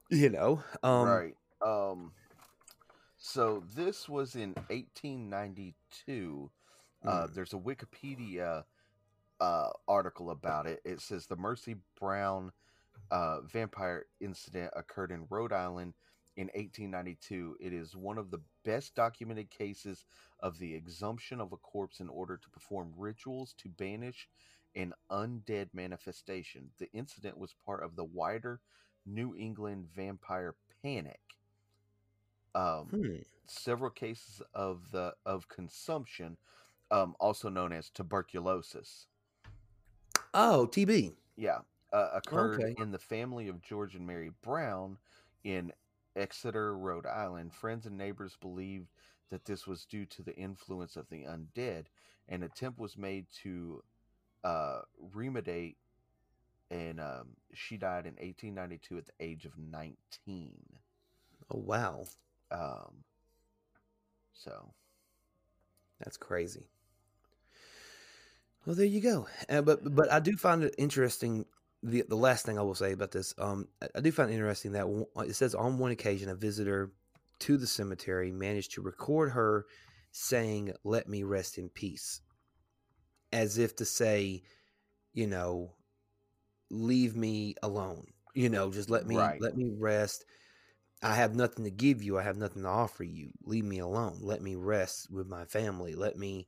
You 0.09 0.29
know, 0.29 0.63
um, 0.83 1.07
right. 1.07 1.35
Um, 1.65 2.11
so 3.25 3.63
this 3.75 4.07
was 4.07 4.35
in 4.35 4.53
1892. 4.69 6.51
Uh, 7.03 7.27
Mm. 7.27 7.33
there's 7.33 7.53
a 7.53 7.57
Wikipedia 7.57 8.63
uh, 9.39 9.69
article 9.87 10.29
about 10.29 10.67
it. 10.67 10.79
It 10.85 11.01
says 11.01 11.25
the 11.25 11.35
Mercy 11.35 11.75
Brown 11.99 12.51
uh, 13.11 13.41
vampire 13.41 14.05
incident 14.19 14.71
occurred 14.75 15.11
in 15.11 15.25
Rhode 15.29 15.53
Island 15.53 15.95
in 16.37 16.47
1892. 16.53 17.57
It 17.59 17.73
is 17.73 17.95
one 17.95 18.19
of 18.19 18.29
the 18.29 18.41
best 18.63 18.93
documented 18.95 19.49
cases 19.49 20.05
of 20.41 20.59
the 20.59 20.75
exhumption 20.75 21.41
of 21.41 21.51
a 21.51 21.57
corpse 21.57 21.99
in 21.99 22.09
order 22.09 22.37
to 22.37 22.49
perform 22.51 22.93
rituals 22.95 23.55
to 23.57 23.69
banish 23.69 24.27
an 24.75 24.93
undead 25.11 25.69
manifestation. 25.73 26.69
The 26.77 26.91
incident 26.91 27.37
was 27.39 27.55
part 27.65 27.83
of 27.83 27.95
the 27.95 28.03
wider 28.05 28.61
New 29.05 29.35
England 29.35 29.87
vampire 29.95 30.55
panic. 30.83 31.19
Um, 32.55 32.87
hmm. 32.89 33.15
several 33.47 33.91
cases 33.91 34.41
of 34.53 34.91
the 34.91 35.13
of 35.25 35.47
consumption, 35.49 36.37
um, 36.91 37.15
also 37.19 37.49
known 37.49 37.73
as 37.73 37.89
tuberculosis. 37.91 39.07
Oh, 40.33 40.67
TB. 40.71 41.13
Yeah, 41.37 41.59
uh, 41.93 42.09
occurred 42.13 42.61
Okay. 42.61 42.75
in 42.81 42.91
the 42.91 42.99
family 42.99 43.47
of 43.49 43.61
George 43.61 43.95
and 43.95 44.07
Mary 44.07 44.31
Brown 44.41 44.97
in 45.43 45.71
Exeter, 46.15 46.77
Rhode 46.77 47.05
Island. 47.05 47.53
Friends 47.53 47.85
and 47.85 47.97
neighbors 47.97 48.37
believed 48.41 48.89
that 49.29 49.45
this 49.45 49.67
was 49.67 49.85
due 49.85 50.05
to 50.07 50.23
the 50.23 50.35
influence 50.35 50.95
of 50.95 51.09
the 51.09 51.23
undead. 51.23 51.87
An 52.29 52.43
attempt 52.43 52.79
was 52.79 52.97
made 52.97 53.27
to 53.43 53.83
uh, 54.43 54.81
remediate, 55.13 55.75
and 56.71 56.99
um, 56.99 57.35
she 57.53 57.77
died 57.77 58.05
in 58.05 58.13
1892 58.15 58.97
at 58.97 59.05
the 59.05 59.13
age 59.19 59.45
of 59.45 59.57
19. 59.57 60.79
Oh 61.51 61.59
wow, 61.59 62.05
Um, 62.51 63.03
so 64.33 64.73
that's 65.99 66.17
crazy. 66.17 66.69
Well, 68.65 68.75
there 68.75 68.85
you 68.85 69.01
go. 69.01 69.27
Uh, 69.47 69.61
but 69.61 69.95
but 69.95 70.11
I 70.11 70.19
do 70.19 70.35
find 70.37 70.63
it 70.63 70.75
interesting. 70.77 71.45
The 71.83 72.03
the 72.07 72.15
last 72.15 72.45
thing 72.45 72.57
I 72.57 72.63
will 72.63 72.75
say 72.75 72.91
about 72.93 73.11
this, 73.11 73.33
um, 73.37 73.67
I, 73.81 73.87
I 73.95 73.99
do 74.01 74.11
find 74.11 74.29
it 74.31 74.33
interesting 74.33 74.71
that 74.73 74.87
one- 74.89 75.05
it 75.27 75.35
says 75.35 75.53
on 75.53 75.77
one 75.77 75.91
occasion 75.91 76.29
a 76.29 76.35
visitor 76.35 76.91
to 77.39 77.57
the 77.57 77.67
cemetery 77.67 78.31
managed 78.31 78.71
to 78.73 78.81
record 78.81 79.31
her 79.31 79.65
saying, 80.11 80.73
"Let 80.83 81.07
me 81.07 81.23
rest 81.23 81.57
in 81.57 81.69
peace," 81.69 82.21
as 83.31 83.57
if 83.57 83.75
to 83.77 83.85
say, 83.85 84.41
you 85.13 85.27
know, 85.27 85.75
leave 86.69 87.15
me 87.15 87.55
alone. 87.61 88.07
You 88.33 88.49
know, 88.49 88.71
just 88.71 88.89
let 88.89 89.05
me 89.05 89.15
Right. 89.17 89.39
let 89.39 89.55
me 89.55 89.71
rest. 89.77 90.25
I 91.05 91.13
have 91.15 91.35
nothing 91.35 91.65
to 91.65 91.71
give 91.71 92.03
you. 92.03 92.17
I 92.17 92.23
have 92.23 92.37
nothing 92.37 92.63
to 92.63 92.69
offer 92.69 93.03
you. 93.03 93.31
Leave 93.45 93.65
me 93.65 93.79
alone. 93.79 94.19
Let 94.21 94.41
me 94.41 94.55
rest 94.55 95.11
with 95.11 95.27
my 95.27 95.45
family. 95.45 95.95
Let 95.95 96.17
me, 96.17 96.47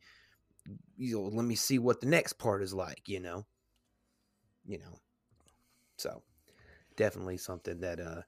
you 0.98 1.18
know, 1.18 1.30
let 1.30 1.46
me 1.46 1.56
see 1.56 1.80
what 1.80 2.02
the 2.02 2.08
next 2.08 2.34
part 2.34 2.64
is 2.64 2.74
like. 2.74 3.08
You 3.08 3.20
know, 3.20 3.46
you 4.66 4.80
know. 4.80 5.00
So, 5.98 6.24
definitely 6.98 7.38
something 7.38 7.82
that 7.82 8.00
uh 8.00 8.24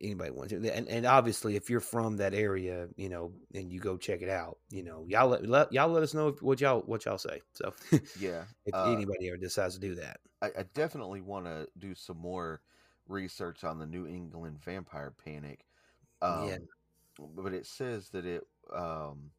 anybody 0.00 0.30
wants 0.30 0.52
to. 0.52 0.68
And 0.70 0.88
and 0.88 1.06
obviously, 1.06 1.56
if 1.56 1.70
you're 1.70 1.80
from 1.80 2.16
that 2.18 2.34
area, 2.34 2.88
you 2.96 3.08
know, 3.08 3.32
and 3.54 3.70
you 3.72 3.80
go 3.80 3.96
check 3.96 4.22
it 4.22 4.28
out, 4.28 4.58
you 4.70 4.82
know, 4.82 5.04
y'all 5.08 5.28
let, 5.28 5.46
let 5.46 5.72
y'all 5.72 5.88
let 5.88 6.02
us 6.02 6.14
know 6.14 6.28
if, 6.28 6.42
what 6.42 6.60
y'all 6.60 6.80
what 6.82 7.04
y'all 7.04 7.18
say. 7.18 7.42
So, 7.54 7.74
yeah, 8.14 8.44
if 8.66 8.74
Uh, 8.74 8.84
anybody 8.84 9.28
ever 9.28 9.36
decides 9.38 9.74
to 9.74 9.80
do 9.80 9.94
that, 9.96 10.20
I, 10.40 10.46
I 10.58 10.62
definitely 10.74 11.20
want 11.20 11.46
to 11.46 11.68
do 11.78 11.94
some 11.94 12.18
more 12.18 12.62
research 13.12 13.62
on 13.62 13.78
the 13.78 13.86
New 13.86 14.06
England 14.06 14.58
vampire 14.64 15.12
panic. 15.24 15.64
Um, 16.20 16.48
Yeah. 16.48 16.58
But 17.36 17.52
it 17.52 17.66
says 17.66 18.08
that 18.10 18.24
it 18.24 18.42
um, 18.74 19.30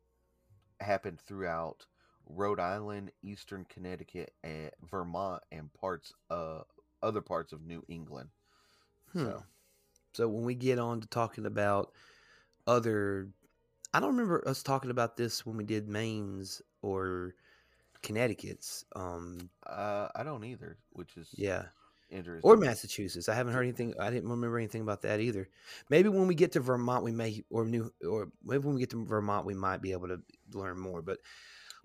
happened 0.80 1.20
throughout 1.20 1.86
Rhode 2.28 2.60
Island, 2.60 3.12
Eastern 3.24 3.66
Connecticut, 3.66 4.34
and 4.44 4.72
Vermont, 4.90 5.44
and 5.52 5.74
parts 5.74 6.14
uh 6.30 6.62
other 7.02 7.22
parts 7.22 7.52
of 7.52 7.66
New 7.66 7.84
England. 7.90 8.30
Hmm. 9.12 9.26
So 9.26 9.44
So 10.14 10.28
when 10.30 10.46
we 10.46 10.56
get 10.56 10.80
on 10.80 11.02
to 11.02 11.08
talking 11.08 11.46
about 11.46 11.92
other, 12.68 13.30
I 13.94 14.00
don't 14.00 14.12
remember 14.16 14.48
us 14.48 14.64
talking 14.64 14.92
about 14.92 15.18
this 15.18 15.46
when 15.46 15.58
we 15.58 15.64
did 15.64 15.90
Maine's 15.90 16.62
or 16.82 17.36
Connecticut's. 18.04 18.86
Um, 18.96 19.50
uh, 19.66 20.10
I 20.16 20.24
don't 20.24 20.44
either, 20.44 20.78
which 20.92 21.18
is 21.18 21.30
yeah, 21.36 21.66
interesting. 22.14 22.50
or 22.50 22.58
Massachusetts. 22.58 23.28
I 23.30 23.36
haven't 23.36 23.54
heard 23.54 23.64
anything. 23.64 23.94
I 24.00 24.10
didn't 24.10 24.30
remember 24.30 24.58
anything 24.58 24.82
about 24.82 25.02
that 25.02 25.20
either. 25.20 25.50
Maybe 25.90 26.10
when 26.10 26.28
we 26.28 26.36
get 26.36 26.52
to 26.54 26.60
Vermont, 26.60 27.04
we 27.04 27.12
may 27.12 27.44
or 27.50 27.66
new 27.66 27.92
or 28.08 28.30
maybe 28.44 28.64
when 28.66 28.76
we 28.76 28.80
get 28.82 28.92
to 28.92 29.06
Vermont, 29.06 29.46
we 29.46 29.54
might 29.54 29.82
be 29.82 29.92
able 29.92 30.08
to 30.10 30.22
learn 30.54 30.80
more. 30.80 31.02
But 31.02 31.20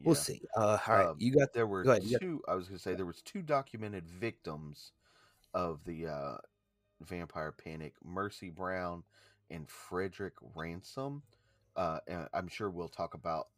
we'll 0.03 0.15
Yeah. 0.15 0.21
see. 0.23 0.43
Uh, 0.57 0.79
all 0.87 0.95
right, 0.97 1.07
Um, 1.07 1.17
you 1.19 1.33
got 1.33 1.53
there 1.53 1.67
were 1.67 1.83
go 1.83 1.91
ahead, 1.93 2.05
you 2.05 2.13
got- 2.13 2.21
two. 2.21 2.43
I 2.47 2.55
was 2.55 2.69
going 2.69 2.77
to 2.79 2.83
say 2.83 2.95
there 2.95 3.07
was 3.07 3.23
two 3.23 3.43
documented 3.43 4.09
victims 4.09 4.93
of 5.55 5.83
the 5.85 6.07
uh, 6.07 6.37
vampire 7.01 7.53
panic: 7.53 7.95
Mercy 8.05 8.51
Brown 8.51 9.05
and 9.51 9.69
Frederick 9.69 10.35
Ransom. 10.55 11.23
Uh, 11.77 12.01
and 12.07 12.29
I'm 12.35 12.49
sure 12.49 12.69
we'll 12.71 12.89
talk 12.89 13.15
about 13.15 13.49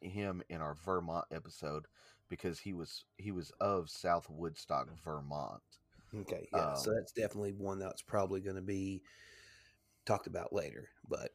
him 0.00 0.42
in 0.48 0.60
our 0.60 0.74
Vermont 0.74 1.26
episode 1.30 1.86
because 2.28 2.58
he 2.58 2.72
was 2.72 3.04
he 3.16 3.30
was 3.32 3.52
of 3.60 3.88
South 3.90 4.28
Woodstock, 4.30 4.88
Vermont. 5.04 5.62
okay. 6.20 6.48
Yeah, 6.52 6.74
so 6.74 6.90
um, 6.90 6.96
that's 6.96 7.12
definitely 7.12 7.52
one 7.52 7.78
that's 7.78 8.02
probably 8.02 8.40
going 8.40 8.56
to 8.56 8.62
be 8.62 9.02
talked 10.04 10.26
about 10.26 10.52
later. 10.52 10.88
But 11.08 11.30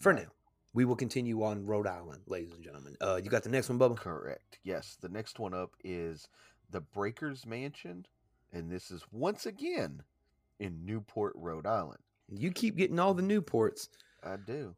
for 0.00 0.12
now, 0.12 0.28
we 0.74 0.84
will 0.84 0.96
continue 0.96 1.42
on 1.42 1.66
Rhode 1.66 1.86
Island, 1.86 2.22
ladies 2.26 2.52
and 2.52 2.62
gentlemen. 2.62 2.96
Uh, 3.00 3.20
you 3.22 3.30
got 3.30 3.42
the 3.42 3.50
next 3.50 3.68
one, 3.68 3.78
Bubba? 3.78 3.96
Correct. 3.96 4.58
Yes. 4.64 4.96
The 5.00 5.08
next 5.08 5.38
one 5.38 5.54
up 5.54 5.72
is 5.82 6.28
the 6.70 6.80
Breakers 6.80 7.46
Mansion, 7.46 8.06
and 8.52 8.70
this 8.70 8.90
is 8.90 9.04
once 9.10 9.46
again 9.46 10.02
in 10.60 10.84
Newport, 10.84 11.34
Rhode 11.36 11.66
Island. 11.66 12.00
You 12.30 12.50
keep 12.50 12.76
getting 12.76 12.98
all 12.98 13.14
the 13.14 13.22
Newports. 13.22 13.88
I 14.22 14.36
do. 14.36 14.74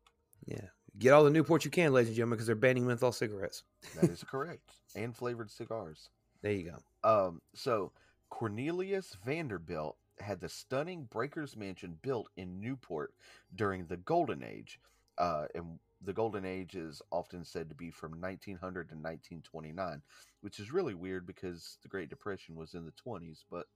Yeah. 0.46 0.68
Get 0.98 1.12
all 1.12 1.24
the 1.24 1.30
Newports 1.30 1.64
you 1.64 1.70
can, 1.70 1.92
ladies 1.92 2.08
and 2.08 2.16
gentlemen, 2.16 2.36
because 2.36 2.46
they're 2.46 2.56
banning 2.56 2.86
menthol 2.86 3.12
cigarettes. 3.12 3.62
That 4.00 4.10
is 4.10 4.24
correct. 4.28 4.70
and 4.94 5.16
flavored 5.16 5.50
cigars. 5.50 6.08
There 6.42 6.52
you 6.52 6.72
go. 6.72 7.28
Um, 7.28 7.40
so 7.54 7.92
Cornelius 8.30 9.16
Vanderbilt 9.24 9.96
had 10.18 10.40
the 10.40 10.48
stunning 10.48 11.04
Breakers 11.04 11.56
Mansion 11.56 11.96
built 12.02 12.28
in 12.36 12.60
Newport 12.60 13.14
during 13.54 13.86
the 13.86 13.96
Golden 13.98 14.42
Age. 14.42 14.78
Uh, 15.16 15.46
and 15.54 15.78
the 16.02 16.12
Golden 16.12 16.44
Age 16.44 16.74
is 16.76 17.02
often 17.10 17.44
said 17.44 17.68
to 17.68 17.74
be 17.74 17.90
from 17.90 18.12
1900 18.20 18.88
to 18.88 18.94
1929, 18.94 20.02
which 20.40 20.58
is 20.58 20.72
really 20.72 20.94
weird 20.94 21.26
because 21.26 21.78
the 21.82 21.88
Great 21.88 22.08
Depression 22.10 22.54
was 22.56 22.74
in 22.74 22.84
the 22.84 22.92
20s. 23.06 23.44
But 23.50 23.66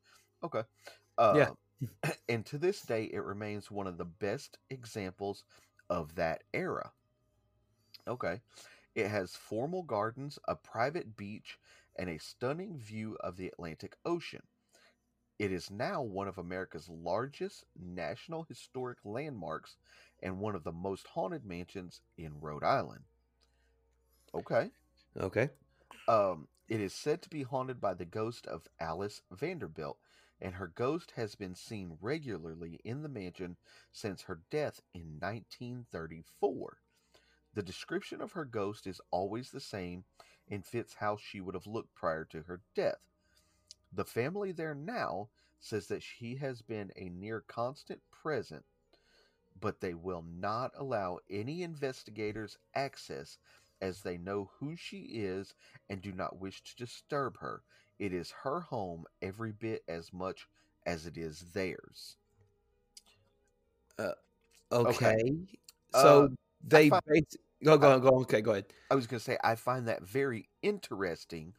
okay. 0.43 0.63
Uh, 1.19 1.35
Yeah. 1.37 2.11
and 2.29 2.45
to 2.47 2.59
this 2.59 2.83
day, 2.83 3.05
it 3.13 3.23
remains 3.23 3.71
one 3.71 3.87
of 3.87 3.99
the 3.99 4.05
best 4.05 4.59
examples 4.71 5.45
of 5.91 6.15
that 6.15 6.43
era. 6.53 6.91
Okay. 8.07 8.41
It 8.95 9.09
has 9.09 9.37
formal 9.37 9.83
gardens, 9.83 10.39
a 10.47 10.55
private 10.57 11.17
beach, 11.17 11.59
and 11.97 12.09
a 12.09 12.19
stunning 12.19 12.79
view 12.79 13.17
of 13.21 13.37
the 13.37 13.49
Atlantic 13.49 13.97
Ocean. 14.05 14.43
It 15.39 15.53
is 15.53 15.71
now 15.71 16.03
one 16.03 16.29
of 16.29 16.39
America's 16.39 16.89
largest 16.89 17.65
national 17.77 18.45
historic 18.45 18.99
landmarks 19.05 19.77
and 20.23 20.41
one 20.41 20.55
of 20.55 20.65
the 20.65 20.73
most 20.73 21.07
haunted 21.09 21.45
mansions 21.45 22.01
in 22.17 22.41
Rhode 22.41 22.65
Island. 22.65 23.05
Okay. 24.35 24.71
Okay. 25.17 25.51
Um, 26.09 26.49
it 26.69 26.81
is 26.81 26.95
said 26.95 27.23
to 27.23 27.29
be 27.29 27.43
haunted 27.43 27.81
by 27.81 27.95
the 27.95 28.05
ghost 28.05 28.47
of 28.47 28.69
Alice 28.81 29.23
Vanderbilt, 29.31 29.99
and 30.41 30.55
her 30.55 30.69
ghost 30.69 31.13
has 31.13 31.35
been 31.35 31.55
seen 31.55 31.99
regularly 32.01 32.81
in 32.85 33.03
the 33.03 33.09
mansion 33.09 33.57
since 33.93 34.23
her 34.23 34.41
death 34.51 34.81
in 34.93 35.19
1934. 35.21 36.79
The 37.55 37.63
description 37.63 38.21
of 38.21 38.33
her 38.33 38.45
ghost 38.45 38.87
is 38.87 39.01
always 39.11 39.51
the 39.51 39.61
same 39.61 40.05
and 40.49 40.65
fits 40.65 40.95
how 40.95 41.17
she 41.17 41.41
would 41.41 41.55
have 41.55 41.67
looked 41.67 41.95
prior 41.95 42.25
to 42.27 42.43
her 42.43 42.61
death. 42.75 42.99
The 43.93 44.05
family 44.05 44.53
there 44.53 44.75
now 44.75 45.29
says 45.61 45.87
that 45.89 46.03
she 46.03 46.37
has 46.37 46.63
been 46.63 46.93
a 46.97 47.09
near 47.09 47.41
constant 47.41 48.01
present, 48.11 48.65
but 49.61 49.81
they 49.81 49.95
will 49.95 50.23
not 50.23 50.73
allow 50.77 51.21
any 51.31 51.63
investigators 51.63 52.59
access 52.75 53.39
as 53.81 54.03
they 54.03 54.19
know 54.19 54.51
who 54.59 54.77
she 54.77 54.99
is 54.99 55.55
and 55.89 56.03
do 56.03 56.13
not 56.13 56.39
wish 56.39 56.63
to 56.63 56.77
disturb 56.77 57.39
her. 57.39 57.63
It 57.99 58.13
is 58.13 58.31
her 58.43 58.61
home 58.61 59.05
every 59.23 59.53
bit 59.53 59.85
as 59.89 60.13
much 60.13 60.49
as 60.87 61.07
it 61.07 61.17
is 61.17 61.41
theirs. 61.53 62.17
Okay. 64.73 65.37
So 65.93 66.25
Uh, 66.25 66.29
they 66.63 66.91
find- 66.91 67.03
go 67.63 67.77
go 67.79 67.99
go. 68.01 68.09
Okay, 68.21 68.41
go 68.41 68.53
ahead. 68.53 68.67
I 68.91 68.95
was 68.95 69.07
going 69.07 69.19
to 69.19 69.25
say, 69.25 69.39
I 69.43 69.55
find 69.55 69.89
that 69.89 70.03
very 70.03 70.49
interesting 70.63 71.55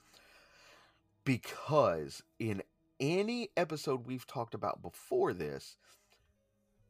because 1.24 2.22
in 2.40 2.62
any 3.00 3.50
episode 3.58 4.06
we've 4.06 4.28
talked 4.28 4.54
about 4.54 4.82
before 4.82 5.34
this, 5.34 5.78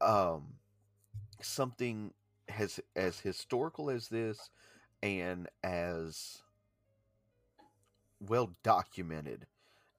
um, 0.00 0.54
something 1.40 2.12
has 2.48 2.80
as 2.94 3.20
historical 3.20 3.90
as 3.90 4.08
this 4.08 4.50
and 5.02 5.48
as 5.64 6.42
well 8.20 8.50
documented 8.62 9.46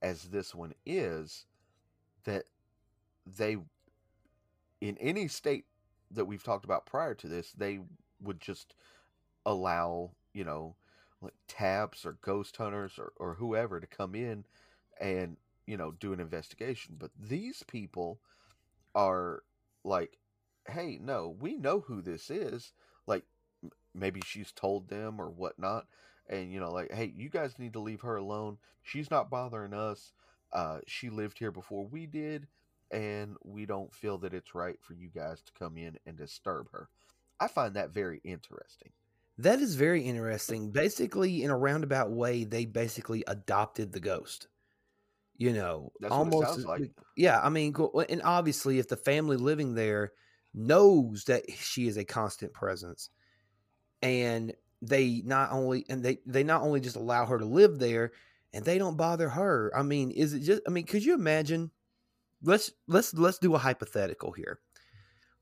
as 0.02 0.24
this 0.24 0.54
one 0.56 0.74
is, 0.86 1.46
that 2.24 2.46
they, 3.26 3.58
in 4.80 4.98
any 5.00 5.28
state 5.28 5.66
that 6.12 6.26
we've 6.26 6.44
talked 6.44 6.66
about 6.66 6.86
prior 6.86 7.14
to 7.16 7.28
this, 7.28 7.52
they 7.52 7.80
would 8.22 8.40
just 8.40 8.76
allow, 9.48 10.12
you 10.34 10.46
know, 10.46 10.78
like 11.22 11.36
TAPS 11.50 12.06
or 12.06 12.20
ghost 12.24 12.58
hunters 12.58 12.94
or, 13.00 13.14
or 13.18 13.36
whoever 13.36 13.82
to 13.82 13.88
come 13.88 14.16
in 14.16 14.46
and, 15.02 15.38
you 15.68 15.78
know, 15.78 15.92
do 15.92 16.14
an 16.14 16.22
investigation. 16.22 16.98
But 17.00 17.12
these 17.20 17.64
people 17.64 18.22
are 18.96 19.44
like, 19.84 20.18
hey, 20.70 21.00
no, 21.02 21.36
we 21.40 21.58
know 21.58 21.82
who 21.82 22.02
this 22.02 22.30
is. 22.30 22.74
Like, 23.08 23.24
m- 23.64 23.72
maybe 23.94 24.22
she's 24.26 24.52
told 24.52 24.90
them 24.90 25.20
or 25.22 25.30
whatnot. 25.30 25.88
And, 26.30 26.52
you 26.52 26.60
know, 26.60 26.72
like, 26.72 26.92
hey, 26.92 27.14
you 27.16 27.30
guys 27.30 27.60
need 27.60 27.74
to 27.74 27.80
leave 27.80 28.02
her 28.02 28.18
alone. 28.18 28.58
She's 28.84 29.12
not 29.12 29.30
bothering 29.30 29.74
us. 29.74 30.12
Uh, 30.52 30.80
she 30.88 31.10
lived 31.10 31.40
here 31.40 31.52
before 31.52 31.86
we 31.88 32.06
did. 32.06 32.48
And 32.92 33.36
we 33.44 33.66
don't 33.66 33.94
feel 33.94 34.18
that 34.20 34.34
it's 34.34 34.56
right 34.56 34.78
for 34.82 34.94
you 34.94 35.10
guys 35.14 35.42
to 35.44 35.54
come 35.54 35.78
in 35.78 35.98
and 36.06 36.18
disturb 36.18 36.72
her. 36.72 36.90
I 37.40 37.48
find 37.48 37.76
that 37.76 37.92
very 37.92 38.22
interesting. 38.24 38.92
That 39.40 39.60
is 39.60 39.76
very 39.76 40.02
interesting. 40.02 40.72
Basically, 40.72 41.44
in 41.44 41.52
a 41.52 41.58
roundabout 41.58 42.12
way, 42.12 42.44
they 42.44 42.66
basically 42.66 43.24
adopted 43.28 43.92
the 43.92 44.00
ghost. 44.00 44.48
You 45.36 45.54
know, 45.54 45.92
That's 46.00 46.12
almost. 46.12 46.66
like. 46.66 46.92
Yeah, 47.16 47.40
I 47.40 47.50
mean, 47.50 47.76
and 48.10 48.22
obviously, 48.24 48.80
if 48.80 48.88
the 48.88 48.98
family 48.98 49.38
living 49.38 49.76
there 49.76 50.14
knows 50.54 51.26
that 51.26 51.44
she 51.56 51.88
is 51.88 51.98
a 51.98 52.06
constant 52.06 52.54
presence, 52.54 53.10
and 54.02 54.54
they 54.82 55.22
not 55.24 55.52
only 55.52 55.86
and 55.90 56.04
they 56.04 56.18
they 56.26 56.44
not 56.44 56.64
only 56.64 56.80
just 56.80 56.96
allow 56.96 57.28
her 57.28 57.38
to 57.38 57.46
live 57.46 57.78
there, 57.78 58.14
and 58.54 58.66
they 58.66 58.80
don't 58.80 58.98
bother 58.98 59.30
her. 59.30 59.72
I 59.76 59.84
mean, 59.84 60.10
is 60.10 60.34
it 60.34 60.40
just? 60.40 60.64
I 60.68 60.72
mean, 60.72 60.86
could 60.86 61.06
you 61.06 61.14
imagine? 61.14 61.70
Let's 62.42 62.72
let's 62.88 63.14
let's 63.14 63.38
do 63.38 63.54
a 63.54 63.60
hypothetical 63.60 64.32
here. 64.32 64.60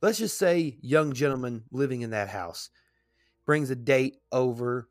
Let's 0.01 0.17
just 0.17 0.37
say 0.37 0.77
young 0.81 1.13
gentleman 1.13 1.63
living 1.71 2.01
in 2.01 2.09
that 2.09 2.27
house 2.27 2.69
brings 3.45 3.69
a 3.69 3.75
date 3.75 4.17
over, 4.31 4.87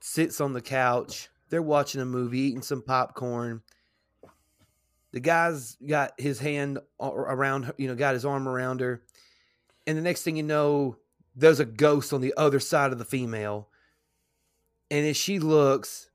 sits 0.00 0.40
on 0.40 0.52
the 0.52 0.60
couch. 0.60 1.28
They're 1.50 1.62
watching 1.62 2.00
a 2.00 2.04
movie, 2.04 2.40
eating 2.40 2.62
some 2.62 2.82
popcorn. 2.82 3.62
The 5.12 5.20
guy's 5.20 5.76
got 5.76 6.12
his 6.20 6.38
hand 6.38 6.78
around 7.00 7.64
her, 7.64 7.74
you 7.78 7.88
know, 7.88 7.94
got 7.94 8.14
his 8.14 8.26
arm 8.26 8.46
around 8.46 8.80
her. 8.80 9.02
And 9.86 9.96
the 9.96 10.02
next 10.02 10.22
thing 10.22 10.36
you 10.36 10.42
know, 10.42 10.96
there's 11.34 11.60
a 11.60 11.64
ghost 11.64 12.12
on 12.12 12.20
the 12.20 12.34
other 12.36 12.60
side 12.60 12.92
of 12.92 12.98
the 12.98 13.04
female. 13.06 13.68
And 14.90 15.06
as 15.06 15.16
she 15.16 15.38
looks, 15.38 16.10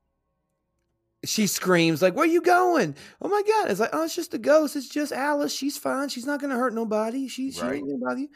she 1.24 1.46
screams, 1.48 2.02
like, 2.02 2.14
Where 2.14 2.26
you 2.26 2.40
going? 2.40 2.94
Oh 3.20 3.28
my 3.28 3.42
God. 3.46 3.70
It's 3.70 3.80
like, 3.80 3.90
Oh, 3.92 4.04
it's 4.04 4.14
just 4.14 4.34
a 4.34 4.38
ghost. 4.38 4.76
It's 4.76 4.88
just 4.88 5.10
Alice. 5.12 5.52
She's 5.52 5.76
fine. 5.76 6.08
She's 6.08 6.26
not 6.26 6.40
going 6.40 6.50
to 6.52 6.56
hurt 6.58 6.74
nobody. 6.74 7.26
She, 7.26 7.50
she 7.50 7.62
Right. 7.62 7.74
ain't 7.76 7.84
going 7.86 7.98
to 7.98 8.04
bother 8.04 8.20
you. 8.20 8.28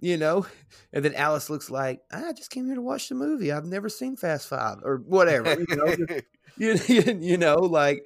You 0.00 0.16
know? 0.16 0.46
And 0.92 1.04
then 1.04 1.14
Alice 1.14 1.50
looks 1.50 1.70
like, 1.70 2.00
I 2.10 2.32
just 2.32 2.50
came 2.50 2.66
here 2.66 2.74
to 2.74 2.82
watch 2.82 3.08
the 3.08 3.14
movie. 3.14 3.52
I've 3.52 3.66
never 3.66 3.88
seen 3.88 4.16
Fast 4.16 4.48
Five 4.48 4.78
or 4.82 4.98
whatever. 4.98 5.56
You 5.58 5.76
know, 5.76 5.86
you, 6.56 6.78
you, 6.88 7.18
you 7.20 7.36
know 7.36 7.56
like, 7.56 8.04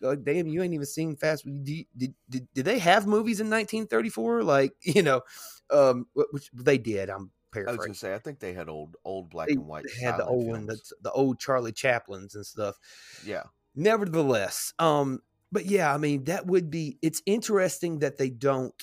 like, 0.00 0.24
damn, 0.24 0.46
you 0.48 0.62
ain't 0.62 0.74
even 0.74 0.86
seen 0.86 1.16
Fast. 1.16 1.44
Did, 1.44 1.86
did, 1.96 2.14
did, 2.28 2.48
did 2.54 2.64
they 2.64 2.78
have 2.78 3.06
movies 3.06 3.40
in 3.40 3.46
1934? 3.48 4.42
Like, 4.42 4.72
you 4.82 5.02
know, 5.02 5.22
um, 5.70 6.06
which 6.14 6.50
they 6.52 6.78
did. 6.78 7.10
I'm 7.10 7.30
I 7.54 7.70
was 7.70 7.78
gonna 7.78 7.94
say, 7.94 8.14
I 8.14 8.18
think 8.18 8.38
they 8.38 8.52
had 8.52 8.68
old, 8.68 8.96
old 9.04 9.30
black 9.30 9.48
They, 9.48 9.54
and 9.54 9.66
white. 9.66 9.84
they 9.84 10.04
had 10.04 10.18
the 10.18 10.26
old 10.26 10.46
one, 10.46 10.66
films. 10.66 10.68
that's 10.68 10.92
the 11.00 11.12
old 11.12 11.38
Charlie 11.38 11.72
Chaplins 11.72 12.34
and 12.34 12.44
stuff. 12.44 12.76
Yeah, 13.24 13.44
Nevertheless, 13.74 14.72
um, 14.78 15.20
but 15.52 15.66
yeah, 15.66 15.92
I 15.92 15.98
mean, 15.98 16.24
that 16.24 16.46
would 16.46 16.70
be. 16.70 16.98
It's 17.02 17.22
interesting 17.26 18.00
that 18.00 18.18
they 18.18 18.30
don't 18.30 18.74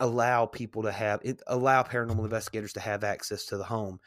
allow 0.00 0.46
people 0.46 0.82
to 0.82 0.92
have 0.92 1.20
it, 1.22 1.42
allow 1.46 1.82
paranormal 1.82 2.24
investigators 2.24 2.72
to 2.74 2.80
have 2.80 3.04
access 3.04 3.44
to 3.46 3.56
the 3.56 3.64
home, 3.64 4.00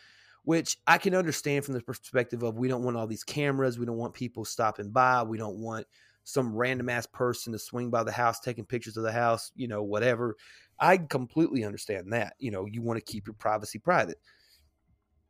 which 0.44 0.78
I 0.88 0.98
can 0.98 1.16
understand 1.16 1.66
from 1.66 1.74
the 1.74 1.82
perspective 1.82 2.44
of 2.44 2.58
we 2.58 2.68
don't 2.68 2.84
want 2.84 2.98
all 2.98 3.08
these 3.08 3.24
cameras, 3.24 3.78
we 3.78 3.86
don't 3.86 3.98
want 3.98 4.14
people 4.14 4.46
stopping 4.46 4.90
by, 4.90 5.24
we 5.24 5.38
don't 5.38 5.58
want 5.58 5.86
some 6.24 6.56
random 6.56 6.90
ass 6.90 7.06
person 7.08 7.52
to 7.54 7.60
swing 7.60 7.90
by 7.90 8.04
the 8.04 8.12
house 8.12 8.40
taking 8.40 8.66
pictures 8.66 8.98
of 8.98 9.04
the 9.04 9.12
house, 9.12 9.52
you 9.56 9.68
know, 9.68 9.84
whatever. 9.84 10.36
I 10.80 10.98
completely 10.98 11.64
understand 11.64 12.14
that. 12.14 12.34
You 12.40 12.52
know, 12.52 12.66
you 12.66 12.82
want 12.82 12.98
to 12.98 13.12
keep 13.12 13.28
your 13.28 13.34
privacy 13.34 13.80
private. 13.80 14.20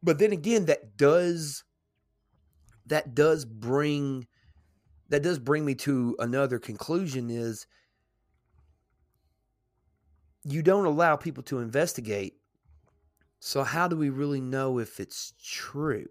But 0.03 0.17
then 0.19 0.31
again, 0.31 0.65
that 0.65 0.97
does 0.97 1.63
that 2.87 3.13
does 3.15 3.45
bring 3.45 4.27
that 5.09 5.23
does 5.23 5.39
bring 5.39 5.65
me 5.65 5.75
to 5.75 6.15
another 6.19 6.57
conclusion 6.57 7.29
is 7.29 7.67
you 10.43 10.61
don't 10.61 10.85
allow 10.85 11.15
people 11.15 11.43
to 11.43 11.59
investigate. 11.59 12.37
So 13.39 13.63
how 13.63 13.89
do 13.89 13.97
we 13.97 14.09
really 14.09 14.39
know 14.39 14.79
if 14.79 14.99
it's 15.01 15.33
true? 15.43 16.07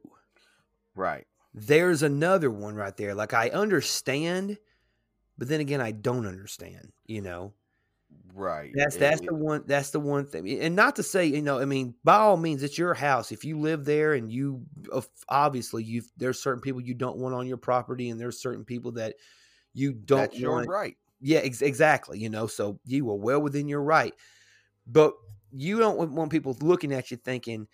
right. 0.95 1.27
There's 1.55 2.03
another 2.03 2.51
one 2.51 2.75
right 2.77 2.97
there. 2.97 3.15
Like 3.15 3.35
I 3.35 3.49
understand, 3.51 4.59
but 5.39 5.49
then 5.49 5.61
again 5.61 5.81
I 5.81 5.93
don't 5.93 6.27
understand, 6.27 6.93
you 7.07 7.23
know. 7.23 7.55
Right. 8.33 8.77
That's 8.77 8.97
that's 8.97 9.21
it- 9.21 9.27
the 9.27 9.35
one 9.35 9.65
that's 9.67 9.91
the 9.91 9.99
one 10.01 10.27
thing. 10.27 10.49
And 10.61 10.77
not 10.77 10.97
to 10.97 11.03
say, 11.03 11.27
you 11.27 11.43
know, 11.43 11.59
I 11.59 11.65
mean, 11.65 11.97
by 12.05 12.17
all 12.17 12.37
means, 12.37 12.63
it's 12.63 12.79
your 12.79 12.95
house. 12.95 13.33
If 13.33 13.45
you 13.45 13.59
live 13.59 13.85
there 13.85 14.15
and 14.15 14.31
you 14.31 14.65
obviously 15.29 15.83
you 15.83 16.03
there's 16.17 16.41
certain 16.41 16.61
people 16.61 16.81
you 16.81 16.95
don't 16.95 17.19
want 17.19 17.35
on 17.35 17.47
your 17.49 17.57
property 17.57 18.11
and 18.11 18.21
there's 18.21 18.41
certain 18.41 18.65
people 18.65 18.93
that 18.93 19.17
you 19.73 19.93
don't 19.93 20.33
that's 20.33 20.39
your 20.39 20.63
right. 20.65 20.97
Yeah, 21.21 21.41
ex- 21.41 21.63
exactly. 21.63 22.19
You 22.19 22.29
know, 22.31 22.47
so 22.47 22.81
you 22.85 23.09
are 23.11 23.17
well 23.17 23.41
within 23.43 23.69
your 23.69 23.83
right, 23.83 24.15
but 24.87 25.15
you 25.53 25.79
don't 25.79 25.99
want- 25.99 26.13
want 26.13 26.31
people 26.33 26.57
looking 26.63 26.93
at 26.93 27.11
you 27.11 27.17
thinking, 27.19 27.69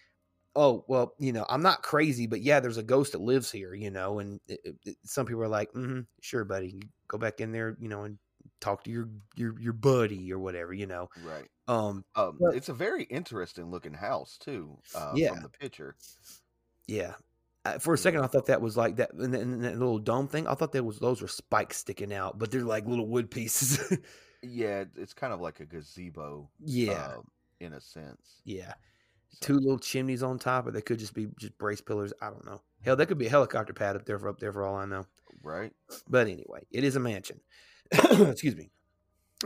"Oh, 0.57 0.85
well, 0.89 1.15
you 1.19 1.33
know, 1.33 1.47
I'm 1.51 1.63
not 1.63 1.83
crazy, 1.83 2.27
but 2.27 2.43
yeah, 2.43 2.61
there's 2.61 2.79
a 2.79 2.83
ghost 2.85 3.13
that 3.13 3.21
lives 3.23 3.51
here." 3.53 3.75
You 3.75 3.91
know, 3.91 4.19
and 4.21 4.41
it, 4.49 4.61
it- 4.65 4.79
it- 4.87 4.99
some 5.05 5.27
people 5.27 5.43
are 5.43 5.49
like, 5.49 5.73
mm-hmm, 5.73 6.03
"Sure, 6.23 6.45
buddy, 6.45 6.81
go 7.09 7.19
back 7.19 7.41
in 7.41 7.53
there, 7.53 7.77
you 7.81 7.89
know, 7.89 8.05
and 8.05 8.19
talk 8.61 8.85
to 8.85 8.91
your 8.91 9.11
your 9.37 9.59
your 9.61 9.73
buddy 9.75 10.33
or 10.33 10.39
whatever." 10.41 10.73
You 10.75 10.87
know, 10.87 11.11
Right. 11.17 11.51
um, 11.69 12.05
Um, 12.17 12.39
But- 12.41 12.57
it's 12.57 12.69
a 12.71 12.75
very 12.75 13.05
interesting 13.05 13.71
looking 13.71 13.95
house 13.95 14.39
too. 14.39 14.83
Uh, 14.95 15.15
Yeah. 15.17 15.31
From 15.35 15.43
the 15.43 15.51
picture. 15.51 15.97
yeah. 16.87 17.15
For 17.81 17.95
a 17.95 17.99
second, 17.99 18.23
I 18.23 18.27
thought 18.27 18.47
that 18.47 18.61
was 18.61 18.77
like 18.77 18.97
that, 18.97 19.13
and, 19.13 19.35
and 19.35 19.65
that 19.65 19.79
little 19.79 19.99
dome 19.99 20.29
thing. 20.29 20.47
I 20.47 20.55
thought 20.55 20.73
that 20.73 20.85
was 20.85 20.99
those 20.99 21.21
were 21.23 21.29
spikes 21.29 21.77
sticking 21.79 22.13
out, 22.13 22.39
but 22.39 22.51
they're 22.51 22.63
like 22.63 22.87
little 22.87 23.07
wood 23.09 23.31
pieces. 23.31 23.97
Yeah, 24.43 24.85
it's 24.95 25.15
kind 25.15 25.33
of 25.33 25.41
like 25.41 25.59
a 25.61 25.67
gazebo. 25.67 26.49
yeah, 26.63 27.15
um, 27.17 27.25
in 27.59 27.73
a 27.73 27.81
sense. 27.81 28.43
yeah. 28.45 28.75
So- 29.31 29.39
two 29.41 29.55
little 29.55 29.79
chimneys 29.79 30.23
on 30.23 30.39
top, 30.39 30.67
or 30.67 30.71
they 30.71 30.83
could 30.83 30.99
just 30.99 31.15
be 31.15 31.27
just 31.41 31.57
brace 31.59 31.81
pillars. 31.81 32.13
I 32.23 32.31
don't 32.31 32.45
know. 32.47 32.61
Hell, 32.83 32.95
that 32.97 33.07
could 33.07 33.19
be 33.19 33.27
a 33.27 33.31
helicopter 33.31 33.73
pad 33.73 33.97
up 33.97 34.05
there 34.05 34.19
for 34.19 34.29
up 34.29 34.39
there 34.39 34.53
for 34.53 34.63
all 34.65 34.77
I 34.77 34.85
know. 34.85 35.07
Right. 35.43 35.73
But 36.09 36.29
anyway, 36.29 36.61
it 36.71 36.85
is 36.85 36.95
a 36.97 37.01
mansion. 37.01 37.41
Excuse 37.93 38.55
me. 38.55 38.71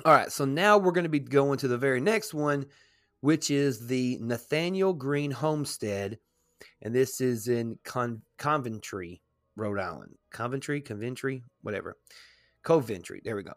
All 0.04 0.12
right, 0.12 0.30
so 0.30 0.44
now 0.44 0.76
we're 0.76 0.92
going 0.92 1.04
to 1.04 1.08
be 1.08 1.20
going 1.20 1.58
to 1.60 1.68
the 1.68 1.78
very 1.78 2.00
next 2.00 2.34
one, 2.34 2.66
which 3.20 3.50
is 3.50 3.86
the 3.86 4.18
Nathaniel 4.20 4.92
Greene 4.92 5.30
Homestead, 5.30 6.18
and 6.82 6.94
this 6.94 7.20
is 7.20 7.48
in 7.48 7.78
Con- 7.84 8.22
Coventry, 8.36 9.20
Rhode 9.56 9.78
Island. 9.78 10.14
Coventry, 10.30 10.80
Coventry, 10.80 11.42
whatever. 11.62 11.96
Coventry. 12.62 13.20
There 13.24 13.36
we 13.36 13.42
go. 13.42 13.54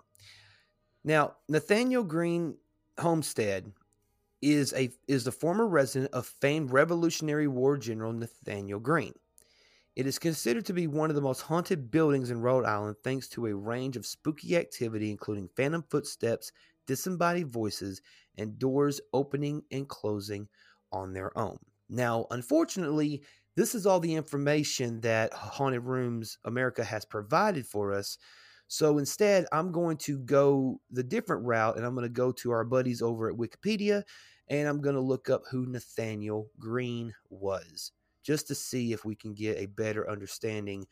Now, 1.04 1.36
Nathaniel 1.50 2.04
Greene 2.04 2.56
Homestead 3.00 3.72
is 4.42 4.74
a 4.74 4.90
is 5.08 5.24
the 5.24 5.32
former 5.32 5.68
resident 5.68 6.14
of 6.14 6.28
famed 6.42 6.72
Revolutionary 6.72 7.48
War 7.48 7.78
General 7.78 8.14
Nathaniel 8.14 8.80
Greene. 8.80 9.14
It 9.96 10.08
is 10.08 10.18
considered 10.18 10.66
to 10.66 10.74
be 10.74 10.88
one 10.88 11.10
of 11.10 11.16
the 11.16 11.22
most 11.22 11.42
haunted 11.42 11.92
buildings 11.92 12.32
in 12.32 12.42
Rhode 12.42 12.66
Island 12.66 12.96
thanks 13.04 13.28
to 13.30 13.46
a 13.46 13.56
range 13.56 13.96
of 13.96 14.06
spooky 14.06 14.58
activity, 14.58 15.12
including 15.12 15.50
phantom 15.56 15.84
footsteps, 15.90 16.52
disembodied 16.88 17.50
voices, 17.50 18.02
and 18.38 18.58
doors 18.58 19.00
opening 19.14 19.64
and 19.72 19.88
closing 19.88 20.48
on 20.92 21.14
their 21.14 21.38
own. 21.38 21.60
Now, 21.90 22.28
unfortunately, 22.32 23.24
this 23.56 23.76
is 23.76 23.86
all 23.86 24.00
the 24.00 24.16
information 24.16 25.02
that 25.02 25.34
Haunted 25.34 25.84
Rooms 25.84 26.38
America 26.46 26.84
has 26.84 27.06
provided 27.06 27.68
for 27.68 27.94
us. 27.94 28.18
So 28.68 28.98
instead, 28.98 29.46
I'm 29.52 29.72
going 29.72 29.98
to 29.98 30.18
go 30.20 30.80
the 30.90 31.04
different 31.04 31.46
route 31.46 31.78
and 31.78 31.86
I'm 31.86 31.94
going 31.94 32.08
to 32.08 32.10
go 32.10 32.32
to 32.32 32.52
our 32.52 32.64
buddies 32.64 33.02
over 33.02 33.30
at 33.30 33.38
Wikipedia 33.38 34.04
and 34.48 34.68
I'm 34.68 34.82
going 34.82 34.96
to 34.96 35.02
look 35.02 35.30
up 35.30 35.44
who 35.50 35.66
Nathaniel 35.66 36.50
Greene 36.60 37.14
was 37.30 37.92
just 38.24 38.48
to 38.48 38.56
see 38.56 38.94
if 38.94 39.06
we 39.06 39.16
can 39.16 39.34
get 39.34 39.58
a 39.58 39.68
better 39.68 40.10
understanding 40.10 40.86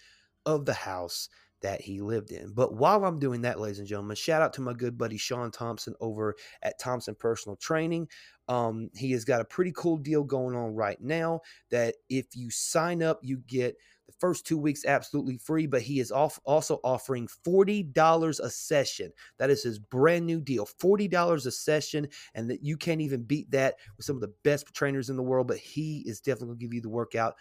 of 0.45 0.65
the 0.65 0.73
house 0.73 1.29
that 1.61 1.81
he 1.81 2.01
lived 2.01 2.31
in. 2.31 2.53
But 2.53 2.73
while 2.73 3.05
I'm 3.05 3.19
doing 3.19 3.41
that, 3.41 3.59
ladies 3.59 3.79
and 3.79 3.87
gentlemen, 3.87 4.15
shout 4.15 4.41
out 4.41 4.53
to 4.53 4.61
my 4.61 4.73
good 4.73 4.97
buddy 4.97 5.17
Sean 5.17 5.51
Thompson 5.51 5.95
over 5.99 6.35
at 6.61 6.79
Thompson 6.79 7.15
Personal 7.15 7.55
Training. 7.55 8.07
Um, 8.47 8.89
he 8.95 9.11
has 9.11 9.25
got 9.25 9.41
a 9.41 9.45
pretty 9.45 9.71
cool 9.75 9.97
deal 9.97 10.23
going 10.23 10.55
on 10.55 10.75
right 10.75 10.99
now 11.01 11.41
that 11.69 11.95
if 12.09 12.35
you 12.35 12.49
sign 12.49 13.01
up, 13.01 13.19
you 13.21 13.37
get 13.47 13.77
the 14.11 14.13
first 14.19 14.45
two 14.45 14.57
weeks 14.57 14.85
absolutely 14.85 15.37
free, 15.37 15.67
but 15.67 15.81
he 15.81 15.99
is 15.99 16.11
off 16.11 16.39
also 16.43 16.79
offering 16.83 17.27
$40 17.45 18.39
a 18.39 18.49
session. 18.49 19.11
That 19.37 19.49
is 19.49 19.63
his 19.63 19.79
brand 19.79 20.25
new 20.25 20.41
deal 20.41 20.67
$40 20.81 21.45
a 21.45 21.51
session, 21.51 22.07
and 22.33 22.49
that 22.49 22.63
you 22.63 22.77
can't 22.77 23.01
even 23.01 23.23
beat 23.23 23.51
that 23.51 23.75
with 23.97 24.05
some 24.05 24.15
of 24.15 24.21
the 24.21 24.33
best 24.43 24.73
trainers 24.73 25.09
in 25.09 25.15
the 25.15 25.23
world. 25.23 25.47
But 25.47 25.57
he 25.57 26.03
is 26.05 26.19
definitely 26.19 26.47
going 26.47 26.59
to 26.59 26.65
give 26.65 26.73
you 26.73 26.81
the 26.81 26.89
workout 26.89 27.35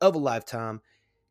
of 0.00 0.14
a 0.14 0.18
lifetime. 0.18 0.80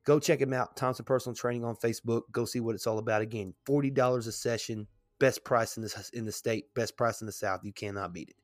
Go 0.04 0.20
check 0.20 0.42
him 0.42 0.54
out, 0.54 0.76
Thompson 0.76 1.06
Personal 1.06 1.36
Training 1.36 1.64
on 1.64 1.76
Facebook. 1.76 2.24
Go 2.32 2.46
see 2.46 2.60
what 2.60 2.76
it's 2.76 2.88
all 2.88 2.98
about. 2.98 3.22
Again, 3.22 3.54
$40 3.68 4.28
a 4.28 4.32
session, 4.32 4.88
best 5.20 5.44
price 5.44 5.78
in 5.78 5.84
the, 5.84 6.10
in 6.14 6.26
the 6.26 6.32
state, 6.32 6.74
best 6.74 6.98
price 6.98 7.22
in 7.22 7.28
the 7.28 7.32
South. 7.32 7.62
You 7.64 7.72
cannot 7.72 8.14
beat 8.14 8.30
it. 8.30 8.36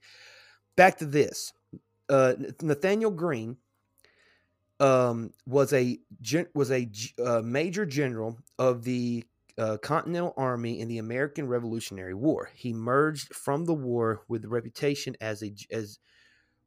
Back 0.75 0.97
to 0.99 1.05
this. 1.05 1.53
Uh, 2.09 2.33
Nathaniel 2.61 3.11
Greene 3.11 3.57
um, 4.79 5.31
was 5.45 5.73
a 5.73 5.99
was 6.53 6.71
a 6.71 6.87
uh, 7.23 7.41
major 7.43 7.85
general 7.85 8.37
of 8.59 8.83
the 8.83 9.25
uh, 9.57 9.77
Continental 9.77 10.33
Army 10.37 10.79
in 10.79 10.87
the 10.87 10.99
American 10.99 11.47
Revolutionary 11.47 12.13
War. 12.13 12.49
He 12.53 12.73
merged 12.73 13.33
from 13.33 13.65
the 13.65 13.73
war 13.73 14.21
with 14.27 14.45
a 14.45 14.47
reputation 14.47 15.15
as 15.19 15.41
a 15.41 15.53
as 15.71 15.99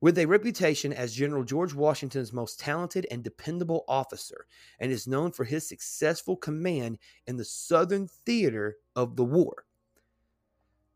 with 0.00 0.18
a 0.18 0.26
reputation 0.26 0.92
as 0.92 1.14
General 1.14 1.44
George 1.44 1.74
Washington's 1.74 2.32
most 2.32 2.58
talented 2.58 3.06
and 3.10 3.22
dependable 3.22 3.84
officer, 3.86 4.46
and 4.78 4.90
is 4.90 5.06
known 5.06 5.32
for 5.32 5.44
his 5.44 5.68
successful 5.68 6.36
command 6.36 6.98
in 7.26 7.36
the 7.36 7.44
Southern 7.44 8.08
theater 8.08 8.76
of 8.96 9.16
the 9.16 9.24
war. 9.24 9.66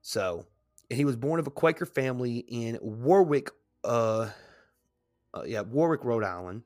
So, 0.00 0.46
he 0.90 1.04
was 1.04 1.16
born 1.16 1.40
of 1.40 1.46
a 1.46 1.50
Quaker 1.50 1.86
family 1.86 2.38
in 2.48 2.78
Warwick, 2.80 3.50
uh, 3.84 4.30
uh 5.34 5.42
yeah, 5.44 5.62
Warwick, 5.62 6.04
Rhode 6.04 6.24
Island. 6.24 6.62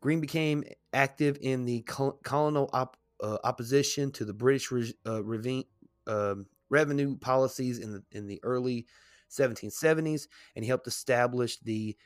Greene 0.00 0.20
became 0.20 0.64
active 0.92 1.38
in 1.40 1.64
the 1.64 1.82
col- 1.82 2.18
colonial 2.24 2.68
op- 2.72 2.96
uh, 3.22 3.38
opposition 3.44 4.10
to 4.12 4.24
the 4.24 4.32
British 4.32 4.70
re- 4.70 4.94
uh, 5.06 5.20
reven- 5.22 5.66
um 6.06 6.46
revenue 6.70 7.16
policies 7.16 7.78
in 7.78 7.92
the 7.92 8.02
in 8.10 8.26
the 8.26 8.40
early 8.42 8.86
1770s, 9.32 10.28
and 10.54 10.64
he 10.64 10.68
helped 10.68 10.86
establish 10.86 11.58
the 11.60 11.96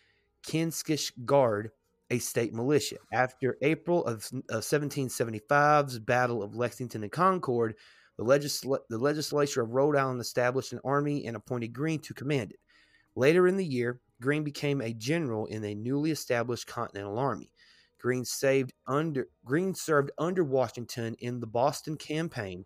Kentish 0.47 1.13
Guard, 1.25 1.71
a 2.11 2.19
state 2.19 2.55
militia. 2.55 2.97
After 3.13 3.57
April 3.63 4.05
of, 4.05 4.29
of 4.51 4.63
1775's 4.63 5.99
Battle 5.99 6.43
of 6.43 6.55
Lexington 6.55 7.03
and 7.03 7.13
Concord, 7.13 7.75
the, 8.17 8.25
legisl- 8.25 8.79
the 8.89 8.99
legislature 8.99 9.63
of 9.63 9.71
Rhode 9.71 9.97
Island 9.97 10.21
established 10.21 10.73
an 10.73 10.81
army 10.85 11.27
and 11.27 11.37
appointed 11.37 11.73
Greene 11.73 12.01
to 12.01 12.15
command 12.15 12.53
it. 12.53 12.61
Later 13.15 13.49
in 13.49 13.57
the 13.57 13.65
year, 13.65 14.01
Greene 14.21 14.45
became 14.45 14.81
a 14.81 14.93
general 14.93 15.47
in 15.47 15.65
a 15.65 15.75
newly 15.75 16.11
established 16.11 16.67
Continental 16.67 17.19
Army. 17.19 17.53
Greene 17.99 18.25
saved 18.25 18.73
under 18.87 19.29
Greene 19.45 19.75
served 19.75 20.11
under 20.19 20.45
Washington 20.45 21.17
in 21.19 21.41
the 21.41 21.47
Boston 21.47 21.97
campaign, 21.97 22.65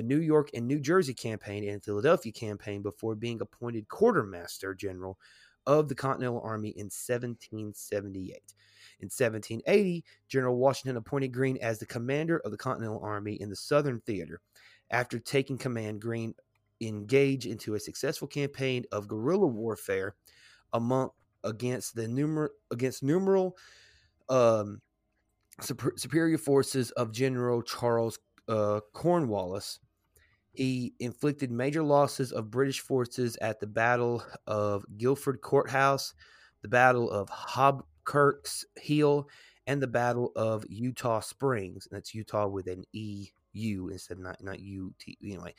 the 0.00 0.06
New 0.06 0.20
York 0.20 0.48
and 0.54 0.66
New 0.66 0.80
Jersey 0.80 1.12
campaign, 1.12 1.68
and 1.68 1.84
Philadelphia 1.84 2.32
campaign 2.32 2.80
before 2.80 3.14
being 3.14 3.38
appointed 3.42 3.86
quartermaster 3.88 4.74
general 4.74 5.18
of 5.66 5.90
the 5.90 5.94
Continental 5.94 6.40
Army 6.40 6.70
in 6.70 6.86
1778. 6.86 8.54
In 9.00 9.06
1780, 9.06 10.02
General 10.26 10.56
Washington 10.56 10.96
appointed 10.96 11.34
Greene 11.34 11.58
as 11.58 11.78
the 11.78 11.84
commander 11.84 12.38
of 12.46 12.50
the 12.50 12.56
Continental 12.56 12.98
Army 13.02 13.34
in 13.42 13.50
the 13.50 13.56
Southern 13.56 14.00
Theater. 14.00 14.40
After 14.90 15.18
taking 15.18 15.58
command, 15.58 16.00
Greene 16.00 16.34
engaged 16.80 17.44
into 17.44 17.74
a 17.74 17.80
successful 17.80 18.26
campaign 18.26 18.86
of 18.92 19.06
guerrilla 19.06 19.48
warfare 19.48 20.14
among 20.72 21.10
against 21.44 21.94
the 21.94 22.06
numer 22.06 22.48
against 22.70 23.02
numeral 23.02 23.54
um, 24.30 24.80
super, 25.60 25.92
superior 25.96 26.38
forces 26.38 26.90
of 26.92 27.12
General 27.12 27.60
Charles 27.60 28.18
uh, 28.48 28.80
Cornwallis. 28.94 29.78
He 30.52 30.94
inflicted 30.98 31.50
major 31.50 31.82
losses 31.82 32.32
of 32.32 32.50
British 32.50 32.80
forces 32.80 33.36
at 33.36 33.60
the 33.60 33.66
Battle 33.66 34.22
of 34.46 34.84
Guilford 34.96 35.40
Courthouse, 35.40 36.14
the 36.62 36.68
Battle 36.68 37.10
of 37.10 37.28
Hobkirk's 37.28 38.64
Hill, 38.76 39.28
and 39.66 39.80
the 39.80 39.86
Battle 39.86 40.32
of 40.34 40.64
Eutaw 40.68 41.22
Springs. 41.22 41.86
That's 41.90 42.14
Eutaw 42.14 42.50
with 42.50 42.66
an 42.66 42.84
E 42.92 43.28
U 43.52 43.88
instead 43.88 44.16
of 44.16 44.24
not, 44.24 44.42
not 44.42 44.60
U 44.60 44.92
T. 44.98 45.16
Anyway, 45.22 45.54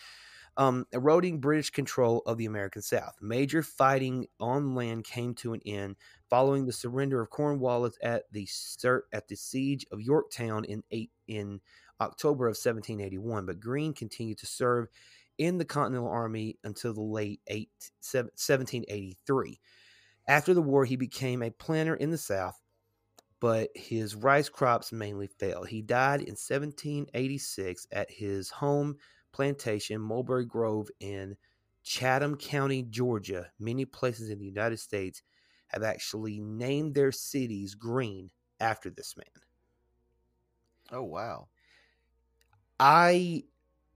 um, 0.58 0.86
eroding 0.92 1.40
British 1.40 1.70
control 1.70 2.22
of 2.26 2.38
the 2.38 2.46
American 2.46 2.82
South. 2.82 3.16
Major 3.22 3.64
fighting 3.64 4.28
on 4.40 4.76
land 4.76 5.06
came 5.06 5.34
to 5.36 5.54
an 5.54 5.62
end 5.66 5.96
following 6.30 6.66
the 6.66 6.74
surrender 6.74 7.22
of 7.22 7.30
Cornwallis 7.30 7.98
at 8.04 8.24
the 8.32 8.48
at 9.14 9.28
the 9.28 9.36
siege 9.36 9.86
of 9.92 10.02
Yorktown 10.02 10.66
in 10.66 10.84
eight 10.92 11.12
in 11.28 11.62
October 12.02 12.48
of 12.48 12.58
1781. 12.58 13.46
But 13.46 13.60
Greene 13.60 13.94
continued 13.94 14.40
to 14.40 14.48
serve 14.48 14.88
in 15.38 15.58
the 15.58 15.66
Continental 15.66 16.10
Army 16.10 16.58
until 16.64 16.94
the 16.94 17.02
late 17.02 17.42
eight, 17.48 17.70
1783. 18.02 19.60
After 20.28 20.54
the 20.54 20.62
war, 20.62 20.86
he 20.86 20.96
became 20.96 21.42
a 21.42 21.52
planter 21.52 21.96
in 21.96 22.12
the 22.12 22.18
South, 22.18 22.60
but 23.40 23.70
his 23.76 24.16
rice 24.16 24.50
crops 24.50 24.92
mainly 24.92 25.28
failed. 25.28 25.68
He 25.68 25.82
died 25.82 26.22
in 26.22 26.36
1786 26.36 27.88
at 27.92 28.12
his 28.12 28.50
home 28.50 28.98
plantation, 29.32 30.02
Mulberry 30.02 30.46
Grove, 30.46 30.90
in 31.00 31.38
Chatham 31.84 32.36
County, 32.36 32.84
Georgia, 32.84 33.52
many 33.60 33.86
places 33.86 34.30
in 34.30 34.38
the 34.38 34.46
United 34.46 34.80
States 34.80 35.24
have 35.68 35.84
actually 35.84 36.40
named 36.40 36.94
their 36.94 37.12
cities 37.12 37.76
green 37.76 38.30
after 38.60 38.90
this 38.90 39.16
man. 39.18 39.26
Oh 40.92 41.04
wow. 41.04 41.48
I 42.82 43.44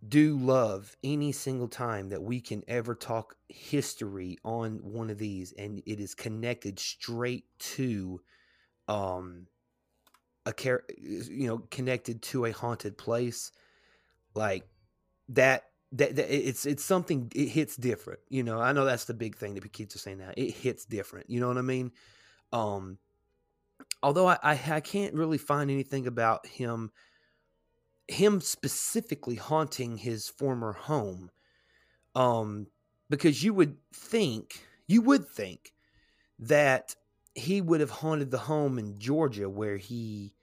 do 0.07 0.38
love 0.38 0.95
any 1.03 1.31
single 1.31 1.67
time 1.67 2.09
that 2.09 2.21
we 2.21 2.39
can 2.39 2.61
ever 2.67 2.93
talk 2.93 3.36
history 3.49 4.38
on 4.45 4.73
one 4.83 5.09
of 5.09 5.17
these 5.17 5.51
and 5.57 5.81
it 5.88 5.99
is 5.99 6.13
connected 6.13 6.77
straight 6.77 7.45
to 7.57 8.21
um 8.88 9.47
a 10.45 10.53
care 10.53 10.83
you 10.99 11.47
know 11.47 11.57
connected 11.71 12.21
to 12.21 12.45
a 12.45 12.51
haunted 12.51 12.95
place. 12.95 13.51
Like 14.36 14.67
that 15.29 15.63
that, 15.93 16.15
that 16.17 16.31
it's 16.31 16.67
it's 16.67 16.83
something 16.86 17.31
it 17.33 17.49
hits 17.49 17.75
different 17.75 18.19
you 18.29 18.43
know? 18.43 18.59
I 18.61 18.71
know 18.73 18.86
that's 18.86 19.05
the 19.05 19.15
big 19.15 19.36
thing 19.36 19.55
that 19.55 19.73
kids 19.73 19.95
are 19.95 19.99
saying 19.99 20.19
now. 20.19 20.31
It 20.38 20.51
hits 20.51 20.86
different 20.86 21.27
you 21.31 21.39
know 21.39 21.47
what 21.47 21.57
i 21.57 21.61
mean? 21.61 21.91
Um 22.53 22.99
although 24.03 24.27
i 24.27 24.38
i, 24.43 24.59
I 24.67 24.79
can't 24.81 25.15
really 25.15 25.39
find 25.39 25.71
anything 25.71 26.05
about 26.05 26.45
him 26.45 26.91
him 28.08 28.41
specifically 28.41 29.36
haunting 29.36 29.97
his 29.97 30.30
former 30.30 30.74
home 30.74 31.32
um 32.16 32.68
because 33.10 33.43
you 33.43 33.53
would 33.53 33.78
think 33.93 34.66
you 34.88 35.01
would 35.01 35.28
think 35.28 35.74
that 36.39 36.95
he 37.36 37.62
would 37.62 37.82
have 37.82 37.89
haunted 37.91 38.32
the 38.32 38.38
home 38.38 38.80
in 38.80 38.99
Georgia 38.99 39.49
where 39.49 39.78
he 39.78 40.36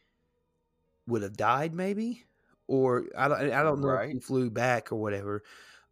would 1.06 1.22
have 1.22 1.36
died 1.36 1.74
maybe 1.74 2.24
or 2.68 3.06
I 3.16 3.28
don't 3.28 3.50
I 3.52 3.62
don't 3.62 3.80
know 3.80 3.88
Right. 3.88 4.06
if 4.06 4.12
he 4.12 4.20
flew 4.20 4.50
back 4.50 4.92
or 4.92 4.96
whatever 4.96 5.42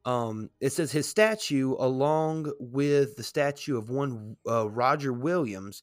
um 0.04 0.50
it 0.60 0.70
says 0.70 0.92
his 0.92 1.08
statue 1.08 1.74
along 1.78 2.52
with 2.58 3.16
the 3.16 3.22
statue 3.22 3.76
of 3.76 3.90
one 3.90 4.36
uh, 4.48 4.68
Roger 4.70 5.12
Williams 5.12 5.82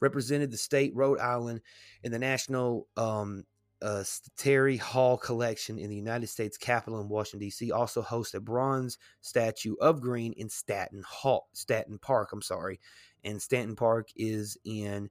represented 0.00 0.50
the 0.50 0.58
state 0.58 0.94
Rhode 0.94 1.20
Island 1.20 1.62
in 2.02 2.12
the 2.12 2.18
National 2.18 2.88
um 2.96 3.44
uh, 3.82 4.04
Terry 4.36 4.76
Hall 4.76 5.16
collection 5.16 5.78
in 5.78 5.90
the 5.90 5.96
United 5.96 6.28
States 6.28 6.56
Capitol 6.56 7.00
in 7.00 7.08
Washington 7.08 7.46
D.C. 7.46 7.70
also 7.72 8.02
hosts 8.02 8.34
a 8.34 8.40
bronze 8.40 8.98
statue 9.20 9.74
of 9.80 10.00
Greene 10.00 10.32
in 10.32 10.48
Staten 10.48 11.02
Hall, 11.06 11.48
Staten 11.52 11.98
Park. 11.98 12.32
I'm 12.32 12.42
sorry, 12.42 12.80
and 13.24 13.40
Staten 13.40 13.76
Park 13.76 14.08
is 14.16 14.56
in 14.64 15.10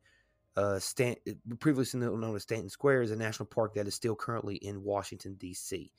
uh, 0.55 0.79
Stan, 0.79 1.15
previously 1.59 1.99
known 1.99 2.35
as 2.35 2.43
Stanton 2.43 2.69
Square, 2.69 3.03
is 3.03 3.11
a 3.11 3.15
national 3.15 3.47
park 3.47 3.73
that 3.75 3.87
is 3.87 3.95
still 3.95 4.15
currently 4.15 4.55
in 4.55 4.83
Washington 4.83 5.35
D.C. 5.35 5.91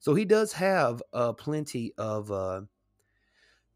So 0.00 0.14
he 0.14 0.24
does 0.24 0.52
have 0.52 1.02
uh, 1.12 1.32
plenty 1.32 1.92
of 1.98 2.30
uh, 2.30 2.62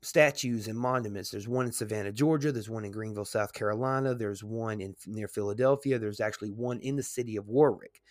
statues 0.02 0.68
and 0.68 0.78
monuments. 0.78 1.30
There's 1.30 1.48
one 1.48 1.66
in 1.66 1.72
Savannah, 1.72 2.12
Georgia. 2.12 2.52
There's 2.52 2.70
one 2.70 2.84
in 2.84 2.92
Greenville, 2.92 3.24
South 3.24 3.52
Carolina. 3.52 4.14
There's 4.14 4.44
one 4.44 4.80
in 4.80 4.94
near 5.06 5.28
Philadelphia. 5.28 5.98
There's 5.98 6.20
actually 6.20 6.50
one 6.50 6.80
in 6.80 6.96
the 6.96 7.02
city 7.02 7.36
of 7.36 7.48
Warwick. 7.48 8.02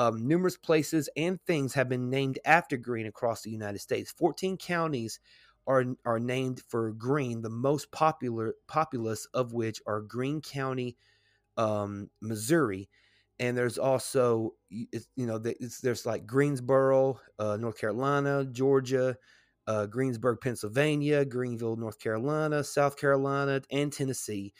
Um, 0.00 0.26
numerous 0.26 0.56
places 0.56 1.10
and 1.16 1.38
things 1.42 1.74
have 1.74 1.88
been 1.88 2.08
named 2.08 2.38
after 2.46 2.78
Greene 2.78 3.06
across 3.06 3.42
the 3.42 3.50
United 3.50 3.80
States. 3.80 4.10
14 4.12 4.56
counties 4.56 5.20
are 5.66 5.84
are 6.06 6.18
named 6.18 6.62
for 6.68 6.92
Greene, 6.92 7.42
the 7.42 7.50
most 7.50 7.90
popular 7.92 8.54
populous 8.66 9.26
of 9.34 9.52
which 9.52 9.82
are 9.86 10.00
Greene 10.00 10.40
County, 10.40 10.96
um, 11.56 12.10
Missouri, 12.20 12.88
and 13.38 13.56
there's 13.56 13.78
also 13.78 14.54
you 14.70 14.86
know 15.16 15.38
there's 15.38 16.06
like 16.06 16.26
Greensboro, 16.26 17.20
uh, 17.38 17.56
North 17.58 17.78
Carolina, 17.78 18.46
Georgia, 18.46 19.16
uh, 19.66 19.86
Greensburg, 19.86 20.38
Pennsylvania, 20.40 21.24
Greenville, 21.24 21.76
North 21.76 21.98
Carolina, 21.98 22.64
South 22.64 22.96
Carolina, 22.96 23.62
and 23.70 23.92
Tennessee. 23.92 24.54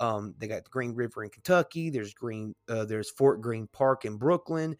Um, 0.00 0.34
they 0.38 0.48
got 0.48 0.64
the 0.64 0.70
Green 0.70 0.94
River 0.94 1.22
in 1.22 1.30
Kentucky. 1.30 1.90
There's 1.90 2.14
Green. 2.14 2.54
Uh, 2.68 2.84
there's 2.84 3.10
Fort 3.10 3.40
Greene 3.40 3.68
Park 3.72 4.04
in 4.04 4.16
Brooklyn. 4.16 4.76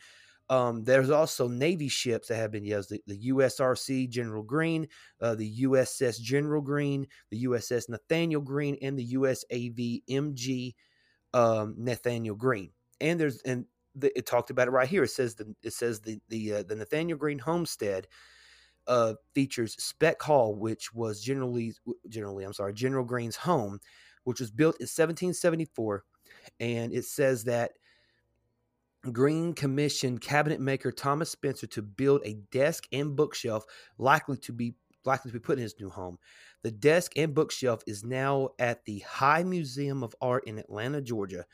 Um, 0.51 0.85
there's 0.85 1.09
also 1.09 1.49
Navy 1.49 1.89
ships 1.89 2.29
that 2.29 2.37
have 2.37 2.51
been 2.51 2.65
used: 2.65 2.91
the, 2.91 3.01
the 3.07 3.31
USRC 3.31 4.09
General 4.11 4.43
Greene, 4.43 4.89
uh, 5.21 5.35
the 5.35 5.63
USS 5.63 6.21
General 6.21 6.61
Greene, 6.61 7.07
the 7.31 7.45
USS 7.45 7.89
Nathaniel 7.89 8.43
Greene, 8.43 8.77
and 8.83 8.99
the 8.99 9.15
USAV 9.15 10.03
MG 10.11 10.75
um, 11.33 11.75
Nathaniel 11.79 12.37
Greene. 12.37 12.71
And 13.01 13.19
there's 13.19 13.41
and 13.43 13.67
the, 13.95 14.17
it 14.19 14.27
talked 14.27 14.51
about 14.51 14.69
it 14.69 14.73
right 14.73 14.89
here. 14.89 15.05
It 15.05 15.11
says 15.11 15.35
the 15.35 15.55
it 15.63 15.73
says 15.73 16.01
the 16.01 16.19
the 16.29 16.55
uh, 16.55 16.63
the 16.65 16.77
Nathaniel 16.77 17.19
Greene 17.19 17.39
homestead 17.39 18.07
uh, 18.87 19.15
features 19.35 19.77
Spell 19.83 20.15
Hall, 20.21 20.55
which 20.55 20.93
was 20.93 21.23
generally 21.23 21.73
generally 22.09 22.45
I'm 22.45 22.53
sorry 22.53 22.75
General 22.75 23.05
Greene's 23.05 23.37
home 23.37 23.79
which 24.25 24.41
was 24.41 24.51
built 24.51 24.77
in 24.77 24.85
1774. 24.85 26.05
And 26.61 26.93
it 26.93 27.05
says 27.05 27.45
that 27.45 27.73
Greene 29.13 29.53
commissioned 29.53 30.21
cabinet 30.21 30.61
maker 30.61 30.91
Thomas 30.91 31.31
Spencer 31.31 31.67
to 31.69 31.83
build 31.83 32.23
a 32.25 32.35
desk 32.51 32.87
and 32.93 33.15
bookshelf 33.15 33.65
likely 33.99 34.37
to 34.39 34.53
be 34.53 34.75
likely 35.05 35.31
to 35.31 35.35
be 35.35 35.41
put 35.41 35.59
in 35.59 35.63
his 35.63 35.79
new 35.79 35.91
home. 35.91 36.19
The 36.63 36.71
desk 36.71 37.13
and 37.17 37.35
bookshelf 37.35 37.83
is 37.87 38.05
now 38.05 38.51
at 38.59 38.87
the 38.87 39.01
High 39.01 39.43
Museum 39.43 40.03
of 40.03 40.15
Art 40.23 40.45
in 40.47 40.59
Atlanta, 40.59 41.03
Georgia. 41.03 41.45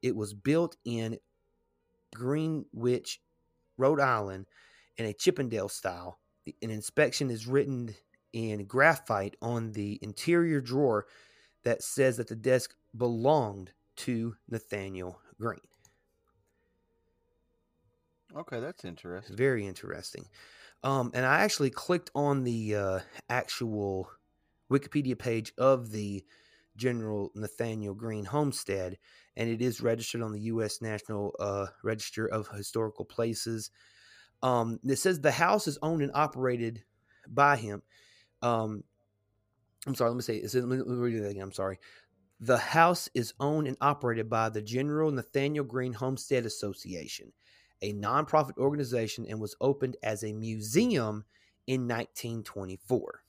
It 0.00 0.14
was 0.14 0.32
built 0.32 0.76
in 0.84 1.18
Greenwich, 2.14 3.20
Rhode 3.76 4.00
Island, 4.00 4.46
in 4.96 5.06
a 5.06 5.12
Chippendale 5.12 5.68
style. 5.68 6.20
An 6.62 6.70
inspection 6.70 7.30
is 7.30 7.48
written 7.48 7.94
in 8.32 8.64
graphite 8.66 9.34
on 9.42 9.72
the 9.72 9.98
interior 10.02 10.60
drawer 10.60 11.06
that 11.64 11.82
says 11.82 12.16
that 12.16 12.28
the 12.28 12.36
desk 12.36 12.74
belonged 12.96 13.72
to 13.96 14.34
Nathaniel 14.48 15.20
Greene. 15.38 15.60
Okay, 18.36 18.60
that's 18.60 18.84
interesting. 18.84 19.36
Very 19.36 19.66
interesting. 19.66 20.24
Um, 20.82 21.10
and 21.14 21.26
I 21.26 21.40
actually 21.40 21.70
clicked 21.70 22.10
on 22.14 22.44
the 22.44 22.74
uh, 22.76 22.98
actual 23.28 24.08
Wikipedia 24.70 25.18
page 25.18 25.52
of 25.58 25.90
the 25.90 26.24
General 26.76 27.30
Nathaniel 27.34 27.94
Greene 27.94 28.24
homestead, 28.24 28.96
and 29.36 29.50
it 29.50 29.60
is 29.60 29.80
registered 29.80 30.22
on 30.22 30.32
the 30.32 30.40
U.S. 30.42 30.80
National 30.80 31.34
uh, 31.38 31.66
Register 31.82 32.26
of 32.26 32.48
Historical 32.48 33.04
Places. 33.04 33.70
Um, 34.42 34.78
it 34.84 34.96
says 34.96 35.20
the 35.20 35.32
house 35.32 35.66
is 35.66 35.78
owned 35.82 36.02
and 36.02 36.12
operated 36.14 36.84
by 37.28 37.56
him. 37.56 37.82
Um, 38.42 38.84
I'm 39.86 39.94
sorry, 39.94 40.10
let 40.10 40.16
me 40.16 40.22
say 40.22 40.36
it. 40.36 40.54
Let 40.54 40.64
me, 40.64 40.76
let 40.76 40.86
me 40.86 40.94
read 40.96 41.14
it 41.14 41.30
again. 41.30 41.42
I'm 41.42 41.52
sorry. 41.52 41.78
The 42.40 42.58
house 42.58 43.08
is 43.14 43.34
owned 43.40 43.66
and 43.66 43.76
operated 43.80 44.30
by 44.30 44.48
the 44.48 44.62
General 44.62 45.10
Nathaniel 45.10 45.64
Greene 45.64 45.92
Homestead 45.92 46.46
Association, 46.46 47.32
a 47.82 47.92
nonprofit 47.92 48.56
organization, 48.56 49.26
and 49.28 49.40
was 49.40 49.56
opened 49.60 49.96
as 50.02 50.22
a 50.24 50.32
museum 50.32 51.24
in 51.66 51.82
1924. 51.82 53.22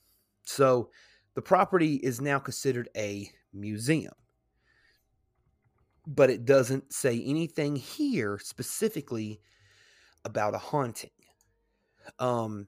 So 0.44 0.90
the 1.34 1.42
property 1.42 1.96
is 1.96 2.20
now 2.20 2.38
considered 2.38 2.88
a 2.96 3.30
museum. 3.52 4.14
But 6.06 6.30
it 6.30 6.44
doesn't 6.44 6.92
say 6.92 7.22
anything 7.24 7.76
here 7.76 8.38
specifically 8.42 9.40
about 10.24 10.54
a 10.54 10.58
haunting. 10.58 11.10
Um, 12.18 12.66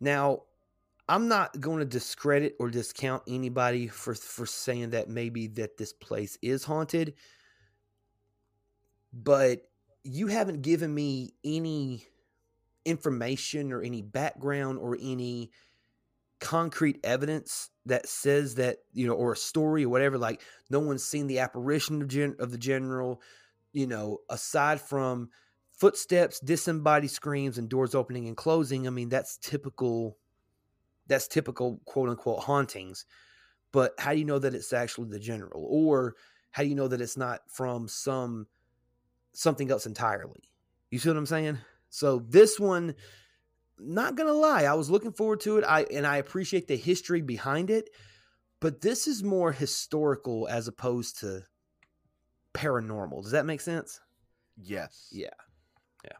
now, 0.00 0.42
I'm 1.08 1.28
not 1.28 1.58
going 1.58 1.78
to 1.78 1.86
discredit 1.86 2.56
or 2.58 2.70
discount 2.70 3.22
anybody 3.26 3.88
for 3.88 4.14
for 4.14 4.46
saying 4.46 4.90
that 4.90 5.08
maybe 5.08 5.46
that 5.48 5.78
this 5.78 5.92
place 5.92 6.36
is 6.42 6.64
haunted, 6.64 7.14
but 9.12 9.62
you 10.04 10.26
haven't 10.26 10.62
given 10.62 10.94
me 10.94 11.34
any 11.44 12.06
information 12.84 13.72
or 13.72 13.82
any 13.82 14.02
background 14.02 14.78
or 14.78 14.96
any 15.00 15.50
concrete 16.40 17.00
evidence 17.02 17.70
that 17.86 18.06
says 18.06 18.54
that 18.54 18.78
you 18.92 19.06
know 19.06 19.14
or 19.14 19.32
a 19.32 19.36
story 19.36 19.84
or 19.84 19.88
whatever 19.88 20.16
like 20.16 20.40
no 20.70 20.78
one's 20.78 21.04
seen 21.04 21.26
the 21.26 21.40
apparition 21.40 22.00
of, 22.00 22.08
gen- 22.08 22.36
of 22.38 22.52
the 22.52 22.58
general 22.58 23.20
you 23.72 23.86
know 23.86 24.18
aside 24.30 24.80
from 24.80 25.28
footsteps 25.72 26.38
disembodied 26.38 27.10
screams 27.10 27.58
and 27.58 27.68
doors 27.68 27.94
opening 27.94 28.28
and 28.28 28.36
closing 28.36 28.86
i 28.86 28.90
mean 28.90 29.08
that's 29.08 29.36
typical 29.38 30.16
that's 31.08 31.28
typical 31.28 31.80
quote 31.84 32.08
unquote 32.08 32.40
hauntings. 32.40 33.04
But 33.72 33.94
how 33.98 34.12
do 34.12 34.18
you 34.18 34.24
know 34.24 34.38
that 34.38 34.54
it's 34.54 34.72
actually 34.72 35.08
the 35.10 35.18
general? 35.18 35.66
Or 35.68 36.14
how 36.50 36.62
do 36.62 36.68
you 36.68 36.74
know 36.74 36.88
that 36.88 37.00
it's 37.00 37.16
not 37.16 37.40
from 37.48 37.88
some 37.88 38.46
something 39.34 39.70
else 39.70 39.86
entirely? 39.86 40.42
You 40.90 40.98
see 40.98 41.08
what 41.08 41.18
I'm 41.18 41.26
saying? 41.26 41.58
So 41.90 42.20
this 42.28 42.58
one, 42.58 42.94
not 43.78 44.14
gonna 44.14 44.32
lie, 44.32 44.64
I 44.64 44.74
was 44.74 44.90
looking 44.90 45.12
forward 45.12 45.40
to 45.40 45.58
it. 45.58 45.64
I 45.64 45.82
and 45.84 46.06
I 46.06 46.16
appreciate 46.16 46.66
the 46.68 46.76
history 46.76 47.20
behind 47.20 47.70
it, 47.70 47.90
but 48.60 48.80
this 48.80 49.06
is 49.06 49.22
more 49.22 49.52
historical 49.52 50.48
as 50.48 50.68
opposed 50.68 51.20
to 51.20 51.42
paranormal. 52.54 53.22
Does 53.22 53.32
that 53.32 53.46
make 53.46 53.60
sense? 53.60 54.00
Yes. 54.56 55.08
Yeah. 55.12 55.28
Yeah. 56.04 56.16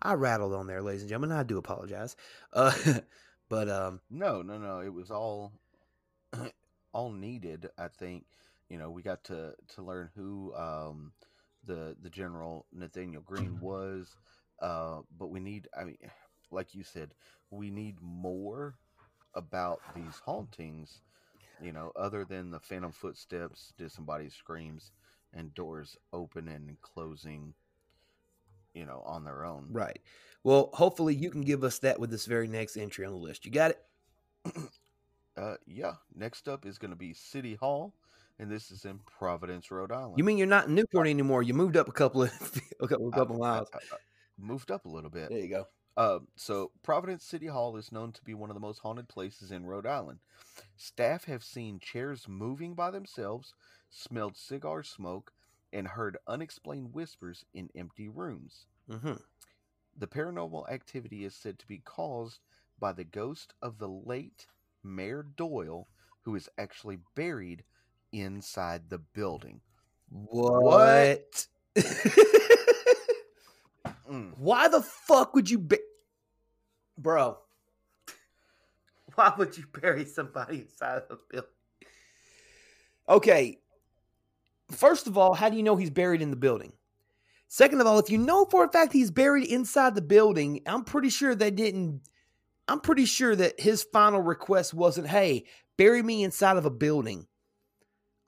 I 0.00 0.14
rattled 0.14 0.54
on 0.54 0.66
there, 0.66 0.82
ladies 0.82 1.02
and 1.02 1.08
gentlemen. 1.08 1.36
I 1.36 1.42
do 1.42 1.58
apologize. 1.58 2.16
Uh 2.52 2.72
But 3.54 3.68
um, 3.68 4.00
No, 4.10 4.42
no, 4.42 4.58
no. 4.58 4.80
It 4.80 4.92
was 4.92 5.10
all 5.10 5.52
all 6.92 7.12
needed. 7.12 7.68
I 7.78 7.88
think. 7.88 8.26
You 8.68 8.78
know, 8.78 8.90
we 8.90 9.02
got 9.02 9.24
to 9.24 9.54
to 9.74 9.82
learn 9.82 10.10
who 10.14 10.54
um, 10.54 11.12
the 11.64 11.96
the 12.00 12.10
General 12.10 12.66
Nathaniel 12.72 13.22
Greene 13.22 13.58
was. 13.60 14.16
Uh, 14.60 15.02
but 15.18 15.28
we 15.28 15.40
need. 15.40 15.68
I 15.78 15.84
mean, 15.84 15.98
like 16.50 16.74
you 16.74 16.84
said, 16.84 17.14
we 17.50 17.70
need 17.70 17.98
more 18.00 18.76
about 19.34 19.82
these 19.94 20.20
hauntings. 20.24 21.02
You 21.60 21.72
know, 21.72 21.92
other 21.96 22.24
than 22.24 22.50
the 22.50 22.60
phantom 22.60 22.92
footsteps, 22.92 23.72
disembodied 23.78 24.32
screams, 24.32 24.92
and 25.32 25.54
doors 25.54 25.96
opening 26.12 26.68
and 26.68 26.80
closing. 26.80 27.54
You 28.74 28.86
know, 28.86 29.02
on 29.06 29.24
their 29.24 29.44
own. 29.44 29.68
right. 29.70 29.98
Well, 30.42 30.68
hopefully 30.74 31.14
you 31.14 31.30
can 31.30 31.40
give 31.40 31.64
us 31.64 31.78
that 31.78 31.98
with 31.98 32.10
this 32.10 32.26
very 32.26 32.48
next 32.48 32.76
entry 32.76 33.06
on 33.06 33.12
the 33.12 33.18
list. 33.18 33.46
You 33.46 33.50
got 33.52 33.70
it. 33.72 33.78
Uh, 35.36 35.54
yeah. 35.66 35.94
Next 36.14 36.48
up 36.48 36.64
is 36.64 36.78
going 36.78 36.92
to 36.92 36.96
be 36.96 37.12
City 37.12 37.56
Hall, 37.56 37.92
and 38.38 38.48
this 38.48 38.70
is 38.70 38.84
in 38.84 39.00
Providence, 39.18 39.68
Rhode 39.70 39.90
Island. 39.90 40.14
You 40.16 40.22
mean 40.22 40.38
you're 40.38 40.46
not 40.46 40.68
in 40.68 40.76
Newport 40.76 41.08
anymore? 41.08 41.42
You 41.42 41.54
moved 41.54 41.76
up 41.76 41.88
a 41.88 41.92
couple 41.92 42.22
of 42.22 42.30
a 42.80 42.86
couple, 42.86 43.08
a 43.08 43.12
couple 43.12 43.42
I- 43.42 43.48
miles. 43.48 43.68
I- 43.74 43.78
I 43.78 43.96
moved 44.38 44.70
up 44.70 44.84
a 44.84 44.88
little 44.88 45.10
bit. 45.10 45.30
There 45.30 45.38
you 45.40 45.48
go. 45.48 45.66
Um, 45.96 46.26
so 46.36 46.70
Providence 46.82 47.24
City 47.24 47.46
Hall 47.46 47.76
is 47.76 47.90
known 47.92 48.10
to 48.12 48.22
be 48.24 48.34
one 48.34 48.50
of 48.50 48.54
the 48.54 48.60
most 48.60 48.78
haunted 48.78 49.08
places 49.08 49.50
in 49.52 49.64
Rhode 49.66 49.86
Island. 49.86 50.18
Staff 50.76 51.24
have 51.24 51.42
seen 51.44 51.78
chairs 51.80 52.26
moving 52.28 52.74
by 52.74 52.90
themselves, 52.90 53.54
smelled 53.90 54.36
cigar 54.36 54.82
smoke, 54.84 55.32
and 55.74 55.88
heard 55.88 56.16
unexplained 56.26 56.94
whispers 56.94 57.44
in 57.52 57.68
empty 57.76 58.08
rooms. 58.08 58.66
Mm-hmm. 58.88 59.14
The 59.98 60.06
paranormal 60.06 60.70
activity 60.70 61.24
is 61.24 61.34
said 61.34 61.58
to 61.58 61.66
be 61.66 61.78
caused 61.78 62.38
by 62.78 62.92
the 62.92 63.04
ghost 63.04 63.52
of 63.60 63.78
the 63.78 63.88
late 63.88 64.46
Mayor 64.82 65.26
Doyle, 65.36 65.88
who 66.22 66.36
is 66.36 66.48
actually 66.56 66.98
buried 67.14 67.64
inside 68.12 68.88
the 68.88 68.98
building. 68.98 69.60
What? 70.10 71.46
Mm. 74.08 74.32
Why 74.38 74.68
the 74.68 74.82
fuck 74.82 75.34
would 75.34 75.50
you 75.50 75.58
be, 75.58 75.78
bro? 76.96 77.38
Why 79.14 79.32
would 79.36 79.56
you 79.56 79.64
bury 79.80 80.04
somebody 80.04 80.60
inside 80.60 80.98
of 80.98 81.10
a 81.10 81.16
building? 81.30 81.50
Okay. 83.08 83.58
First 84.70 85.06
of 85.06 85.18
all, 85.18 85.34
how 85.34 85.48
do 85.48 85.56
you 85.56 85.62
know 85.62 85.76
he's 85.76 85.90
buried 85.90 86.22
in 86.22 86.30
the 86.30 86.36
building? 86.36 86.72
Second 87.48 87.80
of 87.80 87.86
all, 87.86 87.98
if 87.98 88.10
you 88.10 88.18
know 88.18 88.46
for 88.46 88.64
a 88.64 88.68
fact 88.68 88.92
he's 88.92 89.10
buried 89.10 89.46
inside 89.46 89.94
the 89.94 90.02
building, 90.02 90.60
I'm 90.66 90.84
pretty 90.84 91.10
sure 91.10 91.34
they 91.34 91.50
didn't. 91.50 92.00
I'm 92.66 92.80
pretty 92.80 93.04
sure 93.04 93.36
that 93.36 93.60
his 93.60 93.82
final 93.82 94.20
request 94.20 94.72
wasn't, 94.74 95.06
hey, 95.06 95.44
bury 95.76 96.02
me 96.02 96.24
inside 96.24 96.56
of 96.56 96.64
a 96.64 96.70
building. 96.70 97.26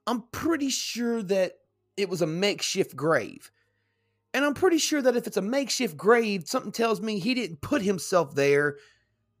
I'm 0.05 0.23
pretty 0.31 0.69
sure 0.69 1.23
that 1.23 1.53
it 1.97 2.07
was 2.07 2.21
a 2.21 2.27
makeshift 2.27 2.95
grave. 2.95 3.51
And 4.33 4.45
I'm 4.45 4.53
pretty 4.53 4.77
sure 4.77 5.01
that 5.01 5.17
if 5.17 5.25
it's 5.25 5.37
a 5.37 5.41
makeshift 5.41 5.97
grave, 5.97 6.47
something 6.47 6.71
tells 6.71 7.01
me 7.01 7.17
he 7.17 7.33
didn't 7.33 7.61
put 7.61 7.81
himself 7.81 8.35
there. 8.35 8.77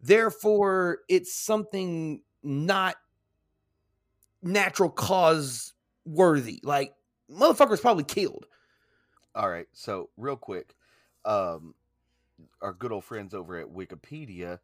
Therefore, 0.01 0.99
it's 1.07 1.33
something 1.33 2.23
not 2.41 2.95
natural 4.41 4.89
cause 4.89 5.73
worthy. 6.07 6.59
Like, 6.63 6.95
motherfucker's 7.29 7.81
probably 7.81 8.03
killed. 8.03 8.45
All 9.35 9.49
right, 9.49 9.67
so 9.73 10.09
real 10.17 10.35
quick, 10.35 10.73
um, 11.25 11.75
our 12.61 12.73
good 12.73 12.91
old 12.91 13.03
friends 13.03 13.33
over 13.33 13.57
at 13.59 13.67
Wikipedia, 13.67 14.59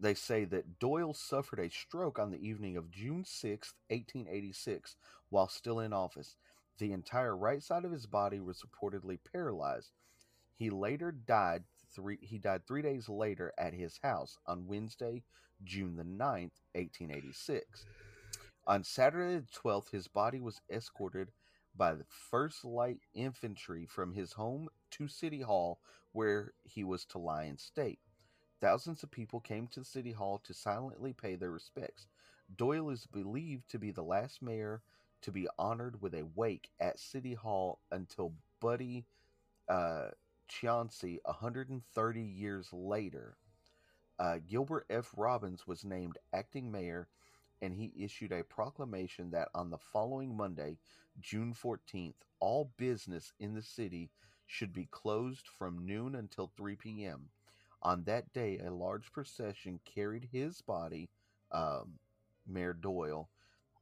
they 0.00 0.14
say 0.14 0.44
that 0.46 0.78
Doyle 0.78 1.14
suffered 1.14 1.58
a 1.58 1.68
stroke 1.68 2.18
on 2.18 2.30
the 2.30 2.46
evening 2.46 2.76
of 2.76 2.90
June 2.90 3.24
sixth, 3.24 3.74
1886, 3.88 4.96
while 5.28 5.48
still 5.48 5.80
in 5.80 5.92
office. 5.92 6.36
The 6.78 6.92
entire 6.92 7.36
right 7.36 7.62
side 7.62 7.84
of 7.84 7.92
his 7.92 8.06
body 8.06 8.40
was 8.40 8.62
reportedly 8.62 9.18
paralyzed. 9.30 9.90
He 10.56 10.70
later 10.70 11.12
died 11.12 11.64
three 11.94 12.18
he 12.22 12.38
died 12.38 12.66
3 12.66 12.80
days 12.82 13.08
later 13.08 13.52
at 13.58 13.74
his 13.74 13.98
house 14.02 14.38
on 14.46 14.66
Wednesday, 14.66 15.22
June 15.64 15.96
the 15.96 16.04
9th, 16.04 16.58
1886. 16.74 17.84
On 18.66 18.84
Saturday 18.84 19.38
the 19.38 19.60
12th, 19.60 19.90
his 19.90 20.06
body 20.06 20.40
was 20.40 20.60
escorted 20.70 21.32
by 21.74 21.94
the 21.94 22.04
First 22.04 22.64
Light 22.64 23.00
Infantry 23.12 23.86
from 23.86 24.12
his 24.12 24.34
home 24.34 24.68
to 24.92 25.08
City 25.08 25.40
Hall, 25.40 25.80
where 26.12 26.52
he 26.62 26.84
was 26.84 27.04
to 27.06 27.18
lie 27.18 27.44
in 27.44 27.58
state. 27.58 27.98
Thousands 28.60 29.02
of 29.02 29.10
people 29.10 29.40
came 29.40 29.66
to 29.68 29.82
City 29.82 30.12
Hall 30.12 30.40
to 30.44 30.54
silently 30.54 31.12
pay 31.12 31.34
their 31.34 31.50
respects. 31.50 32.06
Doyle 32.54 32.90
is 32.90 33.06
believed 33.06 33.68
to 33.70 33.78
be 33.78 33.90
the 33.90 34.04
last 34.04 34.42
mayor 34.42 34.82
to 35.22 35.32
be 35.32 35.48
honored 35.58 36.00
with 36.00 36.14
a 36.14 36.26
wake 36.36 36.70
at 36.78 37.00
City 37.00 37.34
Hall 37.34 37.80
until 37.90 38.32
Buddy 38.60 39.06
uh, 39.68 40.08
Cianci 40.48 41.18
130 41.24 42.20
years 42.20 42.68
later. 42.72 43.36
Uh, 44.18 44.38
Gilbert 44.48 44.86
F. 44.90 45.12
Robbins 45.16 45.66
was 45.66 45.84
named 45.84 46.18
acting 46.32 46.70
mayor, 46.70 47.08
and 47.62 47.74
he 47.74 47.92
issued 47.96 48.32
a 48.32 48.42
proclamation 48.42 49.30
that 49.30 49.48
on 49.54 49.70
the 49.70 49.78
following 49.78 50.36
Monday, 50.36 50.76
June 51.20 51.54
14th, 51.54 52.14
all 52.40 52.72
business 52.76 53.32
in 53.38 53.54
the 53.54 53.62
city 53.62 54.10
should 54.46 54.72
be 54.72 54.88
closed 54.90 55.46
from 55.46 55.86
noon 55.86 56.16
until 56.16 56.50
3 56.56 56.74
p.m. 56.76 57.28
On 57.82 58.02
that 58.04 58.32
day, 58.32 58.58
a 58.58 58.70
large 58.70 59.12
procession 59.12 59.80
carried 59.84 60.28
his 60.32 60.60
body, 60.60 61.08
um, 61.52 61.94
Mayor 62.46 62.74
Doyle, 62.74 63.28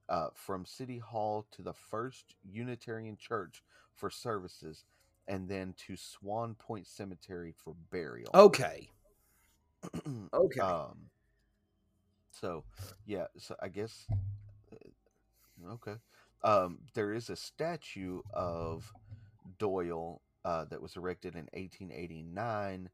uh, 0.09 0.29
from 0.35 0.65
City 0.67 0.99
Hall 0.99 1.47
to 1.53 1.63
the 1.63 1.73
First 1.73 2.35
Unitarian 2.45 3.17
Church 3.17 3.63
for 3.95 4.11
services, 4.11 4.85
and 5.27 5.49
then 5.49 5.75
to 5.87 5.97
Swan 5.97 6.55
Point 6.55 6.87
Cemetery 6.87 7.55
for 7.57 7.75
burial. 7.91 8.31
Okay. 8.35 8.91
Okay. 10.35 10.61
Um. 10.61 11.11
So, 12.31 12.65
yeah. 13.07 13.27
So 13.39 13.57
I 13.61 13.69
guess. 13.69 14.07
uh, 14.73 14.77
Okay. 15.73 15.97
Um. 16.43 16.79
There 16.95 17.13
is 17.13 17.29
a 17.29 17.37
statue 17.37 18.23
of 18.33 18.91
Doyle 19.59 20.23
uh, 20.45 20.65
that 20.67 20.81
was 20.81 20.97
erected 20.97 21.35
in 21.35 21.49
1889 21.53 22.89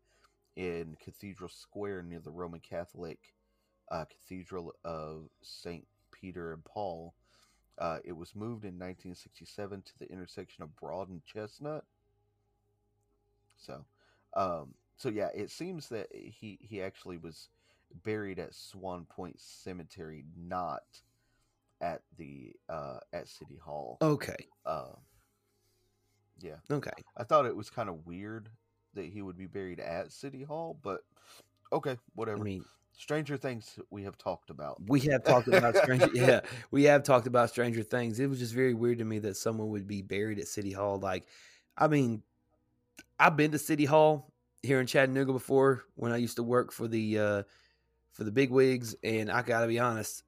in 0.56 0.96
Cathedral 1.02 1.48
Square 1.50 2.02
near 2.04 2.18
the 2.18 2.30
Roman 2.30 2.60
Catholic 2.60 3.18
uh, 3.90 4.04
Cathedral 4.06 4.72
of 4.84 5.28
Saint 5.42 5.86
Peter 6.10 6.52
and 6.52 6.64
Paul. 6.64 7.14
Uh, 7.78 7.98
it 8.04 8.16
was 8.16 8.34
moved 8.34 8.64
in 8.64 8.74
1967 8.78 9.82
to 9.82 9.98
the 9.98 10.10
intersection 10.10 10.64
of 10.64 10.74
Broad 10.76 11.08
and 11.08 11.22
Chestnut. 11.24 11.84
So, 13.56 13.84
um, 14.34 14.74
so 14.96 15.08
yeah, 15.08 15.28
it 15.34 15.50
seems 15.50 15.88
that 15.90 16.08
he 16.12 16.58
he 16.60 16.80
actually 16.80 17.18
was 17.18 17.48
buried 18.02 18.38
at 18.38 18.54
Swan 18.54 19.06
Point 19.08 19.40
Cemetery, 19.40 20.24
not 20.36 20.82
at 21.80 22.02
the 22.16 22.52
uh, 22.68 22.98
at 23.12 23.28
City 23.28 23.56
Hall. 23.56 23.98
okay. 24.02 24.36
Uh, 24.64 24.92
yeah, 26.40 26.56
Okay. 26.70 26.90
I 27.16 27.24
thought 27.24 27.46
it 27.46 27.56
was 27.56 27.70
kind 27.70 27.88
of 27.88 28.06
weird 28.06 28.50
that 28.94 29.06
he 29.06 29.22
would 29.22 29.36
be 29.38 29.46
buried 29.46 29.80
at 29.80 30.12
City 30.12 30.42
Hall, 30.42 30.78
but 30.82 31.00
okay, 31.72 31.96
whatever. 32.14 32.40
I 32.40 32.42
mean, 32.42 32.64
Stranger 32.98 33.36
things 33.36 33.78
we 33.90 34.04
have 34.04 34.16
talked 34.16 34.48
about. 34.50 34.80
we 34.88 35.00
have 35.00 35.22
talked 35.22 35.48
about 35.48 35.76
Stranger. 35.76 36.08
yeah, 36.14 36.40
we 36.70 36.84
have 36.84 37.02
talked 37.02 37.26
about 37.26 37.50
Stranger 37.50 37.82
Things. 37.82 38.18
It 38.18 38.26
was 38.28 38.38
just 38.38 38.54
very 38.54 38.72
weird 38.74 38.98
to 38.98 39.04
me 39.04 39.18
that 39.20 39.36
someone 39.36 39.68
would 39.68 39.86
be 39.86 40.00
buried 40.02 40.38
at 40.38 40.48
City 40.48 40.72
Hall. 40.72 40.98
Like, 40.98 41.26
I 41.76 41.88
mean, 41.88 42.22
I've 43.18 43.36
been 43.36 43.50
to 43.52 43.58
City 43.58 43.84
Hall 43.84 44.32
here 44.62 44.80
in 44.80 44.86
Chattanooga 44.86 45.32
before 45.32 45.84
when 45.94 46.10
I 46.12 46.16
used 46.16 46.36
to 46.36 46.42
work 46.42 46.72
for 46.72 46.88
the 46.88 47.18
uh 47.18 47.42
for 48.16 48.24
the 48.24 48.32
big 48.32 48.50
wigs, 48.50 48.96
and 49.04 49.30
I 49.30 49.42
gotta 49.42 49.66
be 49.66 49.78
honest, 49.78 50.24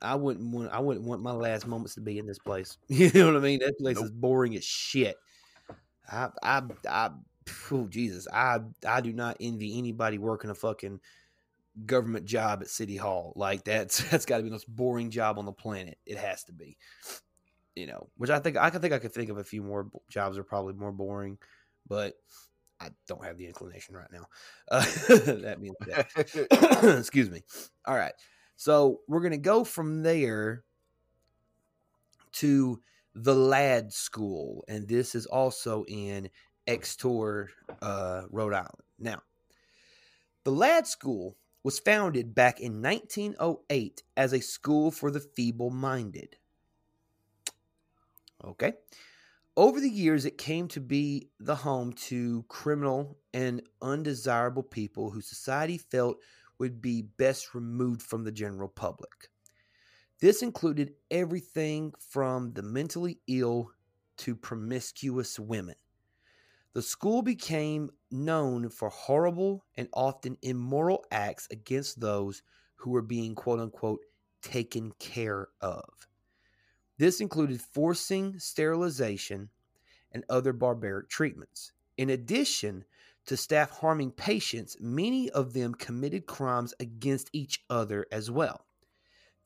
I 0.00 0.14
wouldn't 0.14 0.54
want 0.54 0.70
I 0.72 0.78
wouldn't 0.78 1.04
want 1.04 1.22
my 1.22 1.32
last 1.32 1.66
moments 1.66 1.94
to 1.94 2.00
be 2.00 2.18
in 2.18 2.26
this 2.26 2.38
place. 2.38 2.78
You 2.88 3.10
know 3.12 3.26
what 3.26 3.36
I 3.36 3.40
mean? 3.40 3.58
That 3.58 3.78
place 3.78 3.98
is 3.98 4.10
boring 4.10 4.54
as 4.54 4.64
shit. 4.64 5.16
I 6.10 6.28
I 6.42 6.62
I 6.88 7.10
oh 7.72 7.88
Jesus, 7.88 8.28
I 8.32 8.60
I 8.86 9.00
do 9.00 9.12
not 9.12 9.36
envy 9.40 9.76
anybody 9.78 10.18
working 10.18 10.50
a 10.50 10.54
fucking 10.54 11.00
government 11.86 12.24
job 12.24 12.62
at 12.62 12.68
City 12.68 12.96
Hall. 12.96 13.32
Like 13.34 13.64
that's 13.64 13.98
that's 14.10 14.26
got 14.26 14.36
to 14.36 14.42
be 14.44 14.48
the 14.48 14.54
most 14.54 14.68
boring 14.68 15.10
job 15.10 15.38
on 15.38 15.46
the 15.46 15.52
planet. 15.52 15.98
It 16.06 16.18
has 16.18 16.44
to 16.44 16.52
be. 16.52 16.76
You 17.74 17.88
know, 17.88 18.08
which 18.16 18.30
I 18.30 18.38
think 18.38 18.56
I 18.56 18.70
can 18.70 18.80
think 18.80 18.92
I 18.94 19.00
could 19.00 19.12
think 19.12 19.30
of 19.30 19.38
a 19.38 19.44
few 19.44 19.60
more 19.60 19.88
jobs 20.08 20.38
are 20.38 20.44
probably 20.44 20.74
more 20.74 20.92
boring, 20.92 21.38
but 21.88 22.14
I 22.84 22.90
don't 23.08 23.24
have 23.24 23.38
the 23.38 23.46
inclination 23.46 23.96
right 23.96 24.12
now. 24.12 24.26
Uh, 24.70 24.80
that 25.08 25.58
means 25.60 25.76
that. 25.86 26.96
Excuse 26.98 27.30
me. 27.30 27.42
All 27.86 27.96
right. 27.96 28.12
So 28.56 29.00
we're 29.08 29.20
going 29.20 29.32
to 29.32 29.38
go 29.38 29.64
from 29.64 30.02
there 30.02 30.64
to 32.32 32.80
the 33.14 33.34
Ladd 33.34 33.92
School. 33.92 34.64
And 34.68 34.86
this 34.86 35.14
is 35.14 35.26
also 35.26 35.84
in 35.88 36.28
Exeter, 36.66 37.50
uh, 37.80 38.22
Rhode 38.30 38.54
Island. 38.54 38.82
Now, 38.98 39.22
the 40.44 40.52
Ladd 40.52 40.86
School 40.86 41.36
was 41.62 41.78
founded 41.78 42.34
back 42.34 42.60
in 42.60 42.82
1908 42.82 44.02
as 44.16 44.32
a 44.34 44.40
school 44.40 44.90
for 44.90 45.10
the 45.10 45.20
feeble 45.20 45.70
minded. 45.70 46.36
Okay. 48.44 48.74
Over 49.56 49.78
the 49.78 49.88
years, 49.88 50.24
it 50.24 50.36
came 50.36 50.66
to 50.68 50.80
be 50.80 51.28
the 51.38 51.54
home 51.54 51.92
to 51.92 52.44
criminal 52.48 53.18
and 53.32 53.62
undesirable 53.80 54.64
people 54.64 55.10
who 55.10 55.20
society 55.20 55.78
felt 55.78 56.18
would 56.58 56.82
be 56.82 57.02
best 57.02 57.54
removed 57.54 58.02
from 58.02 58.24
the 58.24 58.32
general 58.32 58.68
public. 58.68 59.30
This 60.20 60.42
included 60.42 60.94
everything 61.08 61.92
from 62.00 62.52
the 62.54 62.62
mentally 62.62 63.20
ill 63.28 63.70
to 64.16 64.34
promiscuous 64.34 65.38
women. 65.38 65.76
The 66.72 66.82
school 66.82 67.22
became 67.22 67.90
known 68.10 68.70
for 68.70 68.88
horrible 68.88 69.64
and 69.76 69.88
often 69.92 70.36
immoral 70.42 71.04
acts 71.12 71.46
against 71.52 72.00
those 72.00 72.42
who 72.74 72.90
were 72.90 73.02
being 73.02 73.36
quote 73.36 73.60
unquote 73.60 74.00
taken 74.42 74.90
care 74.98 75.48
of. 75.60 76.08
This 76.98 77.20
included 77.20 77.60
forcing 77.60 78.38
sterilization 78.38 79.48
and 80.12 80.24
other 80.28 80.52
barbaric 80.52 81.08
treatments. 81.08 81.72
In 81.96 82.10
addition 82.10 82.84
to 83.26 83.36
staff 83.36 83.70
harming 83.70 84.12
patients, 84.12 84.76
many 84.80 85.30
of 85.30 85.52
them 85.52 85.74
committed 85.74 86.26
crimes 86.26 86.74
against 86.78 87.30
each 87.32 87.64
other 87.70 88.06
as 88.12 88.30
well. 88.30 88.66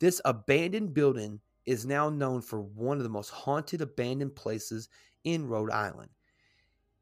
This 0.00 0.20
abandoned 0.24 0.94
building 0.94 1.40
is 1.66 1.86
now 1.86 2.08
known 2.08 2.40
for 2.40 2.60
one 2.60 2.98
of 2.98 3.02
the 3.02 3.08
most 3.08 3.30
haunted 3.30 3.80
abandoned 3.80 4.34
places 4.34 4.88
in 5.24 5.46
Rhode 5.46 5.70
Island. 5.70 6.10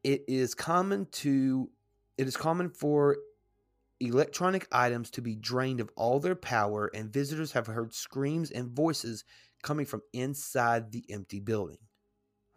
It 0.03 0.23
is 0.27 0.55
common 0.55 1.07
to 1.13 1.69
it 2.17 2.27
is 2.27 2.37
common 2.37 2.69
for 2.69 3.17
electronic 3.99 4.67
items 4.71 5.09
to 5.11 5.21
be 5.21 5.35
drained 5.35 5.79
of 5.79 5.89
all 5.95 6.19
their 6.19 6.35
power 6.35 6.89
and 6.93 7.11
visitors 7.11 7.51
have 7.51 7.67
heard 7.67 7.93
screams 7.93 8.51
and 8.51 8.69
voices 8.69 9.23
coming 9.63 9.85
from 9.85 10.01
inside 10.13 10.91
the 10.91 11.03
empty 11.09 11.39
building. 11.39 11.79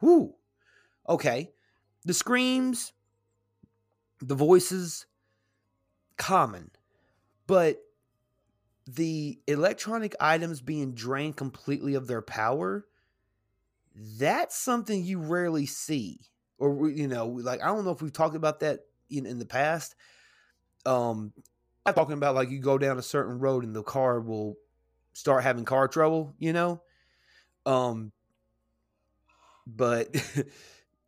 Whoo. 0.01 0.35
Okay. 1.09 1.53
The 2.05 2.15
screams, 2.15 2.93
the 4.21 4.35
voices, 4.35 5.07
common. 6.17 6.71
But 7.47 7.83
the 8.87 9.41
electronic 9.47 10.15
items 10.21 10.61
being 10.61 10.95
drained 10.95 11.37
completely 11.37 11.95
of 11.95 12.07
their 12.07 12.23
power, 12.23 12.87
that's 13.95 14.57
something 14.57 15.05
you 15.05 15.21
rarely 15.21 15.67
see. 15.67 16.21
Or, 16.59 16.89
you 16.89 17.09
know, 17.09 17.27
like, 17.27 17.63
I 17.63 17.67
don't 17.67 17.85
know 17.85 17.91
if 17.91 18.03
we've 18.03 18.13
talked 18.13 18.37
about 18.37 18.61
that 18.61 18.81
in, 19.09 19.27
in 19.27 19.39
the 19.39 19.47
past. 19.47 19.95
Um, 20.87 21.33
I'm 21.85 21.95
talking 21.95 22.15
about 22.15 22.35
like 22.35 22.51
you 22.51 22.61
go 22.61 22.79
down 22.79 22.99
a 22.99 23.03
certain 23.03 23.39
road 23.39 23.65
and 23.65 23.75
the 23.75 23.83
car 23.83 24.21
will 24.21 24.57
start 25.13 25.43
having 25.43 25.65
car 25.65 25.89
trouble, 25.89 26.35
you 26.39 26.53
know? 26.53 26.83
Um, 27.67 28.13
but 29.67 30.09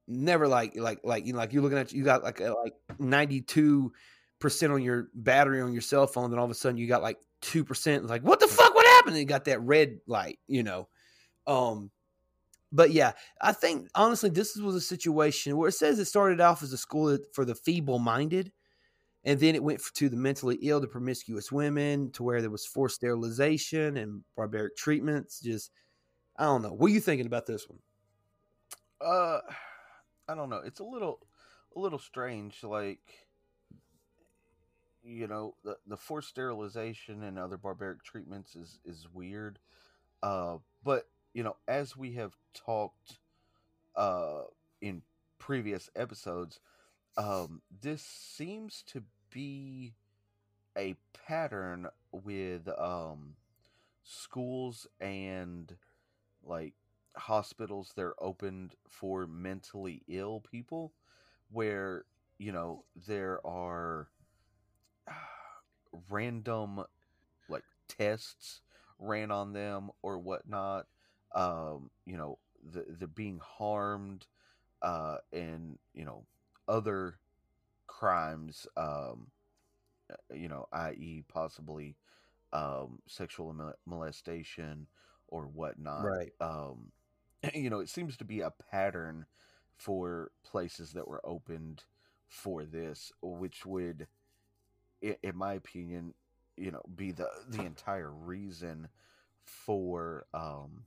never 0.06 0.48
like 0.48 0.76
like 0.76 1.00
like 1.04 1.26
you 1.26 1.32
know, 1.32 1.38
like 1.38 1.52
you're 1.52 1.62
looking 1.62 1.78
at 1.78 1.92
you 1.92 2.04
got 2.04 2.22
like 2.22 2.40
a, 2.40 2.52
like 2.52 2.74
92 2.98 3.92
percent 4.38 4.72
on 4.72 4.82
your 4.82 5.08
battery 5.14 5.60
on 5.60 5.72
your 5.72 5.82
cell 5.82 6.06
phone, 6.06 6.30
then 6.30 6.38
all 6.38 6.44
of 6.44 6.50
a 6.50 6.54
sudden 6.54 6.76
you 6.76 6.86
got 6.86 7.02
like 7.02 7.18
two 7.40 7.64
percent. 7.64 8.06
Like 8.06 8.22
what 8.22 8.40
the 8.40 8.48
fuck? 8.48 8.74
What 8.74 8.86
happened? 8.86 9.14
And 9.14 9.20
you 9.20 9.26
got 9.26 9.44
that 9.46 9.62
red 9.62 9.98
light, 10.06 10.38
you 10.46 10.62
know. 10.62 10.88
Um, 11.46 11.90
but 12.72 12.90
yeah, 12.90 13.12
I 13.40 13.52
think 13.52 13.88
honestly 13.94 14.30
this 14.30 14.56
was 14.56 14.74
a 14.74 14.80
situation 14.80 15.56
where 15.56 15.68
it 15.68 15.72
says 15.72 15.98
it 15.98 16.06
started 16.06 16.40
off 16.40 16.62
as 16.62 16.72
a 16.72 16.78
school 16.78 17.18
for 17.34 17.44
the 17.44 17.54
feeble-minded, 17.54 18.50
and 19.24 19.38
then 19.38 19.54
it 19.54 19.62
went 19.62 19.80
to 19.94 20.08
the 20.08 20.16
mentally 20.16 20.58
ill, 20.62 20.80
the 20.80 20.88
promiscuous 20.88 21.52
women, 21.52 22.10
to 22.12 22.22
where 22.22 22.40
there 22.40 22.50
was 22.50 22.66
forced 22.66 22.96
sterilization 22.96 23.96
and 23.98 24.22
barbaric 24.36 24.76
treatments. 24.76 25.40
Just 25.40 25.70
I 26.36 26.44
don't 26.44 26.62
know. 26.62 26.72
What 26.72 26.90
are 26.90 26.94
you 26.94 27.00
thinking 27.00 27.26
about 27.26 27.46
this 27.46 27.68
one? 27.68 27.78
Uh, 29.00 29.40
I 30.28 30.34
don't 30.34 30.48
know. 30.50 30.62
It's 30.64 30.80
a 30.80 30.84
little, 30.84 31.20
a 31.76 31.80
little 31.80 31.98
strange. 31.98 32.62
Like, 32.62 33.00
you 35.02 35.26
know, 35.26 35.54
the 35.64 35.76
the 35.86 35.96
forced 35.96 36.28
sterilization 36.28 37.22
and 37.24 37.38
other 37.38 37.56
barbaric 37.56 38.02
treatments 38.04 38.54
is 38.56 38.78
is 38.84 39.08
weird. 39.12 39.58
Uh, 40.22 40.58
but 40.84 41.08
you 41.34 41.42
know, 41.42 41.56
as 41.68 41.96
we 41.96 42.12
have 42.14 42.36
talked, 42.54 43.18
uh, 43.96 44.42
in 44.80 45.02
previous 45.38 45.90
episodes, 45.96 46.60
um, 47.16 47.60
this 47.80 48.02
seems 48.02 48.84
to 48.86 49.02
be 49.30 49.94
a 50.78 50.94
pattern 51.26 51.88
with 52.12 52.68
um 52.78 53.34
schools 54.04 54.86
and 55.00 55.76
like 56.44 56.74
hospitals 57.16 57.92
they're 57.96 58.14
opened 58.22 58.74
for 58.88 59.26
mentally 59.26 60.02
ill 60.08 60.40
people 60.40 60.92
where 61.50 62.04
you 62.38 62.52
know 62.52 62.84
there 63.06 63.44
are 63.46 64.08
random 66.10 66.82
like 67.48 67.64
tests 67.88 68.60
ran 68.98 69.30
on 69.30 69.52
them 69.52 69.90
or 70.02 70.18
whatnot 70.18 70.86
um 71.34 71.90
you 72.06 72.16
know 72.16 72.38
the 72.72 72.84
the 72.98 73.06
being 73.06 73.40
harmed 73.42 74.26
uh 74.82 75.16
and 75.32 75.78
you 75.94 76.04
know 76.04 76.24
other 76.68 77.16
crimes 77.86 78.66
um 78.76 79.28
uh, 80.12 80.34
you 80.34 80.48
know 80.48 80.66
i.e 80.72 81.24
possibly 81.28 81.96
um 82.52 83.00
sexual 83.06 83.54
molestation 83.86 84.86
or 85.32 85.44
whatnot. 85.44 86.04
Right. 86.04 86.32
Um, 86.40 86.92
you 87.54 87.70
know, 87.70 87.80
it 87.80 87.88
seems 87.88 88.16
to 88.18 88.24
be 88.24 88.40
a 88.40 88.52
pattern 88.70 89.26
for 89.76 90.30
places 90.44 90.92
that 90.92 91.08
were 91.08 91.26
opened 91.26 91.82
for 92.28 92.64
this, 92.64 93.10
which 93.22 93.66
would, 93.66 94.06
in, 95.00 95.16
in 95.22 95.36
my 95.36 95.54
opinion, 95.54 96.14
you 96.56 96.70
know, 96.70 96.82
be 96.94 97.10
the 97.10 97.28
the 97.48 97.62
entire 97.62 98.10
reason 98.10 98.88
for 99.44 100.26
um, 100.34 100.84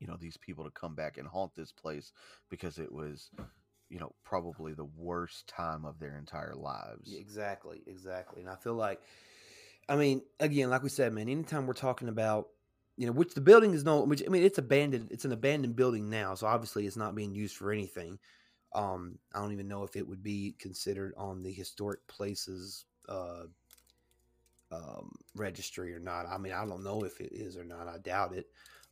you 0.00 0.06
know, 0.06 0.16
these 0.20 0.36
people 0.36 0.64
to 0.64 0.70
come 0.70 0.94
back 0.94 1.16
and 1.16 1.28
haunt 1.28 1.54
this 1.54 1.72
place 1.72 2.12
because 2.50 2.78
it 2.78 2.92
was 2.92 3.30
you 3.88 3.98
know 3.98 4.12
probably 4.24 4.72
the 4.72 4.88
worst 4.96 5.46
time 5.48 5.84
of 5.84 5.98
their 5.98 6.16
entire 6.16 6.54
lives 6.54 7.12
exactly 7.12 7.82
exactly 7.88 8.40
and 8.40 8.48
i 8.48 8.54
feel 8.54 8.74
like 8.74 9.00
i 9.88 9.96
mean 9.96 10.22
again 10.38 10.70
like 10.70 10.84
we 10.84 10.88
said 10.88 11.12
man 11.12 11.28
anytime 11.28 11.66
we're 11.66 11.72
talking 11.72 12.08
about 12.08 12.46
you 13.00 13.06
know, 13.06 13.12
which 13.12 13.32
the 13.32 13.40
building 13.40 13.72
is 13.72 13.82
no, 13.82 14.02
which 14.02 14.22
I 14.26 14.28
mean, 14.28 14.42
it's 14.42 14.58
abandoned. 14.58 15.08
It's 15.10 15.24
an 15.24 15.32
abandoned 15.32 15.74
building 15.74 16.10
now, 16.10 16.34
so 16.34 16.46
obviously 16.46 16.86
it's 16.86 16.98
not 16.98 17.14
being 17.14 17.34
used 17.34 17.56
for 17.56 17.72
anything. 17.72 18.18
Um, 18.74 19.18
I 19.34 19.40
don't 19.40 19.52
even 19.52 19.68
know 19.68 19.84
if 19.84 19.96
it 19.96 20.06
would 20.06 20.22
be 20.22 20.54
considered 20.58 21.14
on 21.16 21.42
the 21.42 21.50
historic 21.50 22.06
places 22.08 22.84
uh, 23.08 23.44
um, 24.70 25.12
registry 25.34 25.94
or 25.94 25.98
not. 25.98 26.26
I 26.26 26.36
mean, 26.36 26.52
I 26.52 26.66
don't 26.66 26.84
know 26.84 27.02
if 27.04 27.22
it 27.22 27.32
is 27.32 27.56
or 27.56 27.64
not. 27.64 27.88
I 27.88 27.96
doubt 27.96 28.34
it. 28.34 28.48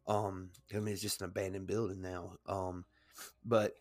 Um, 0.06 0.48
I 0.74 0.78
mean, 0.78 0.94
it's 0.94 1.02
just 1.02 1.20
an 1.20 1.26
abandoned 1.26 1.66
building 1.66 2.00
now. 2.00 2.32
Um, 2.46 2.86
but 3.44 3.74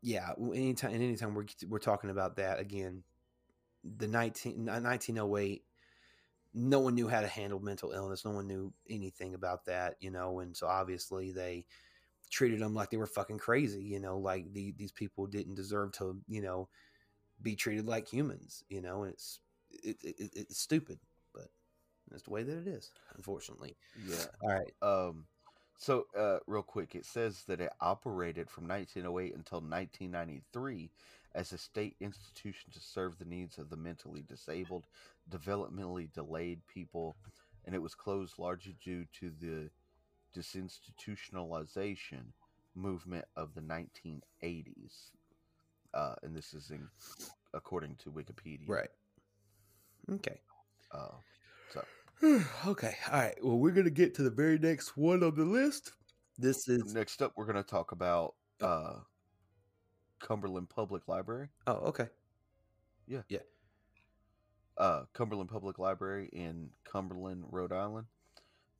yeah, 0.00 0.30
anytime, 0.54 0.94
anytime 0.94 1.34
we're 1.34 1.44
we're 1.68 1.78
talking 1.78 2.08
about 2.08 2.36
that 2.36 2.58
again, 2.58 3.02
the 3.84 4.08
19, 4.08 4.64
1908 4.64 5.62
no 6.58 6.80
one 6.80 6.94
knew 6.94 7.08
how 7.08 7.20
to 7.20 7.28
handle 7.28 7.60
mental 7.60 7.92
illness. 7.92 8.24
No 8.24 8.32
one 8.32 8.46
knew 8.46 8.72
anything 8.90 9.34
about 9.34 9.64
that, 9.66 9.96
you 10.00 10.10
know, 10.10 10.40
and 10.40 10.56
so 10.56 10.66
obviously 10.66 11.30
they 11.30 11.64
treated 12.30 12.60
them 12.60 12.74
like 12.74 12.90
they 12.90 12.96
were 12.96 13.06
fucking 13.06 13.38
crazy, 13.38 13.82
you 13.82 14.00
know, 14.00 14.18
like 14.18 14.52
the, 14.52 14.74
these 14.76 14.92
people 14.92 15.26
didn't 15.26 15.54
deserve 15.54 15.92
to, 15.92 16.20
you 16.28 16.42
know, 16.42 16.68
be 17.42 17.54
treated 17.54 17.86
like 17.86 18.08
humans, 18.08 18.64
you 18.68 18.80
know, 18.80 19.04
and 19.04 19.12
it's 19.12 19.40
it, 19.84 19.96
it, 20.02 20.30
it's 20.34 20.58
stupid, 20.58 20.98
but 21.32 21.48
that's 22.10 22.24
the 22.24 22.30
way 22.30 22.42
that 22.42 22.58
it 22.58 22.66
is, 22.66 22.90
unfortunately. 23.16 23.76
Yeah. 24.06 24.24
All 24.42 24.50
right. 24.50 24.72
Um. 24.82 25.26
So, 25.80 26.06
uh, 26.18 26.38
real 26.48 26.64
quick, 26.64 26.96
it 26.96 27.06
says 27.06 27.44
that 27.46 27.60
it 27.60 27.70
operated 27.80 28.50
from 28.50 28.66
1908 28.66 29.36
until 29.36 29.60
1993 29.60 30.90
as 31.38 31.52
a 31.52 31.58
state 31.58 31.94
institution 32.00 32.72
to 32.72 32.80
serve 32.80 33.16
the 33.16 33.24
needs 33.24 33.58
of 33.58 33.70
the 33.70 33.76
mentally 33.76 34.24
disabled, 34.28 34.88
developmentally 35.30 36.12
delayed 36.12 36.60
people, 36.66 37.16
and 37.64 37.76
it 37.76 37.80
was 37.80 37.94
closed 37.94 38.40
largely 38.40 38.74
due 38.82 39.04
to 39.20 39.30
the 39.40 39.70
disinstitutionalization 40.36 42.24
movement 42.74 43.24
of 43.36 43.54
the 43.54 43.60
1980s. 43.60 45.12
Uh, 45.94 46.16
and 46.24 46.34
this 46.36 46.54
is 46.54 46.70
in 46.70 46.88
according 47.54 47.94
to 48.02 48.10
Wikipedia. 48.10 48.68
Right. 48.68 48.90
Okay. 50.10 50.40
Uh, 50.90 51.14
so. 51.72 51.84
okay. 52.66 52.96
All 53.12 53.20
right. 53.20 53.38
Well, 53.44 53.58
we're 53.58 53.70
gonna 53.70 53.90
get 53.90 54.12
to 54.16 54.22
the 54.22 54.30
very 54.30 54.58
next 54.58 54.96
one 54.96 55.22
on 55.22 55.36
the 55.36 55.44
list. 55.44 55.92
This 56.36 56.68
is 56.68 56.94
next 56.94 57.22
up. 57.22 57.32
We're 57.36 57.46
gonna 57.46 57.62
talk 57.62 57.92
about 57.92 58.34
uh, 58.60 58.94
Cumberland 60.20 60.68
Public 60.68 61.08
Library. 61.08 61.48
Oh, 61.66 61.74
okay. 61.88 62.08
Yeah. 63.06 63.22
Yeah. 63.28 63.40
uh, 64.76 65.04
Cumberland 65.12 65.50
Public 65.50 65.78
Library 65.78 66.28
in 66.32 66.70
Cumberland, 66.84 67.44
Rhode 67.50 67.72
Island. 67.72 68.06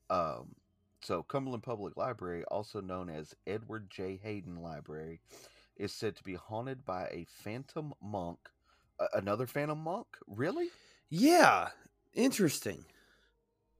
Um, 0.09 0.55
so, 1.01 1.23
Cumberland 1.23 1.63
Public 1.63 1.97
Library, 1.97 2.43
also 2.45 2.81
known 2.81 3.09
as 3.09 3.35
Edward 3.47 3.89
J. 3.89 4.19
Hayden 4.23 4.61
Library, 4.61 5.19
is 5.77 5.93
said 5.93 6.15
to 6.17 6.23
be 6.23 6.35
haunted 6.35 6.85
by 6.85 7.03
a 7.05 7.25
phantom 7.29 7.93
monk. 8.01 8.39
Uh, 8.99 9.07
another 9.13 9.47
phantom 9.47 9.79
monk? 9.79 10.07
Really? 10.27 10.67
Yeah, 11.09 11.69
interesting. 12.13 12.85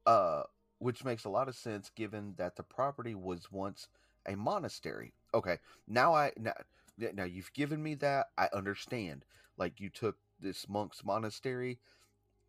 Uh, 0.05 0.43
which 0.79 1.03
makes 1.03 1.25
a 1.25 1.29
lot 1.29 1.49
of 1.49 1.55
sense 1.55 1.89
given 1.89 2.33
that 2.37 2.55
the 2.55 2.63
property 2.63 3.15
was 3.15 3.51
once 3.51 3.87
a 4.27 4.35
monastery. 4.35 5.13
Okay, 5.33 5.57
now 5.87 6.13
I 6.15 6.31
now, 6.39 6.53
now 7.15 7.23
you've 7.25 7.53
given 7.53 7.81
me 7.81 7.95
that. 7.95 8.27
I 8.37 8.49
understand. 8.53 9.25
Like 9.57 9.79
you 9.79 9.89
took 9.89 10.17
this 10.39 10.67
monk's 10.69 11.03
monastery 11.03 11.79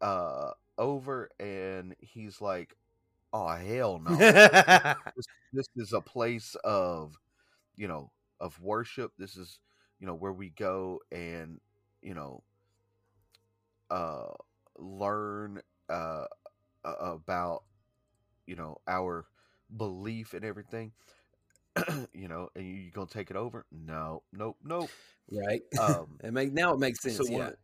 uh 0.01 0.51
over 0.79 1.31
and 1.41 1.95
he's 2.01 2.41
like 2.41 2.75
oh 3.33 3.49
hell 3.49 3.99
no 3.99 4.17
this, 5.17 5.27
this 5.53 5.69
is 5.77 5.93
a 5.93 6.01
place 6.01 6.57
of 6.65 7.15
you 7.77 7.89
know 7.89 8.11
of 8.41 8.61
worship 8.61 9.13
this 9.19 9.37
is 9.37 9.59
you 10.01 10.07
know 10.07 10.15
where 10.15 10.33
we 10.33 10.51
go 10.51 11.01
and 11.13 11.61
you 12.03 12.15
know 12.15 12.43
uh 13.91 14.29
learn 14.79 15.61
uh 15.89 16.25
about 16.85 17.65
you 18.47 18.57
know 18.57 18.79
our 18.89 19.27
belief 19.77 20.35
and 20.35 20.45
everything 20.45 20.93
you 22.15 22.29
know 22.29 22.49
and 22.55 22.67
you, 22.67 22.75
you 22.75 22.91
gonna 22.91 23.07
take 23.07 23.31
it 23.31 23.37
over 23.37 23.67
no 23.71 24.23
nope 24.33 24.57
nope 24.65 24.91
right 25.31 25.63
um 25.81 26.19
it 26.23 26.33
make 26.33 26.53
now 26.53 26.73
it 26.73 26.79
makes 26.79 27.01
sense 27.03 27.17
so 27.17 27.25
yeah 27.29 27.37
one, 27.39 27.55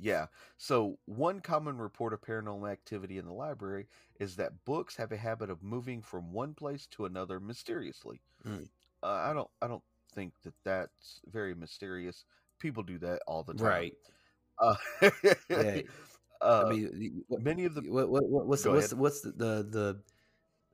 yeah. 0.00 0.26
So, 0.58 0.96
one 1.06 1.40
common 1.40 1.76
report 1.76 2.12
of 2.12 2.20
paranormal 2.20 2.70
activity 2.70 3.18
in 3.18 3.26
the 3.26 3.32
library 3.32 3.88
is 4.20 4.36
that 4.36 4.64
books 4.64 4.96
have 4.96 5.10
a 5.10 5.16
habit 5.16 5.50
of 5.50 5.62
moving 5.62 6.02
from 6.02 6.32
one 6.32 6.54
place 6.54 6.86
to 6.92 7.04
another 7.04 7.40
mysteriously. 7.40 8.20
Mm. 8.46 8.68
Uh, 9.02 9.06
I 9.06 9.32
don't. 9.32 9.50
I 9.60 9.66
don't 9.66 9.82
think 10.14 10.34
that 10.44 10.54
that's 10.64 11.20
very 11.30 11.54
mysterious. 11.54 12.24
People 12.60 12.82
do 12.84 12.98
that 12.98 13.22
all 13.26 13.42
the 13.42 13.54
time. 13.54 13.66
right 13.66 13.94
Uh, 14.60 14.74
yeah 15.48 15.80
uh, 16.40 16.64
i 16.66 16.70
mean 16.70 17.24
what, 17.28 17.42
many 17.42 17.64
of 17.64 17.74
the 17.74 17.80
what, 17.82 18.08
what, 18.08 18.28
what- 18.28 18.46
what's 18.46 18.62
the, 18.62 18.70
what's 18.70 18.92
ahead. 18.92 18.98
what's 18.98 19.20
the, 19.20 19.30
the 19.32 19.66
the 19.70 20.00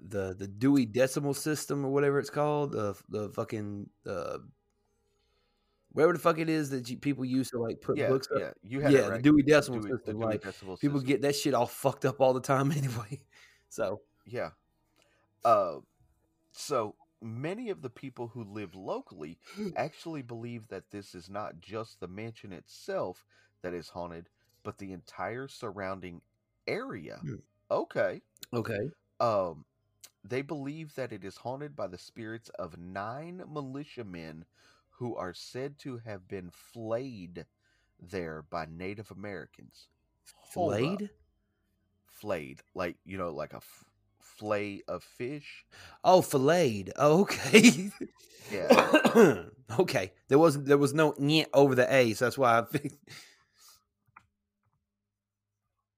the 0.07 0.35
the 0.39 0.47
Dewey 0.47 0.87
Decimal 0.87 1.35
System 1.35 1.85
or 1.85 1.93
whatever 1.93 2.19
it's 2.19 2.31
called 2.31 2.73
the 2.73 2.95
the 3.09 3.31
fucking 3.31 3.89
uh 4.07 4.39
whatever 5.93 6.13
the 6.13 6.19
fuck 6.19 6.39
it 6.39 6.49
is 6.49 6.71
that 6.71 6.89
you, 6.91 6.97
people 6.99 7.25
use 7.25 7.51
to 7.51 7.59
like 7.59 7.81
put 7.81 7.97
yeah, 7.97 8.09
books 8.09 8.29
up 8.35 8.41
yeah, 8.41 8.51
you 8.63 8.81
had 8.81 8.93
yeah 8.93 9.01
right. 9.09 9.23
the 9.23 9.31
Dewey 9.31 9.43
Decimal 9.43 9.81
Dewey- 9.81 9.93
System 9.93 10.17
Dewey 10.19 10.27
like 10.27 10.43
Decimal 10.43 10.77
people 10.77 10.99
System. 10.99 11.09
get 11.09 11.23
that 11.23 11.37
shit 11.37 11.55
all 11.55 11.67
fucked 11.83 12.05
up 12.05 12.21
all 12.21 12.35
the 12.35 12.41
time 12.41 12.71
anyway 12.77 13.21
so 13.69 14.01
Yeah. 14.27 14.51
Uh, 15.45 15.77
so 16.53 16.95
many 17.21 17.71
of 17.71 17.83
the 17.83 17.91
people 17.91 18.29
who 18.29 18.45
live 18.45 18.75
locally 18.75 19.39
actually 19.77 20.23
believe 20.23 20.69
that 20.69 20.91
this 20.91 21.15
is 21.15 21.29
not 21.29 21.61
just 21.61 22.01
the 22.01 22.09
mansion 22.09 22.53
itself 22.53 23.25
that 23.63 23.75
is 23.75 23.89
haunted, 23.89 24.29
but 24.63 24.79
the 24.79 24.93
entire 24.93 25.49
surrounding 25.49 26.21
area. 26.67 27.19
Hmm. 27.23 27.35
Okay. 27.71 28.23
okay 28.55 28.91
Um, 29.21 29.65
they 30.25 30.43
believe 30.43 30.95
that 30.95 31.13
it 31.13 31.25
is 31.25 31.37
haunted 31.37 31.77
by 31.77 31.87
the 31.87 31.99
spirits 31.99 32.49
of 32.51 32.79
nine 32.79 33.43
militiamen 33.49 34.45
who 34.91 35.15
are 35.17 35.35
said 35.35 35.79
to 35.79 35.99
have 35.99 36.27
been 36.29 36.51
flayed 36.51 37.47
there 38.01 38.43
by 38.43 38.67
Native 38.67 39.11
Americans. 39.11 39.89
Flayed 40.53 41.11
Flayed, 42.07 42.63
like 42.75 42.97
you 43.05 43.19
know, 43.19 43.31
like 43.33 43.53
a 43.53 43.57
f- 43.57 43.85
flay 44.21 44.83
of 44.89 45.03
fish. 45.05 45.65
oh 46.05 46.23
filleted 46.23 46.93
oh, 46.97 47.23
okay 47.23 47.91
Yeah. 48.51 48.79
okay 49.79 50.13
there 50.29 50.39
wasn't 50.39 50.67
there 50.67 50.79
was 50.79 50.95
no 50.95 51.15
over 51.53 51.75
the 51.75 51.93
a 51.93 52.13
so 52.15 52.25
that's 52.27 52.39
why 52.39 52.59
I 52.59 52.63
think 52.63 52.95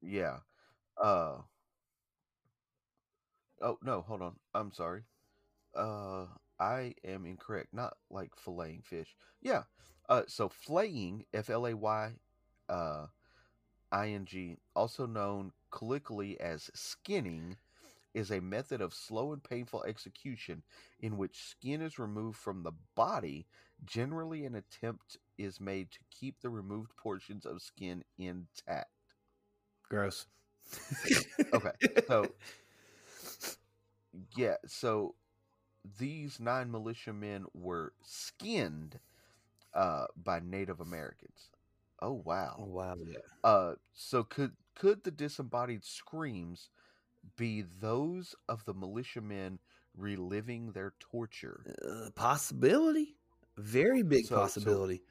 Yeah. 0.02 0.38
Uh 0.96 1.38
Oh, 3.60 3.78
no, 3.82 4.02
hold 4.02 4.22
on. 4.22 4.36
I'm 4.54 4.72
sorry. 4.72 5.02
Uh 5.74 6.26
I 6.60 6.94
am 7.04 7.26
incorrect. 7.26 7.74
Not 7.74 7.96
like 8.10 8.32
filleting 8.36 8.84
fish. 8.84 9.16
Yeah. 9.42 9.64
Uh 10.08 10.22
so 10.28 10.48
flaying, 10.48 11.26
F 11.34 11.50
L 11.50 11.66
A 11.66 11.74
Y 11.76 12.14
uh 12.68 13.06
I 13.92 14.08
N 14.10 14.26
G, 14.26 14.58
also 14.76 15.06
known 15.06 15.52
colloquially 15.70 16.40
as 16.40 16.70
skinning, 16.74 17.56
is 18.14 18.30
a 18.32 18.40
method 18.40 18.80
of 18.82 18.94
slow 18.94 19.32
and 19.32 19.44
painful 19.44 19.84
execution 19.84 20.62
in 21.00 21.16
which 21.18 21.44
skin 21.44 21.82
is 21.82 21.98
removed 21.98 22.38
from 22.38 22.62
the 22.62 22.72
body. 22.96 23.46
Generally, 23.84 24.46
an 24.46 24.56
attempt 24.56 25.18
is 25.38 25.60
made 25.60 25.90
to 25.92 26.00
keep 26.10 26.40
the 26.40 26.50
removed 26.50 26.96
portions 26.96 27.46
of 27.46 27.62
skin 27.62 28.04
intact. 28.18 28.90
gross 29.88 30.26
Okay, 31.52 31.70
so 32.08 32.26
yeah, 34.36 34.56
so 34.66 35.14
these 35.98 36.40
nine 36.40 36.70
militiamen 36.70 37.46
were 37.54 37.92
skinned 38.02 39.00
uh, 39.74 40.06
by 40.16 40.40
Native 40.40 40.80
Americans. 40.80 41.50
Oh 42.00 42.12
oh 42.58 42.64
wow. 42.64 42.66
wow 42.66 42.94
yeah 43.04 43.18
Uh, 43.44 43.74
so 43.92 44.22
could 44.24 44.52
could 44.74 45.04
the 45.04 45.10
disembodied 45.10 45.84
screams 45.84 46.70
be 47.36 47.62
those 47.62 48.34
of 48.48 48.64
the 48.64 48.74
militiamen 48.74 49.58
reliving 49.96 50.72
their 50.72 50.94
torture? 51.00 51.66
uh, 51.66 52.10
possibility 52.14 53.16
very 53.56 54.02
big 54.02 54.30
So- 54.30 54.46
so- 54.46 54.84
possibility 54.84 55.02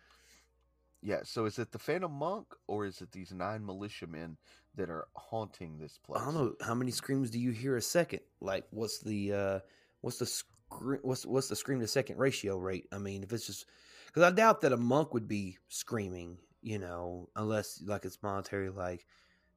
Yeah. 1.01 1.19
So 1.23 1.45
is 1.45 1.59
it 1.59 1.71
the 1.71 1.79
Phantom 1.79 2.11
Monk 2.11 2.47
or 2.67 2.85
is 2.85 3.01
it 3.01 3.11
these 3.11 3.31
nine 3.31 3.65
militiamen 3.65 4.37
that 4.75 4.89
are 4.89 5.07
haunting 5.15 5.77
this 5.77 5.97
place? 5.97 6.21
I 6.21 6.25
don't 6.25 6.33
know 6.33 6.53
how 6.61 6.73
many 6.73 6.91
screams 6.91 7.29
do 7.29 7.39
you 7.39 7.51
hear 7.51 7.77
a 7.77 7.81
second. 7.81 8.21
Like, 8.41 8.65
what's 8.71 8.99
the 8.99 9.33
uh, 9.33 9.59
what's 10.01 10.17
the 10.17 10.25
scre- 10.25 10.95
what's 11.03 11.25
what's 11.25 11.47
the 11.47 11.55
scream 11.55 11.79
to 11.79 11.87
second 11.87 12.17
ratio 12.17 12.57
rate? 12.57 12.87
I 12.91 12.97
mean, 12.97 13.23
if 13.23 13.31
it's 13.33 13.45
just 13.45 13.67
because 14.07 14.23
I 14.23 14.31
doubt 14.31 14.61
that 14.61 14.73
a 14.73 14.77
monk 14.77 15.13
would 15.13 15.27
be 15.27 15.57
screaming, 15.69 16.37
you 16.61 16.79
know, 16.79 17.29
unless 17.35 17.81
like 17.85 18.05
it's 18.05 18.21
monetary, 18.23 18.69
like 18.69 19.05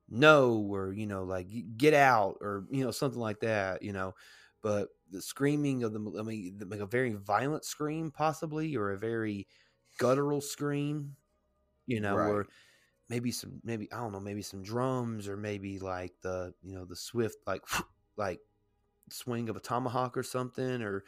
no, 0.08 0.66
or 0.70 0.92
you 0.92 1.06
know, 1.06 1.24
like 1.24 1.48
get 1.76 1.94
out, 1.94 2.38
or 2.40 2.66
you 2.70 2.84
know, 2.84 2.90
something 2.90 3.20
like 3.20 3.40
that, 3.40 3.82
you 3.82 3.92
know. 3.92 4.14
But 4.62 4.88
the 5.10 5.22
screaming 5.22 5.84
of 5.84 5.92
the, 5.92 6.16
I 6.18 6.22
mean, 6.22 6.60
like 6.66 6.80
a 6.80 6.86
very 6.86 7.12
violent 7.14 7.64
scream, 7.64 8.10
possibly, 8.10 8.76
or 8.76 8.90
a 8.92 8.98
very 8.98 9.46
guttural 9.98 10.40
scream, 10.40 11.14
you 11.88 12.00
know, 12.00 12.18
Right. 12.18 12.24
or 12.24 12.48
maybe 13.08 13.32
some 13.32 13.60
maybe 13.64 13.92
I 13.92 13.98
don't 13.98 14.12
know, 14.12 14.20
maybe 14.20 14.42
some 14.42 14.62
drums 14.62 15.28
or 15.28 15.36
maybe 15.36 15.80
like 15.80 16.14
the 16.22 16.54
you 16.62 16.74
know 16.74 16.86
the 16.86 16.96
swift 16.96 17.38
like 17.46 17.62
like 18.16 18.40
swing 19.10 19.48
of 19.48 19.56
a 19.56 19.60
tomahawk 19.60 20.16
or 20.16 20.22
something 20.24 20.82
or 20.82 21.04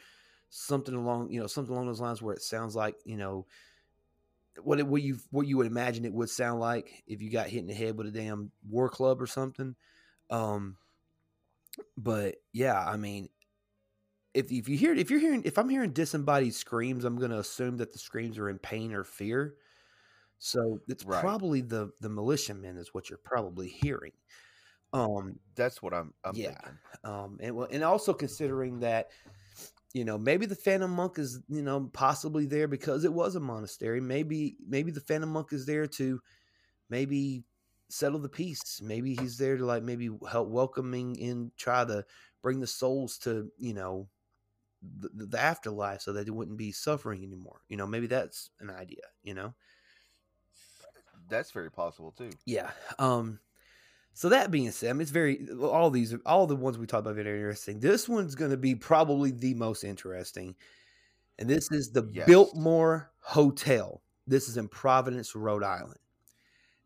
something 0.49 0.95
along 0.95 1.31
you 1.31 1.39
know 1.41 1.47
something 1.47 1.73
along 1.73 1.87
those 1.87 2.01
lines 2.01 2.21
where 2.21 2.35
it 2.35 2.41
sounds 2.41 2.75
like 2.75 2.95
you 3.05 3.17
know 3.17 3.47
what 4.61 4.79
it, 4.79 4.87
what 4.87 5.01
you 5.01 5.17
what 5.29 5.47
you 5.47 5.57
would 5.57 5.67
imagine 5.67 6.05
it 6.05 6.13
would 6.13 6.29
sound 6.29 6.59
like 6.59 7.03
if 7.07 7.21
you 7.21 7.29
got 7.31 7.47
hit 7.47 7.59
in 7.59 7.67
the 7.67 7.73
head 7.73 7.97
with 7.97 8.07
a 8.07 8.11
damn 8.11 8.51
war 8.67 8.89
club 8.89 9.21
or 9.21 9.27
something. 9.27 9.75
Um, 10.29 10.77
but 11.97 12.35
yeah, 12.53 12.79
I 12.79 12.97
mean, 12.97 13.29
if 14.33 14.51
if 14.51 14.69
you 14.69 14.77
hear 14.77 14.93
if 14.93 15.09
you're 15.09 15.19
hearing 15.19 15.43
if 15.45 15.57
I'm 15.57 15.69
hearing 15.69 15.91
disembodied 15.91 16.53
screams, 16.53 17.03
I'm 17.03 17.17
going 17.17 17.31
to 17.31 17.39
assume 17.39 17.77
that 17.77 17.91
the 17.91 17.99
screams 17.99 18.37
are 18.37 18.49
in 18.49 18.59
pain 18.59 18.93
or 18.93 19.03
fear. 19.03 19.55
So 20.43 20.79
it's 20.87 21.03
Right. 21.03 21.21
probably 21.21 21.61
the 21.61 21.91
the 21.99 22.09
militiamen 22.09 22.77
is 22.77 22.93
what 22.95 23.09
you're 23.09 23.19
probably 23.23 23.69
hearing. 23.69 24.13
Um, 24.93 25.39
That's 25.55 25.81
what 25.81 25.93
I'm. 25.93 26.13
I'm 26.23 26.33
Yeah. 26.33 26.57
thinking. 26.61 26.79
um, 27.03 27.37
and 27.41 27.55
well, 27.55 27.67
and 27.71 27.83
also 27.83 28.13
considering 28.13 28.79
that, 28.79 29.11
you 29.93 30.05
know, 30.05 30.17
maybe 30.17 30.45
the 30.45 30.55
Phantom 30.55 30.91
Monk 30.91 31.19
is, 31.19 31.41
you 31.49 31.61
know, 31.61 31.89
possibly 31.93 32.45
there 32.45 32.67
because 32.67 33.05
it 33.05 33.13
was 33.13 33.35
a 33.35 33.39
monastery. 33.39 34.01
Maybe, 34.01 34.57
maybe 34.65 34.91
the 34.91 35.01
Phantom 35.01 35.29
Monk 35.31 35.53
is 35.53 35.65
there 35.65 35.87
to 35.87 36.21
maybe 36.89 37.45
settle 37.89 38.19
the 38.19 38.29
peace. 38.29 38.81
Maybe 38.81 39.15
he's 39.15 39.37
there 39.37 39.57
to 39.57 39.65
like 39.65 39.83
maybe 39.83 40.09
help 40.29 40.49
welcoming 40.49 41.15
in, 41.17 41.51
try 41.57 41.85
to 41.85 42.05
bring 42.41 42.61
the 42.61 42.67
souls 42.67 43.17
to, 43.19 43.51
you 43.57 43.73
know, 43.73 44.09
the, 44.81 45.27
the 45.27 45.39
afterlife 45.39 46.01
so 46.01 46.13
that 46.13 46.25
they 46.25 46.31
wouldn't 46.31 46.57
be 46.57 46.71
suffering 46.71 47.23
anymore. 47.23 47.61
You 47.69 47.77
know, 47.77 47.87
maybe 47.87 48.07
that's 48.07 48.51
an 48.59 48.69
idea. 48.71 49.03
You 49.23 49.33
know. 49.35 49.55
That's 51.31 51.51
very 51.51 51.71
possible 51.71 52.11
too. 52.11 52.29
Yeah. 52.45 52.69
Um. 52.99 53.39
So 54.13 54.29
that 54.29 54.51
being 54.51 54.69
said, 54.71 54.89
I 54.89 54.93
mean, 54.93 55.01
it's 55.03 55.11
very 55.11 55.47
all 55.61 55.89
these 55.89 56.13
all 56.25 56.45
the 56.45 56.55
ones 56.55 56.77
we 56.77 56.85
talked 56.85 57.07
about 57.07 57.17
are 57.17 57.23
very 57.23 57.39
interesting. 57.39 57.79
This 57.79 58.07
one's 58.09 58.35
going 58.35 58.51
to 58.51 58.57
be 58.57 58.75
probably 58.75 59.31
the 59.31 59.53
most 59.53 59.83
interesting, 59.83 60.55
and 61.39 61.49
this 61.49 61.71
is 61.71 61.91
the 61.91 62.07
Yes. 62.11 62.27
Biltmore 62.27 63.11
Hotel. 63.21 64.03
This 64.27 64.49
is 64.49 64.57
in 64.57 64.67
Providence, 64.67 65.33
Rhode 65.35 65.63
Island. 65.63 65.99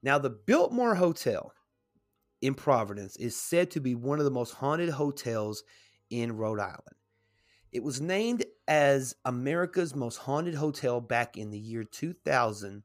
Now, 0.03 0.19
the 0.19 0.29
Biltmore 0.29 0.95
Hotel 0.95 1.51
in 2.41 2.53
Providence 2.53 3.17
is 3.17 3.35
said 3.35 3.71
to 3.71 3.79
be 3.79 3.95
one 3.95 4.19
of 4.19 4.25
the 4.25 4.31
most 4.31 4.53
haunted 4.53 4.89
hotels 4.89 5.63
in 6.11 6.37
Rhode 6.37 6.59
Island. 6.59 6.95
It 7.71 7.83
was 7.83 7.99
named 7.99 8.45
as 8.67 9.15
America's 9.25 9.95
most 9.95 10.17
haunted 10.17 10.55
hotel 10.55 11.01
back 11.01 11.37
in 11.37 11.49
the 11.49 11.57
year 11.59 11.83
2000 11.83 12.67
and 12.69 12.83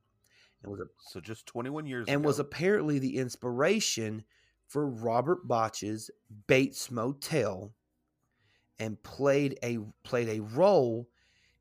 was 0.69 0.81
a, 0.81 0.87
So 0.99 1.21
just 1.21 1.47
21 1.47 1.87
years 1.87 2.07
and 2.09 2.21
ago. 2.21 2.27
was 2.27 2.39
apparently 2.39 2.99
the 2.99 3.17
inspiration 3.17 4.25
for 4.67 4.87
Robert 4.87 5.47
Bloch's 5.49 6.11
Bates 6.47 6.91
Motel 6.91 7.73
and 8.79 9.03
played 9.03 9.59
a 9.63 9.79
played 10.05 10.29
a 10.29 10.41
role 10.41 11.09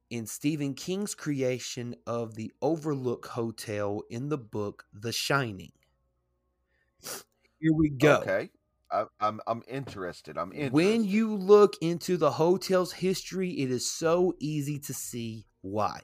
in 0.10 0.26
Stephen 0.26 0.74
King's 0.74 1.16
creation 1.16 1.95
of 2.08 2.36
the 2.36 2.52
Overlook 2.62 3.28
Hotel 3.28 4.02
in 4.10 4.30
the 4.30 4.38
book 4.38 4.86
The 4.93 5.12
Shining. 5.12 5.72
Here 7.60 7.74
we 7.74 7.89
go. 7.89 8.18
Okay. 8.18 8.50
I, 8.91 9.06
I'm 9.20 9.39
I'm 9.45 9.64
interested. 9.68 10.38
I'm 10.38 10.52
interested. 10.52 10.74
When 10.74 11.04
you 11.04 11.36
look 11.36 11.76
into 11.82 12.18
the 12.18 12.32
hotel's 12.32 12.93
history, 12.93 13.52
it 13.52 13.70
is 13.70 13.89
so 13.89 14.34
easy 14.39 14.80
to 14.80 14.93
see 14.93 15.45
why. 15.62 16.02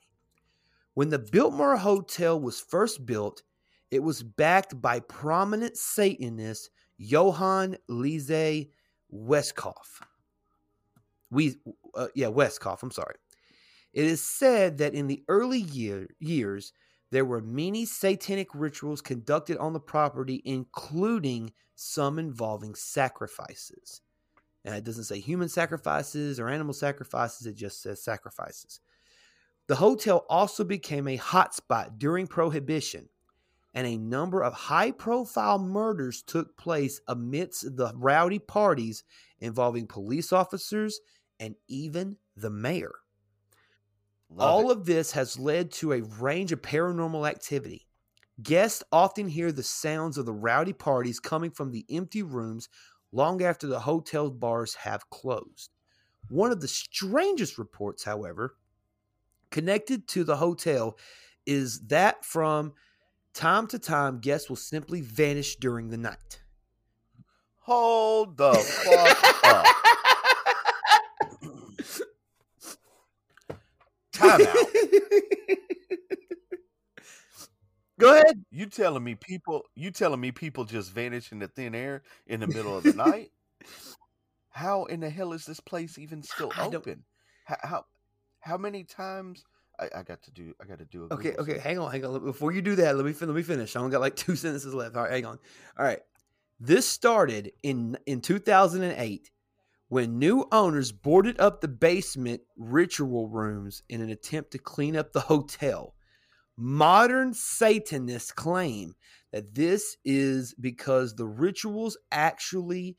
When 0.96 1.10
the 1.10 1.20
Biltmore 1.20 1.78
Hotel 1.78 2.40
was 2.40 2.60
first 2.60 3.06
built, 3.06 3.44
it 3.92 4.00
was 4.00 4.24
backed 4.24 4.82
by 4.82 5.02
prominent 5.02 5.78
Satanist 5.78 6.70
Johann 6.98 7.78
Lise 7.88 8.68
Westkoff. 9.14 10.02
We, 11.30 11.58
uh, 11.94 12.08
yeah, 12.16 12.28
Westkoff. 12.28 12.82
I'm 12.82 12.92
sorry. 12.92 13.16
It 13.94 14.06
is 14.06 14.24
said 14.24 14.78
that 14.80 14.94
in 14.94 15.08
the 15.08 15.24
early 15.28 15.60
year, 15.60 16.08
years, 16.20 16.74
there 17.12 17.26
were 17.26 17.42
many 17.42 17.86
satanic 17.86 18.48
rituals 18.54 19.02
conducted 19.02 19.58
on 19.58 19.74
the 19.74 19.80
property, 19.80 20.42
including 20.46 21.52
some 21.76 22.20
involving 22.20 22.74
sacrifices. 22.74 24.02
And 24.64 24.76
it 24.76 24.84
doesn't 24.84 25.04
say 25.04 25.20
human 25.20 25.50
sacrifices 25.50 26.40
or 26.40 26.50
animal 26.50 26.74
sacrifices, 26.74 27.48
it 27.48 27.56
just 27.56 27.82
says 27.82 28.02
sacrifices. 28.02 28.80
The 29.68 29.76
hotel 29.76 30.26
also 30.30 30.64
became 30.64 31.08
a 31.08 31.18
hotspot 31.18 31.98
during 31.98 32.28
Prohibition, 32.28 33.10
and 33.74 33.88
a 33.88 33.98
number 33.98 34.44
of 34.44 34.54
high 34.54 34.92
profile 34.92 35.58
murders 35.58 36.22
took 36.22 36.56
place 36.56 37.02
amidst 37.08 37.76
the 37.76 37.92
rowdy 37.96 38.40
parties 38.40 39.04
involving 39.40 39.88
police 39.88 40.32
officers 40.32 41.00
and 41.40 41.56
even 41.68 42.18
the 42.36 42.50
mayor. 42.50 42.94
Love 44.30 44.50
All 44.50 44.70
it. 44.70 44.78
of 44.78 44.86
this 44.86 45.12
has 45.12 45.40
led 45.40 45.72
to 45.74 45.94
a 45.94 46.02
range 46.02 46.52
of 46.52 46.62
paranormal 46.62 47.28
activity. 47.28 47.88
Guests 48.42 48.84
often 48.92 49.28
hear 49.28 49.52
the 49.52 49.64
sounds 49.64 50.18
of 50.18 50.26
the 50.26 50.34
rowdy 50.34 50.74
parties 50.74 51.20
coming 51.20 51.52
from 51.52 51.72
the 51.72 51.86
empty 51.90 52.22
rooms 52.22 52.70
long 53.12 53.42
after 53.42 53.66
the 53.66 53.80
hotel's 53.80 54.32
bars 54.32 54.76
have 54.76 55.10
closed. 55.10 55.72
One 56.30 56.52
of 56.52 56.60
the 56.60 56.68
strangest 56.68 57.58
reports, 57.58 58.04
however, 58.04 58.58
connected 59.52 60.08
to 60.10 60.24
the 60.24 60.38
hotel 60.38 60.98
is 61.46 61.80
that 61.88 62.26
from 62.26 62.74
time 63.34 63.68
to 63.68 63.80
time, 63.80 64.20
guests 64.20 64.50
will 64.50 64.56
simply 64.56 65.02
vanish 65.02 65.58
during 65.58 65.90
the 65.90 65.98
night. 65.98 66.42
Hold 67.62 68.38
the 68.38 68.54
fuck 68.54 69.44
up. 69.44 69.66
Time 74.14 74.42
out. 74.42 74.56
Go 78.00 78.14
ahead. 78.14 78.44
You 78.52 78.66
telling 78.68 79.04
me 79.04 79.16
people? 79.16 79.64
You 79.76 79.90
telling 79.92 80.20
me 80.20 80.32
people 80.32 80.66
just 80.66 80.92
vanish 80.92 81.32
into 81.32 81.48
thin 81.48 81.74
air 81.74 82.04
in 82.28 82.42
the 82.42 82.48
middle 82.48 82.78
of 82.78 82.84
the 82.84 82.94
night? 82.94 83.32
How 84.50 84.86
in 84.86 85.02
the 85.02 85.10
hell 85.10 85.34
is 85.34 85.46
this 85.46 85.60
place 85.60 85.98
even 85.98 86.24
still 86.24 86.52
I 86.56 86.68
open? 86.68 87.04
How 87.46 87.58
how, 87.62 87.86
how 88.46 88.58
many 88.58 88.84
times? 88.84 89.44
I, 89.80 89.90
I 90.00 90.04
got 90.04 90.22
to 90.24 90.32
do. 90.32 90.54
I 90.62 90.66
got 90.66 90.78
to 90.78 90.86
do 90.86 91.08
a. 91.10 91.14
Okay, 91.16 91.32
Google 91.32 91.44
okay, 91.44 91.54
search. 91.56 91.64
hang 91.64 91.80
on, 91.80 91.92
hang 91.92 92.06
on. 92.06 92.24
Before 92.24 92.52
you 92.52 92.62
do 92.62 92.76
that, 92.76 92.96
let 92.96 93.06
me 93.06 93.12
fin- 93.12 93.28
let 93.28 93.36
me 93.36 93.44
finish. 93.44 93.76
I 93.76 93.80
only 93.80 93.92
got 93.92 94.02
like 94.02 94.16
two 94.26 94.36
sentences 94.36 94.74
left. 94.74 94.96
All 94.96 95.04
right, 95.04 95.12
hang 95.12 95.26
on. 95.26 95.40
All 95.78 95.86
right, 95.86 96.00
this 96.60 96.88
started 96.88 97.52
in 97.64 97.98
in 98.06 98.22
2008 98.22 99.32
when 99.90 100.20
new 100.20 100.46
owners 100.52 100.92
boarded 100.92 101.40
up 101.40 101.62
the 101.62 101.68
basement 101.68 102.42
ritual 102.56 103.28
rooms 103.28 103.84
in 103.90 104.02
an 104.02 104.10
attempt 104.10 104.52
to 104.52 104.58
clean 104.58 104.96
up 104.96 105.12
the 105.12 105.20
hotel. 105.22 105.96
Modern 106.58 107.34
Satanists 107.34 108.32
claim 108.32 108.94
that 109.34 109.54
this 109.54 109.98
is 110.06 110.54
because 110.54 111.16
the 111.16 111.26
rituals 111.26 111.98
actually 112.12 112.96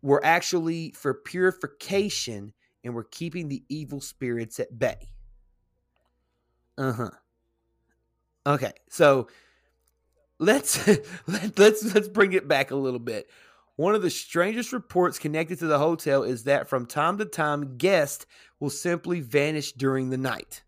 were 0.00 0.24
actually 0.24 0.92
for 0.92 1.12
purification 1.12 2.54
and 2.84 2.94
we're 2.94 3.04
keeping 3.04 3.48
the 3.48 3.62
evil 3.68 4.00
spirits 4.00 4.60
at 4.60 4.78
bay. 4.78 5.08
Uh 6.76 6.92
huh. 6.92 7.10
Okay, 8.46 8.72
so 8.88 9.28
let's 10.38 10.86
let, 11.26 11.58
let's 11.58 11.94
let's 11.94 12.08
bring 12.08 12.32
it 12.32 12.48
back 12.48 12.70
a 12.70 12.76
little 12.76 13.00
bit. 13.00 13.28
One 13.76 13.94
of 13.94 14.02
the 14.02 14.10
strangest 14.10 14.72
reports 14.72 15.18
connected 15.18 15.60
to 15.60 15.66
the 15.66 15.78
hotel 15.78 16.24
is 16.24 16.44
that 16.44 16.68
from 16.68 16.86
time 16.86 17.18
to 17.18 17.24
time, 17.24 17.76
guests 17.76 18.26
will 18.58 18.70
simply 18.70 19.20
vanish 19.20 19.72
during 19.72 20.10
the 20.10 20.18
night. 20.18 20.62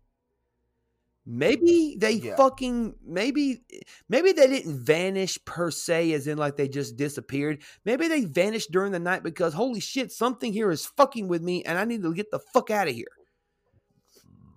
Maybe 1.25 1.95
they 1.99 2.13
Yeah. 2.13 2.35
fucking 2.35 2.95
maybe 3.03 3.63
maybe 4.09 4.31
they 4.31 4.47
didn't 4.47 4.79
vanish 4.79 5.37
per 5.45 5.69
se, 5.69 6.13
as 6.13 6.25
in 6.27 6.37
like 6.37 6.57
they 6.57 6.67
just 6.67 6.97
disappeared. 6.97 7.61
Maybe 7.85 8.07
they 8.07 8.25
vanished 8.25 8.71
during 8.71 8.91
the 8.91 8.99
night 8.99 9.21
because 9.21 9.53
holy 9.53 9.79
shit, 9.79 10.11
something 10.11 10.51
here 10.51 10.71
is 10.71 10.85
fucking 10.85 11.27
with 11.27 11.43
me, 11.43 11.63
and 11.63 11.77
I 11.77 11.85
need 11.85 12.01
to 12.01 12.13
get 12.13 12.31
the 12.31 12.39
fuck 12.39 12.71
out 12.71 12.87
of 12.87 12.95
here. 12.95 13.05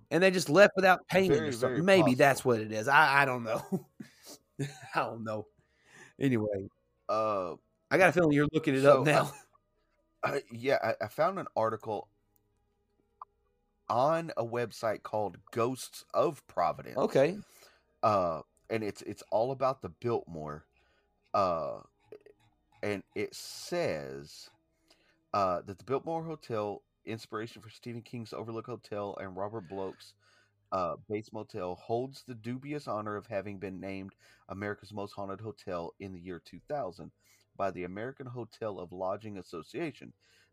And 0.09 0.23
they 0.23 0.31
just 0.31 0.49
left 0.49 0.73
without 0.75 1.07
paying 1.07 1.31
Very, 1.31 1.49
or 1.49 1.51
something. 1.51 1.85
Maybe 1.85 2.15
that's 2.15 2.43
what 2.43 2.59
it 2.59 2.71
is. 2.71 2.87
I 2.87 3.21
I 3.21 3.25
don't 3.25 3.43
know. 3.43 3.61
I 4.61 4.67
don't 4.95 5.23
know. 5.23 5.47
Anyway, 6.19 6.69
Uh, 7.09 7.55
I 7.91 7.97
got 7.99 8.09
a 8.09 8.11
feeling 8.11 8.31
you're 8.31 8.47
looking 8.51 8.73
it 8.73 8.81
So, 8.81 9.01
up 9.01 9.05
now. 9.05 9.31
I, 10.23 10.41
yeah, 10.51 10.79
I, 10.83 11.05
I 11.05 11.07
found 11.09 11.37
an 11.37 11.45
article 11.55 12.09
on 13.89 14.31
a 14.37 14.43
website 14.43 15.03
called 15.03 15.37
Ghosts 15.51 16.05
of 16.13 16.45
Providence. 16.47 16.97
okay. 16.97 17.37
uh 18.03 18.41
and 18.69 18.83
it's 18.83 19.01
it's 19.03 19.23
all 19.31 19.51
about 19.51 19.81
the 19.81 19.89
biltmore 19.89 20.65
uh 21.33 21.77
and 22.81 23.03
it 23.15 23.33
says 23.33 24.49
uh 25.33 25.61
that 25.65 25.77
the 25.77 25.83
biltmore 25.83 26.23
hotel 26.23 26.81
inspiration 27.05 27.61
for 27.61 27.69
stephen 27.69 28.01
king's 28.01 28.33
overlook 28.33 28.65
hotel 28.65 29.15
and 29.21 29.37
robert 29.37 29.67
bloch's 29.69 30.13
uh 30.71 30.95
bates 31.07 31.31
motel 31.31 31.75
holds 31.75 32.23
the 32.27 32.33
dubious 32.33 32.87
honor 32.87 33.15
of 33.15 33.27
having 33.27 33.59
been 33.59 33.79
named 33.79 34.13
america's 34.49 34.93
most 34.93 35.13
haunted 35.13 35.39
hotel 35.39 35.93
in 35.99 36.11
the 36.11 36.19
year 36.19 36.41
2000 36.43 37.11
by 37.55 37.69
the 37.71 37.83
american 37.83 38.25
hotel 38.25 38.79
of 38.79 38.91
lodging 38.91 39.37
association 39.37 40.11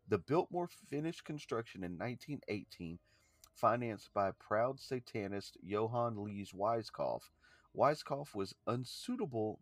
the 0.09 0.19
biltmore 0.19 0.69
finished 0.89 1.23
construction 1.25 1.83
in 1.83 1.97
1918 1.97 2.99
financed 3.53 4.13
by 4.13 4.31
proud 4.31 4.79
satanist 4.79 5.57
johann 5.61 6.23
lees 6.23 6.51
weiskopf 6.51 7.29
Weiskopf 7.75 8.35
was 8.35 8.53
unsuitable 8.67 9.59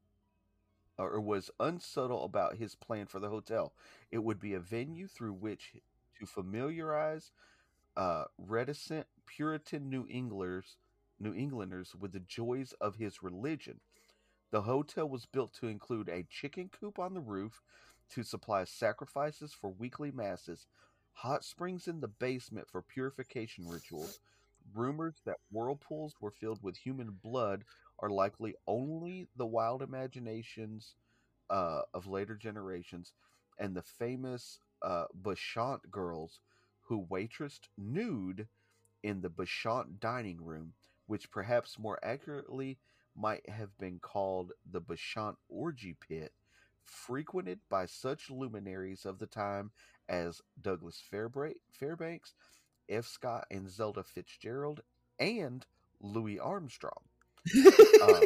or 0.98 1.20
was 1.22 1.50
unsubtle 1.60 2.26
about 2.26 2.58
his 2.58 2.76
plan 2.76 3.08
for 3.08 3.20
the 3.20 3.30
hotel. 3.30 3.74
It 4.12 4.20
would 4.20 4.40
be 4.40 4.54
a 4.54 4.60
venue 4.60 5.08
through 5.08 5.34
which 5.34 5.74
to 6.20 6.26
familiarize 6.26 7.32
uh, 7.96 8.26
reticent 8.38 9.08
Puritan 9.26 9.90
New 9.90 10.06
Englanders, 10.10 10.78
New 11.20 11.34
Englanders 11.34 11.96
with 11.96 12.12
the 12.12 12.20
joys 12.20 12.74
of 12.82 12.96
his 12.96 13.24
religion. 13.24 13.80
The 14.52 14.64
hotel 14.64 15.08
was 15.08 15.26
built 15.26 15.54
to 15.56 15.68
include 15.68 16.10
a 16.10 16.28
chicken 16.30 16.70
coop 16.70 17.00
on 17.00 17.14
the 17.14 17.22
roof 17.22 17.62
to 18.10 18.24
supply 18.24 18.66
sacrifices 18.66 19.54
for 19.54 19.70
weekly 19.70 20.12
masses, 20.12 20.68
hot 21.14 21.44
springs 21.44 21.88
in 21.88 22.02
the 22.02 22.08
basement 22.08 22.68
for 22.70 22.82
purification 22.82 23.68
rituals. 23.68 24.20
Rumors 24.74 25.16
that 25.26 25.38
whirlpools 25.52 26.16
were 26.22 26.32
filled 26.32 26.64
with 26.64 26.78
human 26.78 27.12
blood 27.24 27.64
are 28.00 28.10
likely 28.10 28.56
only 28.68 29.28
the 29.36 29.46
wild 29.46 29.82
imaginations 29.82 30.96
uh, 31.50 31.82
of 31.94 32.08
later 32.08 32.36
generations, 32.36 33.14
and 33.60 33.76
the 33.76 33.82
famous 33.82 34.60
uh, 34.82 35.06
Bacchante 35.14 35.88
girls 35.92 36.40
who 36.84 37.06
waitressed 37.10 37.68
nude 37.78 38.48
in 39.04 39.22
the 39.22 39.30
Bacchante 39.30 40.00
dining 40.00 40.44
room, 40.44 40.74
which 41.08 41.32
perhaps 41.32 41.78
more 41.78 42.00
accurately 42.04 42.78
might 43.16 43.48
have 43.50 43.78
been 43.78 44.00
called 44.00 44.54
the 44.72 44.80
Bacchante 44.80 45.38
orgy 45.50 45.96
pit, 46.00 46.32
frequented 46.86 47.60
by 47.70 47.86
such 47.86 48.30
luminaries 48.30 49.06
of 49.06 49.20
the 49.20 49.28
time 49.28 49.72
as 50.10 50.42
Douglas 50.62 51.02
Fairbanks, 51.10 52.34
F. 52.90 53.06
Scott 53.06 53.46
and 53.52 53.70
Zelda 53.70 54.04
Fitzgerald, 54.04 54.82
and 55.20 55.66
Louis 56.02 56.40
Armstrong. 56.40 57.04
Um, 58.02 58.22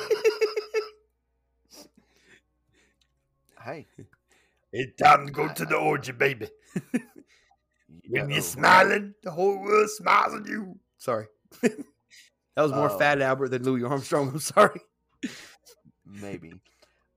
hey, 3.64 3.88
It's 4.74 5.01
time 5.01 5.26
to 5.28 5.32
go 5.32 5.47
to 5.47 5.66
the 5.66 5.76
orgy, 5.78 6.12
baby. 6.12 6.49
when 8.10 8.30
you're 8.30 8.41
smiling, 8.41 9.14
the 9.24 9.32
whole 9.32 9.58
world 9.62 9.89
smiles 9.89 10.34
at 10.34 10.45
you. 10.47 10.78
Sorry. 10.97 11.28
that 11.62 11.78
was 12.58 12.72
more 12.74 12.89
Um, 12.89 12.99
Fat 12.99 13.22
Albert 13.22 13.49
than 13.49 13.64
Louis 13.64 13.84
Armstrong. 13.86 14.30
I'm 14.30 14.39
sorry. 14.39 14.82
maybe. 16.06 16.53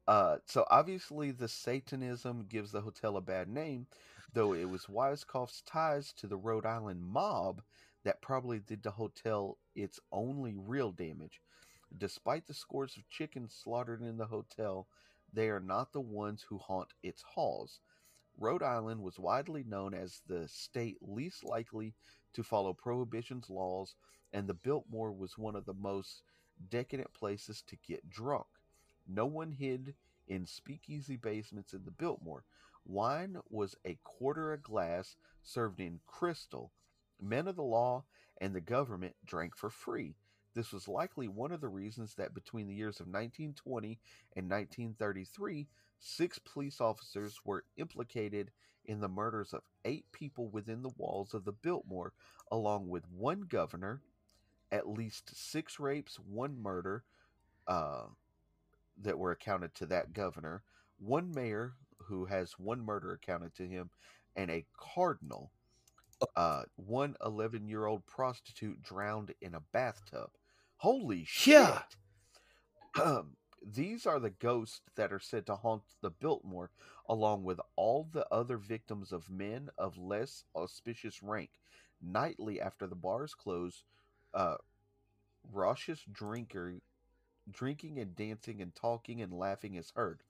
Uh, 0.09 0.39
so 0.47 0.65
obviously, 0.71 1.31
the 1.33 1.49
Satanism 1.49 2.47
gives 2.49 2.73
the 2.73 2.81
hotel 2.81 3.19
a 3.19 3.21
bad 3.21 3.47
name, 3.47 3.87
though 4.33 4.55
it 4.55 4.65
was 4.65 4.87
Weiskopf's 4.87 5.61
ties 5.61 6.15
to 6.15 6.27
the 6.27 6.39
Rhode 6.39 6.65
Island 6.65 7.03
mob 7.03 7.61
that 8.05 8.23
probably 8.23 8.59
did 8.59 8.83
the 8.83 8.91
hotel 8.91 9.59
its 9.75 10.01
only 10.11 10.55
real 10.57 10.93
damage. 10.93 11.43
Despite 11.99 12.47
the 12.47 12.55
scores 12.55 12.97
of 12.97 13.07
chickens 13.11 13.55
slaughtered 13.55 14.01
in 14.01 14.17
the 14.17 14.27
hotel, 14.27 14.89
they 15.31 15.51
are 15.51 15.61
not 15.61 15.93
the 15.93 16.01
ones 16.01 16.43
who 16.49 16.57
haunt 16.57 16.95
its 17.03 17.21
halls. 17.21 17.81
Rhode 18.39 18.63
Island 18.63 19.03
was 19.03 19.19
widely 19.19 19.63
known 19.63 19.93
as 19.93 20.23
the 20.27 20.49
state 20.49 20.97
least 21.03 21.45
likely 21.45 21.93
to 22.33 22.43
follow 22.43 22.73
Prohibition's 22.73 23.51
laws, 23.51 23.95
and 24.33 24.49
the 24.49 24.55
Biltmore 24.55 25.13
was 25.13 25.37
one 25.37 25.55
of 25.55 25.67
the 25.67 25.75
most 25.75 26.23
decadent 26.71 27.13
places 27.13 27.63
to 27.67 27.77
get 27.87 28.09
drunk. 28.09 28.47
No 29.09 29.27
one 29.27 29.53
hid 29.53 29.95
in 30.27 30.47
speakeasy 30.47 31.17
basements 31.17 31.73
in 31.73 31.85
the 31.85 31.91
Biltmore. 31.91 32.45
Wine 32.85 33.39
was 33.49 33.75
a 33.85 33.99
quarter 34.05 34.53
a 34.53 34.59
glass 34.59 35.17
served 35.43 35.81
in 35.81 36.01
crystal. 36.07 36.71
Men 37.21 37.49
of 37.49 37.57
the 37.57 37.63
law 37.63 38.05
and 38.41 38.55
the 38.55 38.61
government 38.61 39.17
drank 39.25 39.57
for 39.57 39.71
free. 39.71 40.15
This 40.55 40.73
was 40.73 40.89
likely 40.89 41.29
one 41.29 41.53
of 41.53 41.61
the 41.61 41.69
reasons 41.69 42.15
that 42.15 42.35
between 42.35 42.67
the 42.67 42.75
years 42.75 43.01
of 43.01 43.07
1920 43.07 43.99
and 44.37 44.51
1933, 44.51 45.69
six 45.99 46.39
police 46.39 46.81
officers 46.81 47.41
were 47.45 47.65
implicated 47.77 48.51
in 48.85 49.01
the 49.01 49.09
murders 49.09 49.53
of 49.53 49.63
eight 49.85 50.11
people 50.13 50.49
within 50.49 50.83
the 50.83 50.93
walls 50.97 51.35
of 51.35 51.45
the 51.45 51.53
Biltmore, 51.53 52.13
along 52.51 52.89
with 52.89 53.05
one 53.11 53.43
governor, 53.43 54.01
at 54.73 54.89
least 54.89 55.31
six 55.37 55.79
rapes, 55.79 56.19
one 56.19 56.61
murder, 56.61 57.05
uh, 57.67 58.05
that 59.03 59.19
were 59.19 59.33
accounted 59.33 59.75
to 59.77 59.87
that 59.87 60.13
governor, 60.13 60.63
one 60.99 61.33
mayor 61.33 61.75
who 61.99 62.27
has 62.27 62.59
one 62.59 62.81
murder 62.81 63.13
accounted 63.13 63.55
to 63.55 63.67
him, 63.67 63.91
and 64.37 64.51
a 64.51 64.67
cardinal. 64.77 65.51
Uh, 66.35 66.65
one 66.75 67.15
11 67.25 67.69
year 67.69 67.87
old 67.87 68.05
prostitute 68.07 68.83
drowned 68.83 69.33
in 69.41 69.55
a 69.55 69.61
bathtub. 69.73 70.31
Holy 70.79 71.25
shit! 71.25 71.55
Yeah. 71.55 71.83
Um, 73.01 73.37
these 73.65 74.07
are 74.07 74.19
the 74.19 74.31
ghosts 74.31 74.81
that 74.97 75.13
are 75.13 75.21
said 75.21 75.47
to 75.47 75.57
haunt 75.57 75.83
the 76.01 76.11
Biltmore, 76.11 76.71
along 77.09 77.45
with 77.45 77.61
all 77.77 78.09
the 78.13 78.27
other 78.33 78.57
victims 78.57 79.13
of 79.13 79.31
men 79.31 79.71
of 79.79 79.97
less 79.97 80.45
auspicious 80.55 81.23
rank. 81.23 81.51
Nightly 82.01 82.61
after 82.61 82.87
the 82.87 82.95
bars 82.97 83.35
close, 83.35 83.85
uh, 84.35 84.57
raucous 85.53 86.05
drinker, 86.11 86.75
drinking 87.53 87.99
and 87.99 88.15
dancing 88.15 88.61
and 88.61 88.75
talking 88.75 89.21
and 89.21 89.33
laughing 89.33 89.75
is 89.75 89.93
heard. 89.95 90.23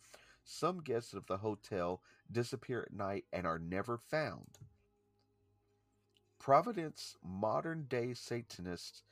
Some 0.45 0.81
guests 0.81 1.13
of 1.13 1.27
the 1.27 1.39
hotel 1.39 2.03
disappear 2.31 2.83
at 2.83 2.93
night 2.93 3.27
and 3.33 3.47
are 3.47 3.59
never 3.59 3.99
found. 3.99 4.59
Providence 6.39 7.17
modern 7.23 7.85
day 7.89 8.15
Satanists 8.15 9.03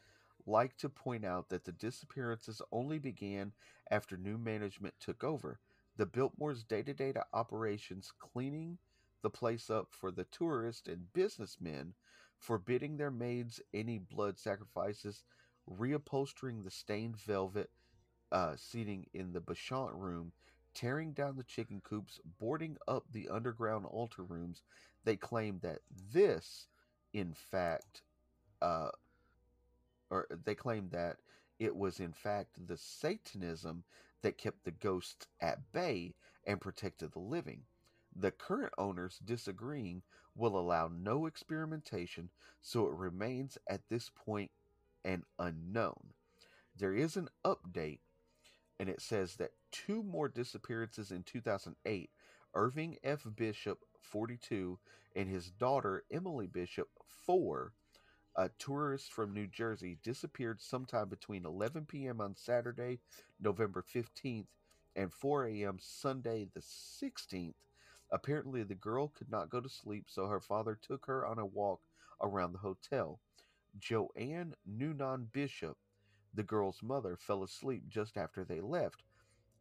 like 0.46 0.76
to 0.78 0.88
point 0.88 1.24
out 1.24 1.48
that 1.48 1.64
the 1.64 1.72
disappearances 1.72 2.62
only 2.72 2.98
began 2.98 3.52
after 3.90 4.16
new 4.16 4.38
management 4.38 4.94
took 5.00 5.24
over. 5.24 5.58
The 5.96 6.06
Biltmore's 6.06 6.62
day 6.62 6.82
to 6.82 6.94
day 6.94 7.12
operations 7.32 8.12
cleaning 8.18 8.78
the 9.22 9.30
place 9.30 9.70
up 9.70 9.88
for 9.90 10.10
the 10.10 10.24
tourists 10.24 10.88
and 10.88 11.12
businessmen, 11.12 11.94
forbidding 12.38 12.96
their 12.96 13.10
maids 13.10 13.60
any 13.74 13.98
blood 13.98 14.38
sacrifices, 14.38 15.24
reupholstering 15.68 16.62
the 16.62 16.70
stained 16.70 17.16
velvet 17.16 17.70
uh, 18.32 18.54
seating 18.56 19.06
in 19.14 19.32
the 19.32 19.40
Bacchante 19.40 19.94
room, 19.94 20.32
tearing 20.74 21.12
down 21.12 21.36
the 21.36 21.44
chicken 21.44 21.80
coops, 21.82 22.20
boarding 22.38 22.76
up 22.86 23.04
the 23.12 23.28
underground 23.28 23.86
altar 23.86 24.22
rooms. 24.22 24.62
They 25.04 25.16
claim 25.16 25.60
that 25.62 25.80
this, 26.12 26.66
in 27.12 27.32
fact, 27.32 28.02
uh, 28.60 28.90
or 30.10 30.26
they 30.44 30.54
claim 30.54 30.88
that 30.90 31.16
it 31.58 31.74
was 31.74 32.00
in 32.00 32.12
fact 32.12 32.66
the 32.66 32.76
Satanism 32.76 33.84
that 34.22 34.38
kept 34.38 34.64
the 34.64 34.70
ghosts 34.70 35.26
at 35.40 35.72
bay 35.72 36.14
and 36.46 36.60
protected 36.60 37.12
the 37.12 37.18
living. 37.20 37.62
The 38.14 38.30
current 38.30 38.72
owners, 38.78 39.18
disagreeing, 39.24 40.02
will 40.34 40.58
allow 40.58 40.88
no 40.88 41.26
experimentation, 41.26 42.30
so 42.62 42.86
it 42.86 42.94
remains 42.94 43.58
at 43.68 43.88
this 43.88 44.10
point 44.14 44.50
an 45.04 45.24
unknown. 45.38 46.12
There 46.76 46.94
is 46.94 47.16
an 47.16 47.28
update, 47.44 48.00
and 48.78 48.88
it 48.88 49.00
says 49.00 49.36
that 49.36 49.52
two 49.72 50.02
more 50.02 50.28
disappearances 50.28 51.10
in 51.10 51.22
2008 51.22 52.10
Irving 52.54 52.96
F. 53.04 53.26
Bishop, 53.36 53.80
42, 54.00 54.78
and 55.14 55.28
his 55.28 55.50
daughter, 55.50 56.04
Emily 56.10 56.46
Bishop, 56.46 56.88
4, 57.26 57.72
a 58.36 58.48
tourist 58.58 59.12
from 59.12 59.34
New 59.34 59.46
Jersey, 59.46 59.98
disappeared 60.02 60.62
sometime 60.62 61.08
between 61.08 61.44
11 61.44 61.84
p.m. 61.86 62.20
on 62.20 62.34
Saturday, 62.34 62.98
November 63.40 63.82
15th, 63.82 64.46
and 64.94 65.12
4 65.12 65.46
a.m. 65.48 65.76
Sunday, 65.80 66.48
the 66.54 66.60
16th. 66.60 67.54
Apparently, 68.10 68.62
the 68.62 68.74
girl 68.74 69.08
could 69.08 69.30
not 69.30 69.50
go 69.50 69.60
to 69.60 69.68
sleep, 69.68 70.06
so 70.08 70.26
her 70.26 70.40
father 70.40 70.78
took 70.80 71.04
her 71.06 71.26
on 71.26 71.38
a 71.38 71.44
walk 71.44 71.80
around 72.22 72.52
the 72.52 72.58
hotel. 72.58 73.20
Joanne 73.78 74.54
Noonan 74.64 75.28
Bishop, 75.32 75.76
the 76.36 76.44
girl's 76.44 76.82
mother, 76.82 77.16
fell 77.16 77.42
asleep 77.42 77.88
just 77.88 78.16
after 78.16 78.44
they 78.44 78.60
left, 78.60 79.02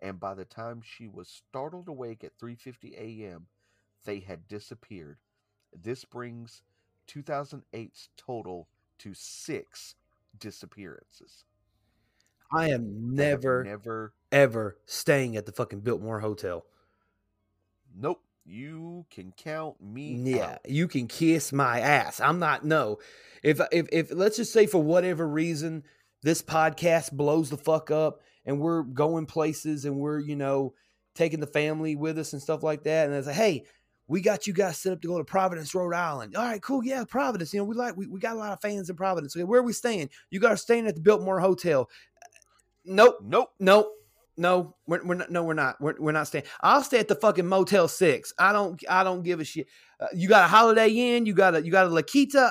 and 0.01 0.19
by 0.19 0.36
the 0.36 0.45
time 0.45 0.82
she 0.82 1.07
was 1.07 1.30
startled 1.30 1.88
awake 1.89 2.23
at 2.23 2.38
3:50 2.38 2.95
a.m., 2.97 3.47
they 4.05 4.19
had 4.19 4.47
disappeared. 4.47 5.19
This 5.73 6.05
brings 6.05 6.63
2008's 7.07 8.09
total 8.17 8.69
to 8.99 9.13
6 9.13 9.95
disappearances. 10.38 11.45
I 12.51 12.69
am 12.69 13.15
never, 13.15 13.63
never 13.63 14.13
ever 14.32 14.78
staying 14.86 15.36
at 15.38 15.45
the 15.45 15.51
fucking 15.51 15.82
Biltmore 15.82 16.21
Hotel. 16.21 16.65
Nope, 17.95 18.23
you 18.43 19.07
can 19.09 19.32
count 19.32 19.82
me 19.82 20.23
Yeah, 20.23 20.26
out. 20.30 20.61
you 20.67 20.88
can 20.88 21.07
kiss 21.07 21.51
my 21.51 21.80
ass. 21.80 22.19
I'm 22.19 22.38
not 22.39 22.63
no. 22.63 22.99
If 23.41 23.59
if 23.71 23.88
if 23.91 24.11
let's 24.11 24.38
just 24.38 24.53
say 24.53 24.67
for 24.67 24.82
whatever 24.82 25.28
reason 25.28 25.84
this 26.26 26.41
podcast 26.41 27.11
blows 27.11 27.51
the 27.51 27.57
fuck 27.57 27.91
up 27.91 28.21
and 28.45 28.59
we're 28.59 28.82
going 28.82 29.28
places 29.28 29.86
and 29.86 29.95
we're 29.95 30.19
you 30.19 30.36
know 30.36 30.73
taking 31.13 31.39
the 31.39 31.47
family 31.47 31.95
with 31.95 32.17
us 32.17 32.34
and 32.34 32.41
stuff 32.41 32.63
like 32.63 32.84
that, 32.84 33.07
and 33.07 33.15
I 33.15 33.21
say, 33.21 33.34
hey, 33.34 33.63
we 34.07 34.21
got 34.21 34.47
you 34.47 34.53
guys 34.53 34.78
set 34.80 34.93
up 34.93 35.01
to 35.01 35.07
go 35.07 35.19
to 35.19 35.23
Providence, 35.23 35.73
Rhode 35.73 35.93
Island. 35.93 36.36
All 36.36 36.43
right, 36.43 36.61
cool. 36.61 36.84
Yeah, 36.84 37.03
Providence. 37.05 37.53
You 37.53 37.59
know, 37.59 37.63
we 37.63 37.76
like 37.76 37.95
we, 37.95 38.07
we 38.07 38.19
got 38.19 38.36
a 38.36 38.39
lot 38.39 38.53
of 38.53 38.59
fans 38.59 38.89
in 38.89 38.95
Providence. 38.95 39.36
Okay, 39.36 39.43
where 39.43 39.59
are 39.59 39.63
we 39.63 39.71
staying? 39.71 40.09
You 40.32 40.39
guys 40.39 40.53
are 40.53 40.57
staying 40.57 40.88
at 40.88 40.95
the 40.95 41.01
Biltmore 41.01 41.39
Hotel. 41.39 41.88
Nope. 42.84 43.19
Nope. 43.23 43.51
Nope. 43.59 43.91
No, 44.38 44.76
we're, 44.86 45.03
we're 45.05 45.15
not. 45.15 45.32
No, 45.32 45.43
we're 45.43 45.53
not. 45.53 45.80
We're, 45.80 45.95
we're 45.97 46.11
not 46.11 46.28
staying. 46.28 46.43
I'll 46.59 46.84
stay 46.84 46.99
at 46.99 47.07
the 47.07 47.15
fucking 47.15 47.47
Motel 47.47 47.88
Six. 47.88 48.34
I 48.38 48.51
don't. 48.51 48.82
I 48.89 49.03
don't 49.03 49.23
give 49.23 49.39
a 49.39 49.45
shit. 49.45 49.67
Uh, 49.99 50.07
you 50.13 50.28
got 50.28 50.43
a 50.43 50.47
Holiday 50.47 50.89
Inn. 50.89 51.26
You 51.26 51.34
got 51.34 51.55
a. 51.55 51.63
You 51.63 51.71
got 51.71 51.86
a 51.86 51.89
La. 51.89 52.01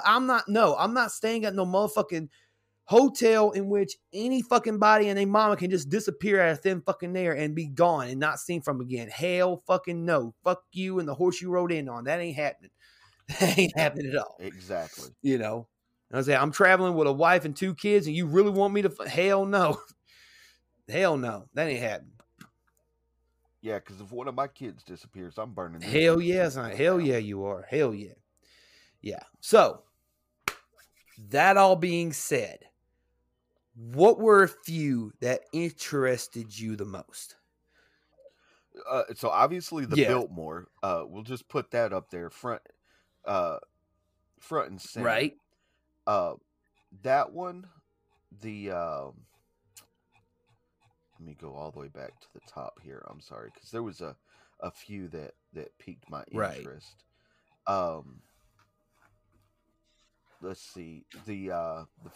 I'm 0.07 0.27
not. 0.27 0.49
No, 0.49 0.77
I'm 0.77 0.95
not 0.95 1.12
staying 1.12 1.45
at 1.45 1.55
no 1.55 1.66
motherfucking 1.66 2.29
hotel 2.85 3.51
in 3.53 3.68
which 3.68 3.97
any 4.12 4.43
fucking 4.43 4.78
body 4.78 5.09
and 5.09 5.18
a 5.18 5.24
mama 5.24 5.57
can 5.57 5.70
just 5.70 5.89
disappear 5.89 6.41
out 6.41 6.53
of 6.53 6.61
thin 6.61 6.82
fucking 6.82 7.16
air 7.16 7.32
and 7.32 7.55
be 7.55 7.66
gone 7.66 8.09
and 8.09 8.20
not 8.20 8.39
seen 8.39 8.61
from 8.62 8.80
again. 8.80 9.09
Hell, 9.09 9.62
fucking 9.66 10.05
no. 10.05 10.35
Fuck 10.45 10.62
you 10.72 10.99
and 10.99 11.09
the 11.09 11.14
horse 11.14 11.41
you 11.41 11.51
rode 11.51 11.72
in 11.72 11.89
on. 11.89 12.05
That 12.05 12.20
ain't 12.20 12.37
happening. 12.37 12.70
That 13.41 13.59
ain't 13.59 13.78
happening 13.78 14.11
at 14.12 14.16
all. 14.16 14.37
Exactly. 14.39 15.09
You 15.22 15.39
know. 15.39 15.66
I 16.12 16.18
was 16.18 16.26
say 16.26 16.37
I'm 16.37 16.53
traveling 16.53 16.95
with 16.95 17.09
a 17.09 17.12
wife 17.12 17.45
and 17.45 17.57
two 17.57 17.74
kids, 17.74 18.07
and 18.07 18.14
you 18.14 18.26
really 18.26 18.51
want 18.51 18.74
me 18.74 18.82
to? 18.82 18.95
f- 19.01 19.07
Hell 19.09 19.47
no. 19.47 19.80
Hell 20.89 21.16
no. 21.16 21.47
That 21.55 21.66
ain't 21.66 21.80
happening. 21.80 22.12
Yeah, 23.62 23.78
because 23.78 23.99
if 24.01 24.12
one 24.12 24.28
of 24.28 24.35
my 24.35 24.47
kids 24.47 24.85
disappears, 24.85 25.39
I'm 25.39 25.55
burning. 25.55 25.80
Hell 25.80 26.20
yeah, 26.20 26.51
son. 26.51 26.70
Hell 26.72 27.01
yeah, 27.01 27.16
you 27.16 27.47
are. 27.47 27.66
Hell 27.68 27.95
yeah. 27.95 28.12
Yeah. 29.01 29.22
So, 29.41 29.82
that 31.30 31.57
all 31.57 31.74
being 31.74 32.12
said, 32.12 32.59
what 33.75 34.18
were 34.18 34.43
a 34.43 34.49
few 34.49 35.12
that 35.20 35.43
interested 35.53 36.57
you 36.59 36.77
the 36.77 36.85
most? 36.85 37.37
Uh, 38.89 39.05
so 39.14 39.29
obviously 39.29 39.85
the 39.85 39.97
Yeah. 39.97 40.09
Biltmore. 40.09 40.68
Uh, 40.83 41.05
we'll 41.07 41.22
just 41.22 41.49
put 41.49 41.70
that 41.70 41.93
up 41.93 42.11
there 42.11 42.31
front, 42.31 42.62
uh, 43.25 43.59
front 44.41 44.70
and 44.70 44.81
center. 44.81 45.05
Right? 45.07 45.37
Uh, 46.07 46.35
that 47.03 47.33
one, 47.33 47.66
the 48.41 48.70
um, 48.70 49.27
let 51.18 51.27
me 51.27 51.35
go 51.41 51.55
all 51.55 51.70
the 51.70 51.81
way 51.81 51.89
back 51.89 52.18
to 52.20 52.27
the 52.35 52.41
top 52.47 52.81
here. 52.83 53.05
I'm 53.11 53.20
sorry, 53.20 53.51
because 53.55 53.70
there 53.70 53.83
was 53.83 54.01
a 54.01 54.16
a 54.61 54.70
few 54.70 55.09
that 55.09 55.33
that 55.53 55.77
piqued 55.79 56.09
my 56.11 56.25
Right. 56.33 56.59
interest. 56.59 57.05
Um, 57.66 58.20
let's 60.41 60.61
see 60.61 61.07
the 61.27 61.51
uh 61.51 61.85
the 62.03 62.11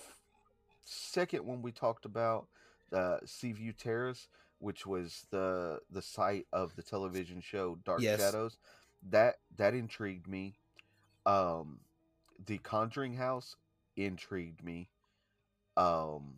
second 0.89 1.45
one 1.45 1.62
we 1.62 1.72
talked 1.72 2.05
about, 2.05 2.49
uh, 2.93 3.18
Seaview 3.24 3.72
Terrace, 3.72 4.28
which 4.59 4.86
was 4.86 5.26
the 5.30 5.80
the 5.91 6.03
site 6.03 6.47
of 6.53 6.74
the 6.76 6.82
television 6.82 7.41
show 7.41 7.76
Dark 7.84 8.03
Yes. 8.03 8.18
Shadows. 8.18 8.59
That 9.11 9.36
that 9.57 9.74
intrigued 9.74 10.26
me. 10.26 10.59
Um, 11.26 11.80
the 12.47 12.59
Conjuring 12.59 13.14
House 13.14 13.57
intrigued 13.97 14.64
me. 14.64 14.89
Um, 15.76 16.36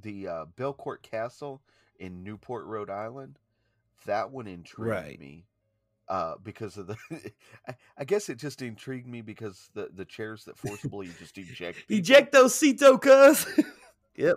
the 0.00 0.28
uh, 0.28 0.44
Belcourt 0.56 1.02
Castle 1.02 1.62
in 1.98 2.22
Newport, 2.22 2.66
Rhode 2.66 2.90
Island, 2.90 3.38
that 4.04 4.30
one 4.30 4.46
intrigued 4.46 4.88
Right. 4.90 5.20
me. 5.20 5.44
Uh, 6.08 6.34
because 6.44 6.76
of 6.76 6.86
the, 6.86 6.96
I, 7.68 7.74
I 7.98 8.04
guess 8.04 8.28
it 8.28 8.38
just 8.38 8.62
intrigued 8.62 9.08
me 9.08 9.22
because 9.22 9.70
the 9.74 9.90
the 9.92 10.04
chairs 10.04 10.44
that 10.44 10.56
forcibly 10.66 11.08
just 11.18 11.36
eject. 11.36 11.88
people. 11.88 12.14
Ejectocito, 12.14 13.00
cuz. 13.00 13.46
yep. 14.16 14.36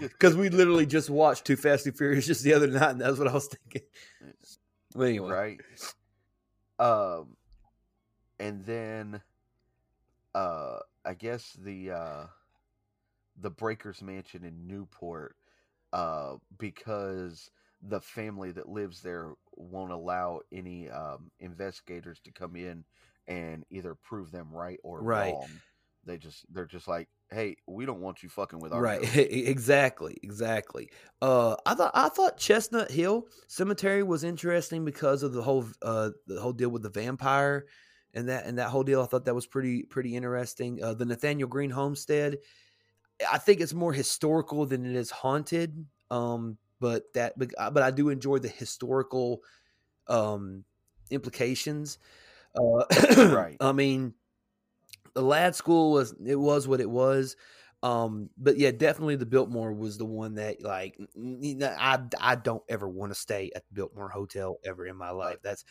Because 0.00 0.34
we 0.34 0.48
literally 0.48 0.86
just 0.86 1.10
watched 1.10 1.44
Too 1.44 1.54
Fast 1.54 1.86
and 1.86 1.96
Furious 1.96 2.26
just 2.26 2.42
the 2.42 2.54
other 2.54 2.66
night, 2.66 2.90
and 2.90 3.00
that's 3.00 3.18
what 3.18 3.28
I 3.28 3.32
was 3.32 3.46
thinking. 3.46 3.88
But 4.94 5.04
anyway, 5.04 5.30
right? 5.30 5.60
Um, 6.78 7.36
and 8.40 8.64
then, 8.64 9.20
uh, 10.34 10.80
I 11.04 11.14
guess 11.14 11.56
the 11.62 11.92
uh, 11.92 12.26
the 13.40 13.50
Breakers 13.50 14.02
Mansion 14.02 14.44
in 14.44 14.66
Newport, 14.66 15.36
uh, 15.92 16.34
because 16.58 17.50
the 17.82 18.00
family 18.00 18.52
that 18.52 18.68
lives 18.68 19.02
there 19.02 19.34
won't 19.56 19.92
allow 19.92 20.40
any 20.52 20.88
um, 20.88 21.30
investigators 21.40 22.20
to 22.20 22.32
come 22.32 22.56
in 22.56 22.84
and 23.26 23.64
either 23.70 23.94
prove 23.94 24.30
them 24.30 24.50
right 24.52 24.78
or 24.84 25.02
Right. 25.02 25.34
wrong. 25.34 25.62
They 26.04 26.18
just 26.18 26.44
they're 26.52 26.66
just 26.66 26.88
like, 26.88 27.08
hey, 27.30 27.56
we 27.66 27.86
don't 27.86 28.00
want 28.00 28.22
you 28.22 28.28
fucking 28.28 28.58
with 28.60 28.72
our 28.72 28.82
right? 28.82 29.00
exactly, 29.16 30.16
exactly. 30.22 30.90
Uh, 31.20 31.56
I 31.64 31.74
thought 31.74 31.92
I 31.94 32.08
thought 32.08 32.38
Chestnut 32.38 32.90
Hill 32.90 33.28
Cemetery 33.48 34.02
was 34.02 34.24
interesting 34.24 34.84
because 34.84 35.22
of 35.22 35.32
the 35.32 35.42
whole 35.42 35.66
uh 35.80 36.10
the 36.26 36.40
whole 36.40 36.52
deal 36.52 36.70
with 36.70 36.82
the 36.82 36.90
vampire 36.90 37.66
and 38.14 38.28
that 38.28 38.46
and 38.46 38.58
that 38.58 38.70
whole 38.70 38.82
deal. 38.82 39.00
I 39.02 39.06
thought 39.06 39.26
that 39.26 39.34
was 39.34 39.46
pretty 39.46 39.84
pretty 39.84 40.16
interesting. 40.16 40.82
Uh, 40.82 40.94
the 40.94 41.04
Nathaniel 41.04 41.48
Greene 41.48 41.70
Homestead. 41.70 42.38
I 43.30 43.38
think 43.38 43.60
it's 43.60 43.74
more 43.74 43.92
historical 43.92 44.66
than 44.66 44.84
it 44.84 44.96
is 44.96 45.10
haunted. 45.10 45.86
Um, 46.10 46.58
but 46.82 47.14
that 47.14 47.38
but, 47.38 47.52
I- 47.58 47.70
but 47.70 47.84
I 47.84 47.92
do 47.92 48.10
enjoy 48.10 48.40
the 48.40 48.48
historical 48.50 49.42
um 50.08 50.64
implications. 51.10 51.98
Uh, 52.56 52.84
Right. 53.26 53.60
I 53.60 53.72
mean, 53.72 54.14
the 55.14 55.22
Ladd 55.22 55.54
School 55.54 55.92
was 55.92 56.14
it 56.24 56.36
was 56.36 56.66
what 56.68 56.80
it 56.80 56.90
was. 56.90 57.36
Um, 57.82 58.30
but 58.36 58.58
yeah, 58.58 58.70
definitely 58.70 59.16
the 59.16 59.26
Biltmore 59.26 59.72
was 59.72 59.98
the 59.98 60.04
one 60.06 60.34
that 60.34 60.62
like 60.62 60.96
I 61.16 61.98
I 62.20 62.36
don't 62.36 62.62
ever 62.68 62.88
want 62.88 63.10
to 63.12 63.18
stay 63.18 63.50
at 63.54 63.66
the 63.68 63.74
Biltmore 63.74 64.08
Hotel 64.08 64.58
ever 64.64 64.86
in 64.86 64.96
my 64.96 65.10
life. 65.10 65.38
That's 65.42 65.64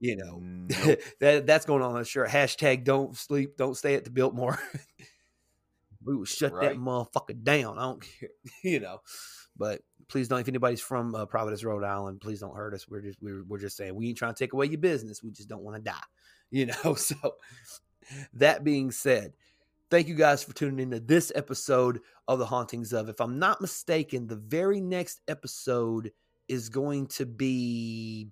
you 0.00 0.16
know 0.16 0.44
Nope. 0.68 1.00
that 1.20 1.46
that's 1.46 1.66
going 1.66 1.82
on 1.82 2.04
shirt. 2.04 2.30
Hashtag 2.30 2.84
don't 2.84 3.16
sleep, 3.16 3.56
don't 3.56 3.76
stay 3.76 3.94
at 3.96 4.04
the 4.04 4.10
Biltmore. 4.10 4.58
we 6.04 6.16
will 6.16 6.24
shut 6.24 6.60
that 6.60 6.74
motherfucker 6.74 7.42
down. 7.42 7.78
I 7.78 7.82
don't 7.82 8.02
care, 8.20 8.30
you 8.62 8.80
know. 8.80 9.00
But 9.56 9.82
please 10.12 10.28
don't. 10.28 10.40
If 10.40 10.48
anybody's 10.48 10.82
from 10.82 11.14
uh, 11.14 11.24
Providence, 11.24 11.64
Rhode 11.64 11.84
Island, 11.84 12.20
please 12.20 12.40
don't 12.40 12.54
hurt 12.54 12.74
us. 12.74 12.86
We're 12.86 13.00
just 13.00 13.20
we're, 13.22 13.42
we're 13.44 13.58
just 13.58 13.76
saying 13.76 13.94
we 13.94 14.08
ain't 14.08 14.18
trying 14.18 14.34
to 14.34 14.38
take 14.38 14.52
away 14.52 14.66
your 14.66 14.78
business. 14.78 15.22
We 15.22 15.30
just 15.30 15.48
don't 15.48 15.62
want 15.62 15.76
to 15.76 15.82
die, 15.82 15.96
you 16.50 16.66
know. 16.66 16.94
So 16.94 17.16
that 18.34 18.62
being 18.62 18.90
said, 18.90 19.32
thank 19.90 20.06
you 20.06 20.14
guys 20.14 20.44
for 20.44 20.52
tuning 20.52 20.80
into 20.80 21.00
this 21.00 21.32
episode 21.34 22.00
of 22.28 22.38
the 22.38 22.46
hauntings 22.46 22.92
of. 22.92 23.08
If 23.08 23.20
I'm 23.20 23.38
not 23.38 23.60
mistaken, 23.60 24.26
the 24.26 24.36
very 24.36 24.80
next 24.80 25.22
episode 25.28 26.12
is 26.46 26.68
going 26.68 27.06
to 27.06 27.24
be 27.24 28.28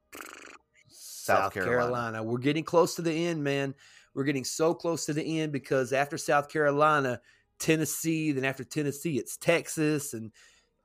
South 0.89 1.55
Carolina. 1.55 2.23
We're 2.23 2.39
getting 2.39 2.65
close 2.65 2.95
to 2.97 3.03
the 3.03 3.13
end, 3.13 3.43
man. 3.43 3.75
We're 4.13 4.25
getting 4.25 4.45
so 4.45 4.75
close 4.75 5.07
to 5.07 5.15
the 5.15 5.41
end 5.41 5.53
because 5.53 5.93
after 5.95 6.19
South 6.19 6.51
Carolina, 6.51 7.21
Tennessee, 7.59 8.33
then 8.33 8.45
after 8.45 8.65
Tennessee, 8.65 9.19
it's 9.19 9.37
Texas, 9.37 10.15
and 10.15 10.33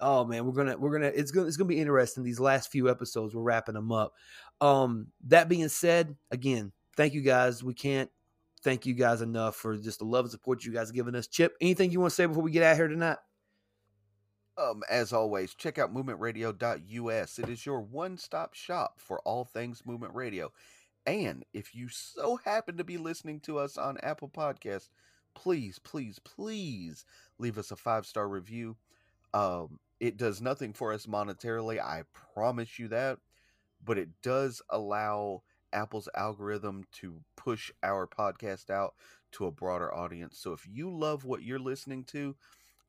oh 0.05 0.23
man, 0.23 0.45
we're 0.45 0.53
gonna 0.53 0.77
we're 0.77 0.91
gonna 0.91 1.11
it's 1.13 1.31
gonna 1.31 1.47
it's 1.47 1.57
gonna 1.57 1.67
be 1.67 1.79
interesting. 1.79 2.23
These 2.23 2.39
last 2.39 2.71
few 2.71 2.89
episodes, 2.89 3.35
we're 3.35 3.41
wrapping 3.41 3.73
them 3.73 3.91
up. 3.91 4.13
Um, 4.61 5.07
that 5.27 5.49
being 5.49 5.67
said, 5.67 6.15
again, 6.31 6.71
thank 6.95 7.13
you 7.13 7.21
guys. 7.21 7.63
We 7.63 7.73
can't 7.73 8.09
thank 8.63 8.85
you 8.85 8.93
guys 8.93 9.21
enough 9.21 9.55
for 9.55 9.75
just 9.75 9.99
the 9.99 10.05
love 10.05 10.25
and 10.25 10.31
support 10.31 10.63
you 10.63 10.71
guys 10.71 10.91
giving 10.91 11.15
us. 11.15 11.27
Chip, 11.27 11.55
anything 11.59 11.91
you 11.91 11.99
want 11.99 12.11
to 12.11 12.15
say 12.15 12.27
before 12.27 12.43
we 12.43 12.51
get 12.51 12.63
out 12.63 12.75
here 12.75 12.87
tonight? 12.87 13.17
Um, 14.57 14.83
as 14.89 15.11
always, 15.11 15.53
check 15.55 15.79
out 15.79 15.93
movementradio.us. 15.93 17.39
It 17.39 17.49
is 17.49 17.65
your 17.65 17.81
one 17.81 18.17
stop 18.17 18.53
shop 18.53 18.99
for 18.99 19.19
all 19.21 19.43
things 19.43 19.85
movement 19.85 20.13
radio. 20.13 20.53
And 21.05 21.43
if 21.53 21.75
you 21.75 21.89
so 21.89 22.37
happen 22.37 22.77
to 22.77 22.83
be 22.83 22.97
listening 22.97 23.39
to 23.41 23.57
us 23.57 23.77
on 23.77 23.97
Apple 24.01 24.29
Podcasts, 24.29 24.89
please, 25.33 25.77
please, 25.79 26.19
please 26.19 27.05
leave 27.37 27.57
us 27.57 27.71
a 27.71 27.75
five 27.75 28.05
star 28.05 28.27
review. 28.29 28.77
Um, 29.33 29.79
it 29.99 30.17
does 30.17 30.41
nothing 30.41 30.73
for 30.73 30.93
us 30.93 31.05
monetarily, 31.05 31.79
I 31.79 32.03
promise 32.33 32.79
you 32.79 32.87
that, 32.89 33.19
but 33.83 33.97
it 33.97 34.09
does 34.21 34.61
allow 34.69 35.43
Apple's 35.73 36.09
algorithm 36.15 36.85
to 36.93 37.21
push 37.35 37.71
our 37.83 38.07
podcast 38.07 38.69
out 38.69 38.95
to 39.33 39.45
a 39.45 39.51
broader 39.51 39.93
audience. 39.93 40.37
So 40.39 40.53
if 40.53 40.65
you 40.67 40.89
love 40.89 41.25
what 41.25 41.43
you're 41.43 41.59
listening 41.59 42.05
to, 42.05 42.35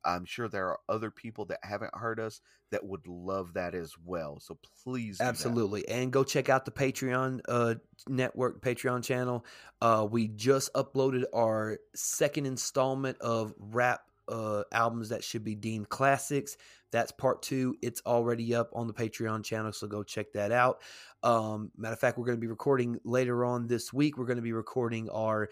I'm 0.05 0.25
sure 0.25 0.49
there 0.49 0.69
are 0.69 0.79
other 0.89 1.11
people 1.11 1.47
that 1.47 1.59
haven't 1.63 1.95
heard 1.95 2.21
us 2.21 2.41
that 2.71 2.85
would 2.85 3.07
love 3.09 3.55
that 3.55 3.75
as 3.75 3.95
well. 4.05 4.39
So 4.41 4.57
please. 4.85 5.21
Absolutely. 5.21 5.87
And 5.89 6.13
go 6.13 6.23
check 6.23 6.49
out 6.49 6.65
the 6.65 6.71
Patreon 6.71 7.41
uh, 7.49 7.75
network, 8.09 8.63
Patreon 8.63 9.03
channel. 9.03 9.45
Uh, 9.81 10.07
we 10.09 10.29
just 10.29 10.73
uploaded 10.75 11.25
our 11.35 11.79
second 11.95 12.47
installment 12.47 13.19
of 13.21 13.53
rap 13.59 14.03
uh, 14.29 14.63
albums 14.73 15.09
that 15.11 15.25
should 15.25 15.45
be 15.45 15.55
deemed 15.55 15.89
classics. 15.89 16.57
That's 16.93 17.13
part 17.13 17.43
two. 17.43 17.77
It's 17.83 18.03
already 18.07 18.55
up 18.55 18.71
on 18.73 18.87
the 18.87 18.95
Patreon 18.95 19.45
channel, 19.45 19.73
so 19.73 19.87
go 19.87 20.03
check 20.03 20.33
that 20.33 20.53
out. 20.53 20.83
Um, 21.23 21.71
matter 21.77 21.95
of 21.95 22.01
fact, 22.01 22.19
we're 22.19 22.27
going 22.27 22.39
to 22.39 22.41
be 22.41 22.47
recording 22.47 22.99
later 23.05 23.45
on 23.45 23.67
this 23.67 23.93
week. 23.93 24.17
We're 24.17 24.27
going 24.27 24.37
to 24.37 24.43
be 24.43 24.53
recording 24.53 25.09
our 25.11 25.49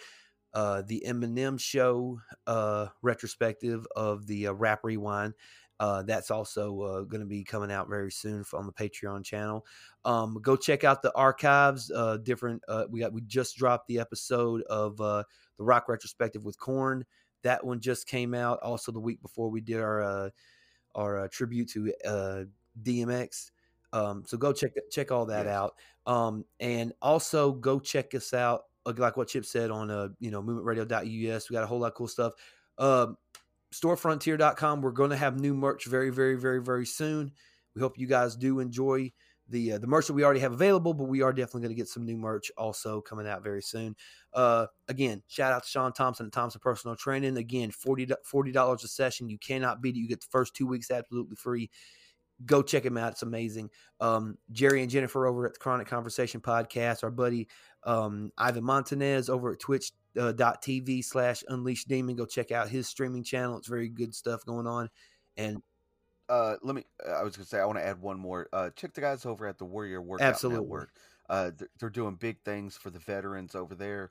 uh, 0.54 0.82
the 0.86 1.02
Eminem 1.06 1.58
show 1.58 2.20
uh, 2.46 2.86
retrospective 3.02 3.86
of 3.96 4.26
the 4.26 4.48
uh, 4.48 4.52
Rap 4.52 4.80
Rewind. 4.84 5.34
Uh, 5.80 6.02
that's 6.02 6.30
also 6.30 6.80
uh, 6.82 7.00
going 7.02 7.20
to 7.20 7.26
be 7.26 7.42
coming 7.42 7.72
out 7.72 7.88
very 7.88 8.10
soon 8.10 8.44
on 8.52 8.66
the 8.66 8.72
Patreon 8.72 9.24
channel. 9.24 9.66
Um, 10.04 10.38
go 10.40 10.56
check 10.56 10.84
out 10.84 11.02
the 11.02 11.12
archives. 11.14 11.90
Uh, 11.90 12.18
different. 12.18 12.62
Uh, 12.68 12.84
we 12.88 13.00
got. 13.00 13.12
We 13.12 13.22
just 13.22 13.56
dropped 13.56 13.88
the 13.88 13.98
episode 13.98 14.62
of 14.62 15.00
uh, 15.00 15.24
the 15.58 15.64
rock 15.64 15.88
retrospective 15.88 16.44
with 16.44 16.58
Korn. 16.58 17.04
That 17.44 17.64
one 17.64 17.80
just 17.80 18.08
came 18.08 18.34
out. 18.34 18.58
Also, 18.60 18.92
the 18.92 19.00
week 19.00 19.22
before 19.22 19.48
we 19.48 19.60
did 19.60 19.80
our 19.80 20.02
uh, 20.02 20.30
our 20.94 21.20
uh, 21.24 21.28
tribute 21.30 21.70
to 21.70 21.92
uh, 22.04 22.44
DMX. 22.82 23.50
Um, 23.92 24.24
so 24.26 24.36
go 24.36 24.52
check 24.52 24.72
check 24.90 25.12
all 25.12 25.26
that 25.26 25.46
Yes. 25.46 25.54
out. 25.54 25.74
Um, 26.06 26.44
and 26.58 26.92
also 27.00 27.52
go 27.52 27.78
check 27.78 28.14
us 28.14 28.34
out. 28.34 28.64
Like 28.84 28.98
like 28.98 29.16
what 29.16 29.28
Chip 29.28 29.44
said 29.46 29.70
on 29.70 29.90
uh, 29.90 30.08
you 30.18 30.30
know 30.30 30.42
movementradio.us. 30.42 31.48
We 31.48 31.54
got 31.54 31.62
a 31.62 31.66
whole 31.66 31.78
lot 31.78 31.88
of 31.88 31.94
cool 31.94 32.08
stuff. 32.08 32.34
Um, 32.76 33.16
storefrontier.com. 33.72 34.82
We're 34.82 34.90
going 34.90 35.10
to 35.10 35.16
have 35.16 35.38
new 35.38 35.54
merch 35.54 35.86
very, 35.86 36.10
very, 36.10 36.36
very, 36.36 36.62
very 36.62 36.86
soon. 36.86 37.32
We 37.74 37.80
hope 37.80 37.98
you 37.98 38.06
guys 38.06 38.36
do 38.36 38.60
enjoy 38.60 39.12
the 39.48 39.72
uh, 39.72 39.78
the 39.78 39.86
merch 39.86 40.06
that 40.06 40.14
we 40.14 40.24
already 40.24 40.40
have 40.40 40.52
available, 40.52 40.94
but 40.94 41.04
we 41.04 41.22
are 41.22 41.32
definitely 41.32 41.62
going 41.62 41.74
to 41.74 41.80
get 41.80 41.88
some 41.88 42.04
new 42.06 42.16
merch 42.16 42.50
also 42.56 43.00
coming 43.00 43.26
out 43.26 43.42
very 43.42 43.62
soon. 43.62 43.94
Uh, 44.34 44.66
again, 44.88 45.22
shout 45.28 45.52
out 45.52 45.62
to 45.62 45.68
Sean 45.68 45.92
Thompson 45.92 46.26
at 46.26 46.32
Thompson 46.32 46.60
Personal 46.60 46.96
Training. 46.96 47.36
Again, 47.36 47.70
40 47.70 48.06
dollars 48.52 48.84
a 48.84 48.88
session. 48.88 49.28
You 49.28 49.38
cannot 49.38 49.80
beat 49.80 49.96
it. 49.96 50.00
You 50.00 50.08
get 50.08 50.20
the 50.20 50.26
first 50.30 50.54
two 50.54 50.66
weeks 50.66 50.90
absolutely 50.90 51.36
free. 51.36 51.70
Go 52.44 52.62
check 52.62 52.84
him 52.84 52.96
out. 52.98 53.12
It's 53.12 53.22
amazing. 53.22 53.70
Um, 54.00 54.36
Jerry 54.50 54.82
and 54.82 54.90
Jennifer 54.90 55.26
over 55.26 55.46
at 55.46 55.52
the 55.52 55.58
Chronic 55.60 55.86
Conversation 55.86 56.40
Podcast. 56.40 57.04
Our 57.04 57.12
buddy 57.12 57.46
um, 57.84 58.32
Ivan 58.36 58.64
Montanez 58.64 59.28
over 59.28 59.52
at 59.52 59.60
Twitch 59.60 59.92
uh, 60.18 60.32
dot 60.32 60.60
TV 60.60 61.04
slash 61.04 61.44
Unleashed 61.48 61.86
Demon. 61.86 62.16
Go 62.16 62.26
check 62.26 62.50
out 62.50 62.68
his 62.68 62.88
streaming 62.88 63.22
channel. 63.22 63.56
It's 63.56 63.68
very 63.68 63.88
good 63.88 64.14
stuff 64.16 64.44
going 64.44 64.66
on. 64.66 64.90
And 65.36 65.62
Uh, 66.28 66.56
let 66.62 66.74
me. 66.74 66.84
I 67.08 67.22
was 67.22 67.36
gonna 67.36 67.46
say 67.46 67.60
I 67.60 67.66
want 67.66 67.78
to 67.78 67.86
add 67.86 68.00
one 68.00 68.18
more. 68.18 68.48
Uh, 68.52 68.70
check 68.74 68.94
the 68.94 69.00
guys 69.00 69.24
over 69.26 69.46
at 69.46 69.58
the 69.58 69.64
Warrior 69.64 70.02
Workout 70.02 70.26
Absolutely. 70.26 70.64
Network. 70.64 70.90
Uh, 71.30 71.50
they're, 71.56 71.68
they're 71.78 71.90
doing 71.90 72.16
big 72.16 72.40
things 72.44 72.76
for 72.76 72.90
the 72.90 72.98
veterans 72.98 73.54
over 73.54 73.74
there, 73.74 74.10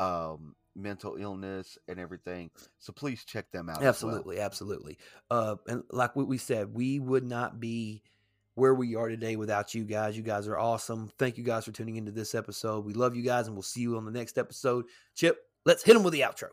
um, 0.00 0.54
mental 0.74 1.16
illness 1.16 1.78
and 1.86 2.00
everything. 2.00 2.50
So 2.78 2.92
please 2.92 3.24
check 3.24 3.50
them 3.52 3.68
out. 3.68 3.76
as 3.76 3.82
well. 3.82 4.14
absolutely, 4.14 4.40
absolutely. 4.40 4.98
Uh, 5.30 5.56
and 5.68 5.82
like 5.90 6.16
what 6.16 6.26
we 6.26 6.38
said, 6.38 6.74
we 6.74 6.98
would 6.98 7.24
not 7.24 7.60
be 7.60 8.02
where 8.54 8.74
we 8.74 8.96
are 8.96 9.08
today 9.08 9.36
without 9.36 9.74
you 9.74 9.84
guys. 9.84 10.16
You 10.16 10.22
guys 10.22 10.48
are 10.48 10.58
awesome. 10.58 11.10
Thank 11.18 11.38
you 11.38 11.44
guys 11.44 11.64
for 11.64 11.72
tuning 11.72 11.96
into 11.96 12.12
this 12.12 12.34
episode. 12.34 12.84
We 12.84 12.94
love 12.94 13.14
you 13.14 13.22
guys, 13.22 13.46
and 13.46 13.54
we'll 13.54 13.62
see 13.62 13.82
you 13.82 13.96
on 13.96 14.04
the 14.04 14.10
next 14.10 14.38
episode. 14.38 14.86
Chip, 15.14 15.38
let's 15.64 15.82
hit 15.82 15.94
them 15.94 16.02
with 16.02 16.12
the 16.12 16.22
outro. 16.22 16.48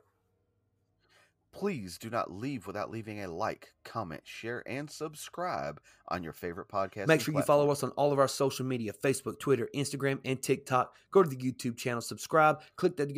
Please 1.58 1.98
do 1.98 2.12
not 2.12 2.32
leave 2.32 2.68
without 2.68 2.92
leaving 2.92 3.24
a 3.24 3.28
like, 3.28 3.74
comment, 3.84 4.22
share, 4.26 4.62
and 4.68 4.88
subscribe 4.92 5.82
on 6.08 6.24
your 6.24 6.32
favorite 6.32 6.68
podcast. 6.68 7.08
Make 7.08 7.20
sure 7.20 7.34
you 7.34 7.42
follow 7.42 7.72
us 7.72 7.82
on 7.82 7.90
all 7.92 8.14
of 8.14 8.20
our 8.20 8.28
social 8.28 8.64
media 8.64 8.94
Facebook, 8.94 9.40
Twitter, 9.40 9.68
Instagram, 9.76 10.20
and 10.24 10.40
TikTok. 10.40 10.94
Go 11.10 11.24
to 11.24 11.30
the 11.30 11.36
YouTube 11.36 11.76
channel, 11.76 12.02
subscribe, 12.02 12.62
click 12.76 12.96
that 12.98 13.12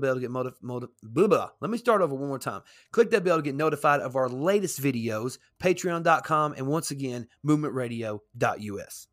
bell 0.00 0.14
to 0.14 0.20
get 0.20 0.32
motiv- 0.32 0.58
motiv- 0.62 0.88
blah, 1.00 1.28
blah. 1.28 1.50
Let 1.60 1.70
me 1.70 1.78
start 1.78 2.02
over 2.02 2.12
one 2.12 2.26
more 2.26 2.40
time. 2.40 2.62
Click 2.90 3.10
that 3.10 3.22
bell 3.22 3.36
to 3.36 3.42
get 3.42 3.54
notified 3.54 4.00
of 4.00 4.16
our 4.16 4.28
latest 4.28 4.82
videos, 4.82 5.38
patreon.com, 5.60 6.54
and 6.54 6.66
once 6.66 6.90
again, 6.90 7.28
movementradio.us. 7.46 9.06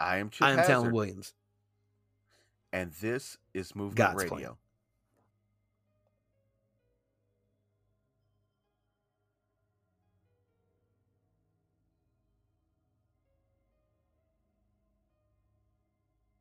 I 0.00 0.16
am 0.16 0.30
Chip 0.30 0.46
I 0.46 0.52
am 0.52 0.56
Hazard, 0.56 0.72
Talon 0.72 0.92
Williams. 0.92 1.34
and 2.72 2.92
this 2.94 3.36
is 3.52 3.74
Movement 3.76 3.96
God's 3.96 4.22
Radio. 4.22 4.38
Plan. 4.38 4.56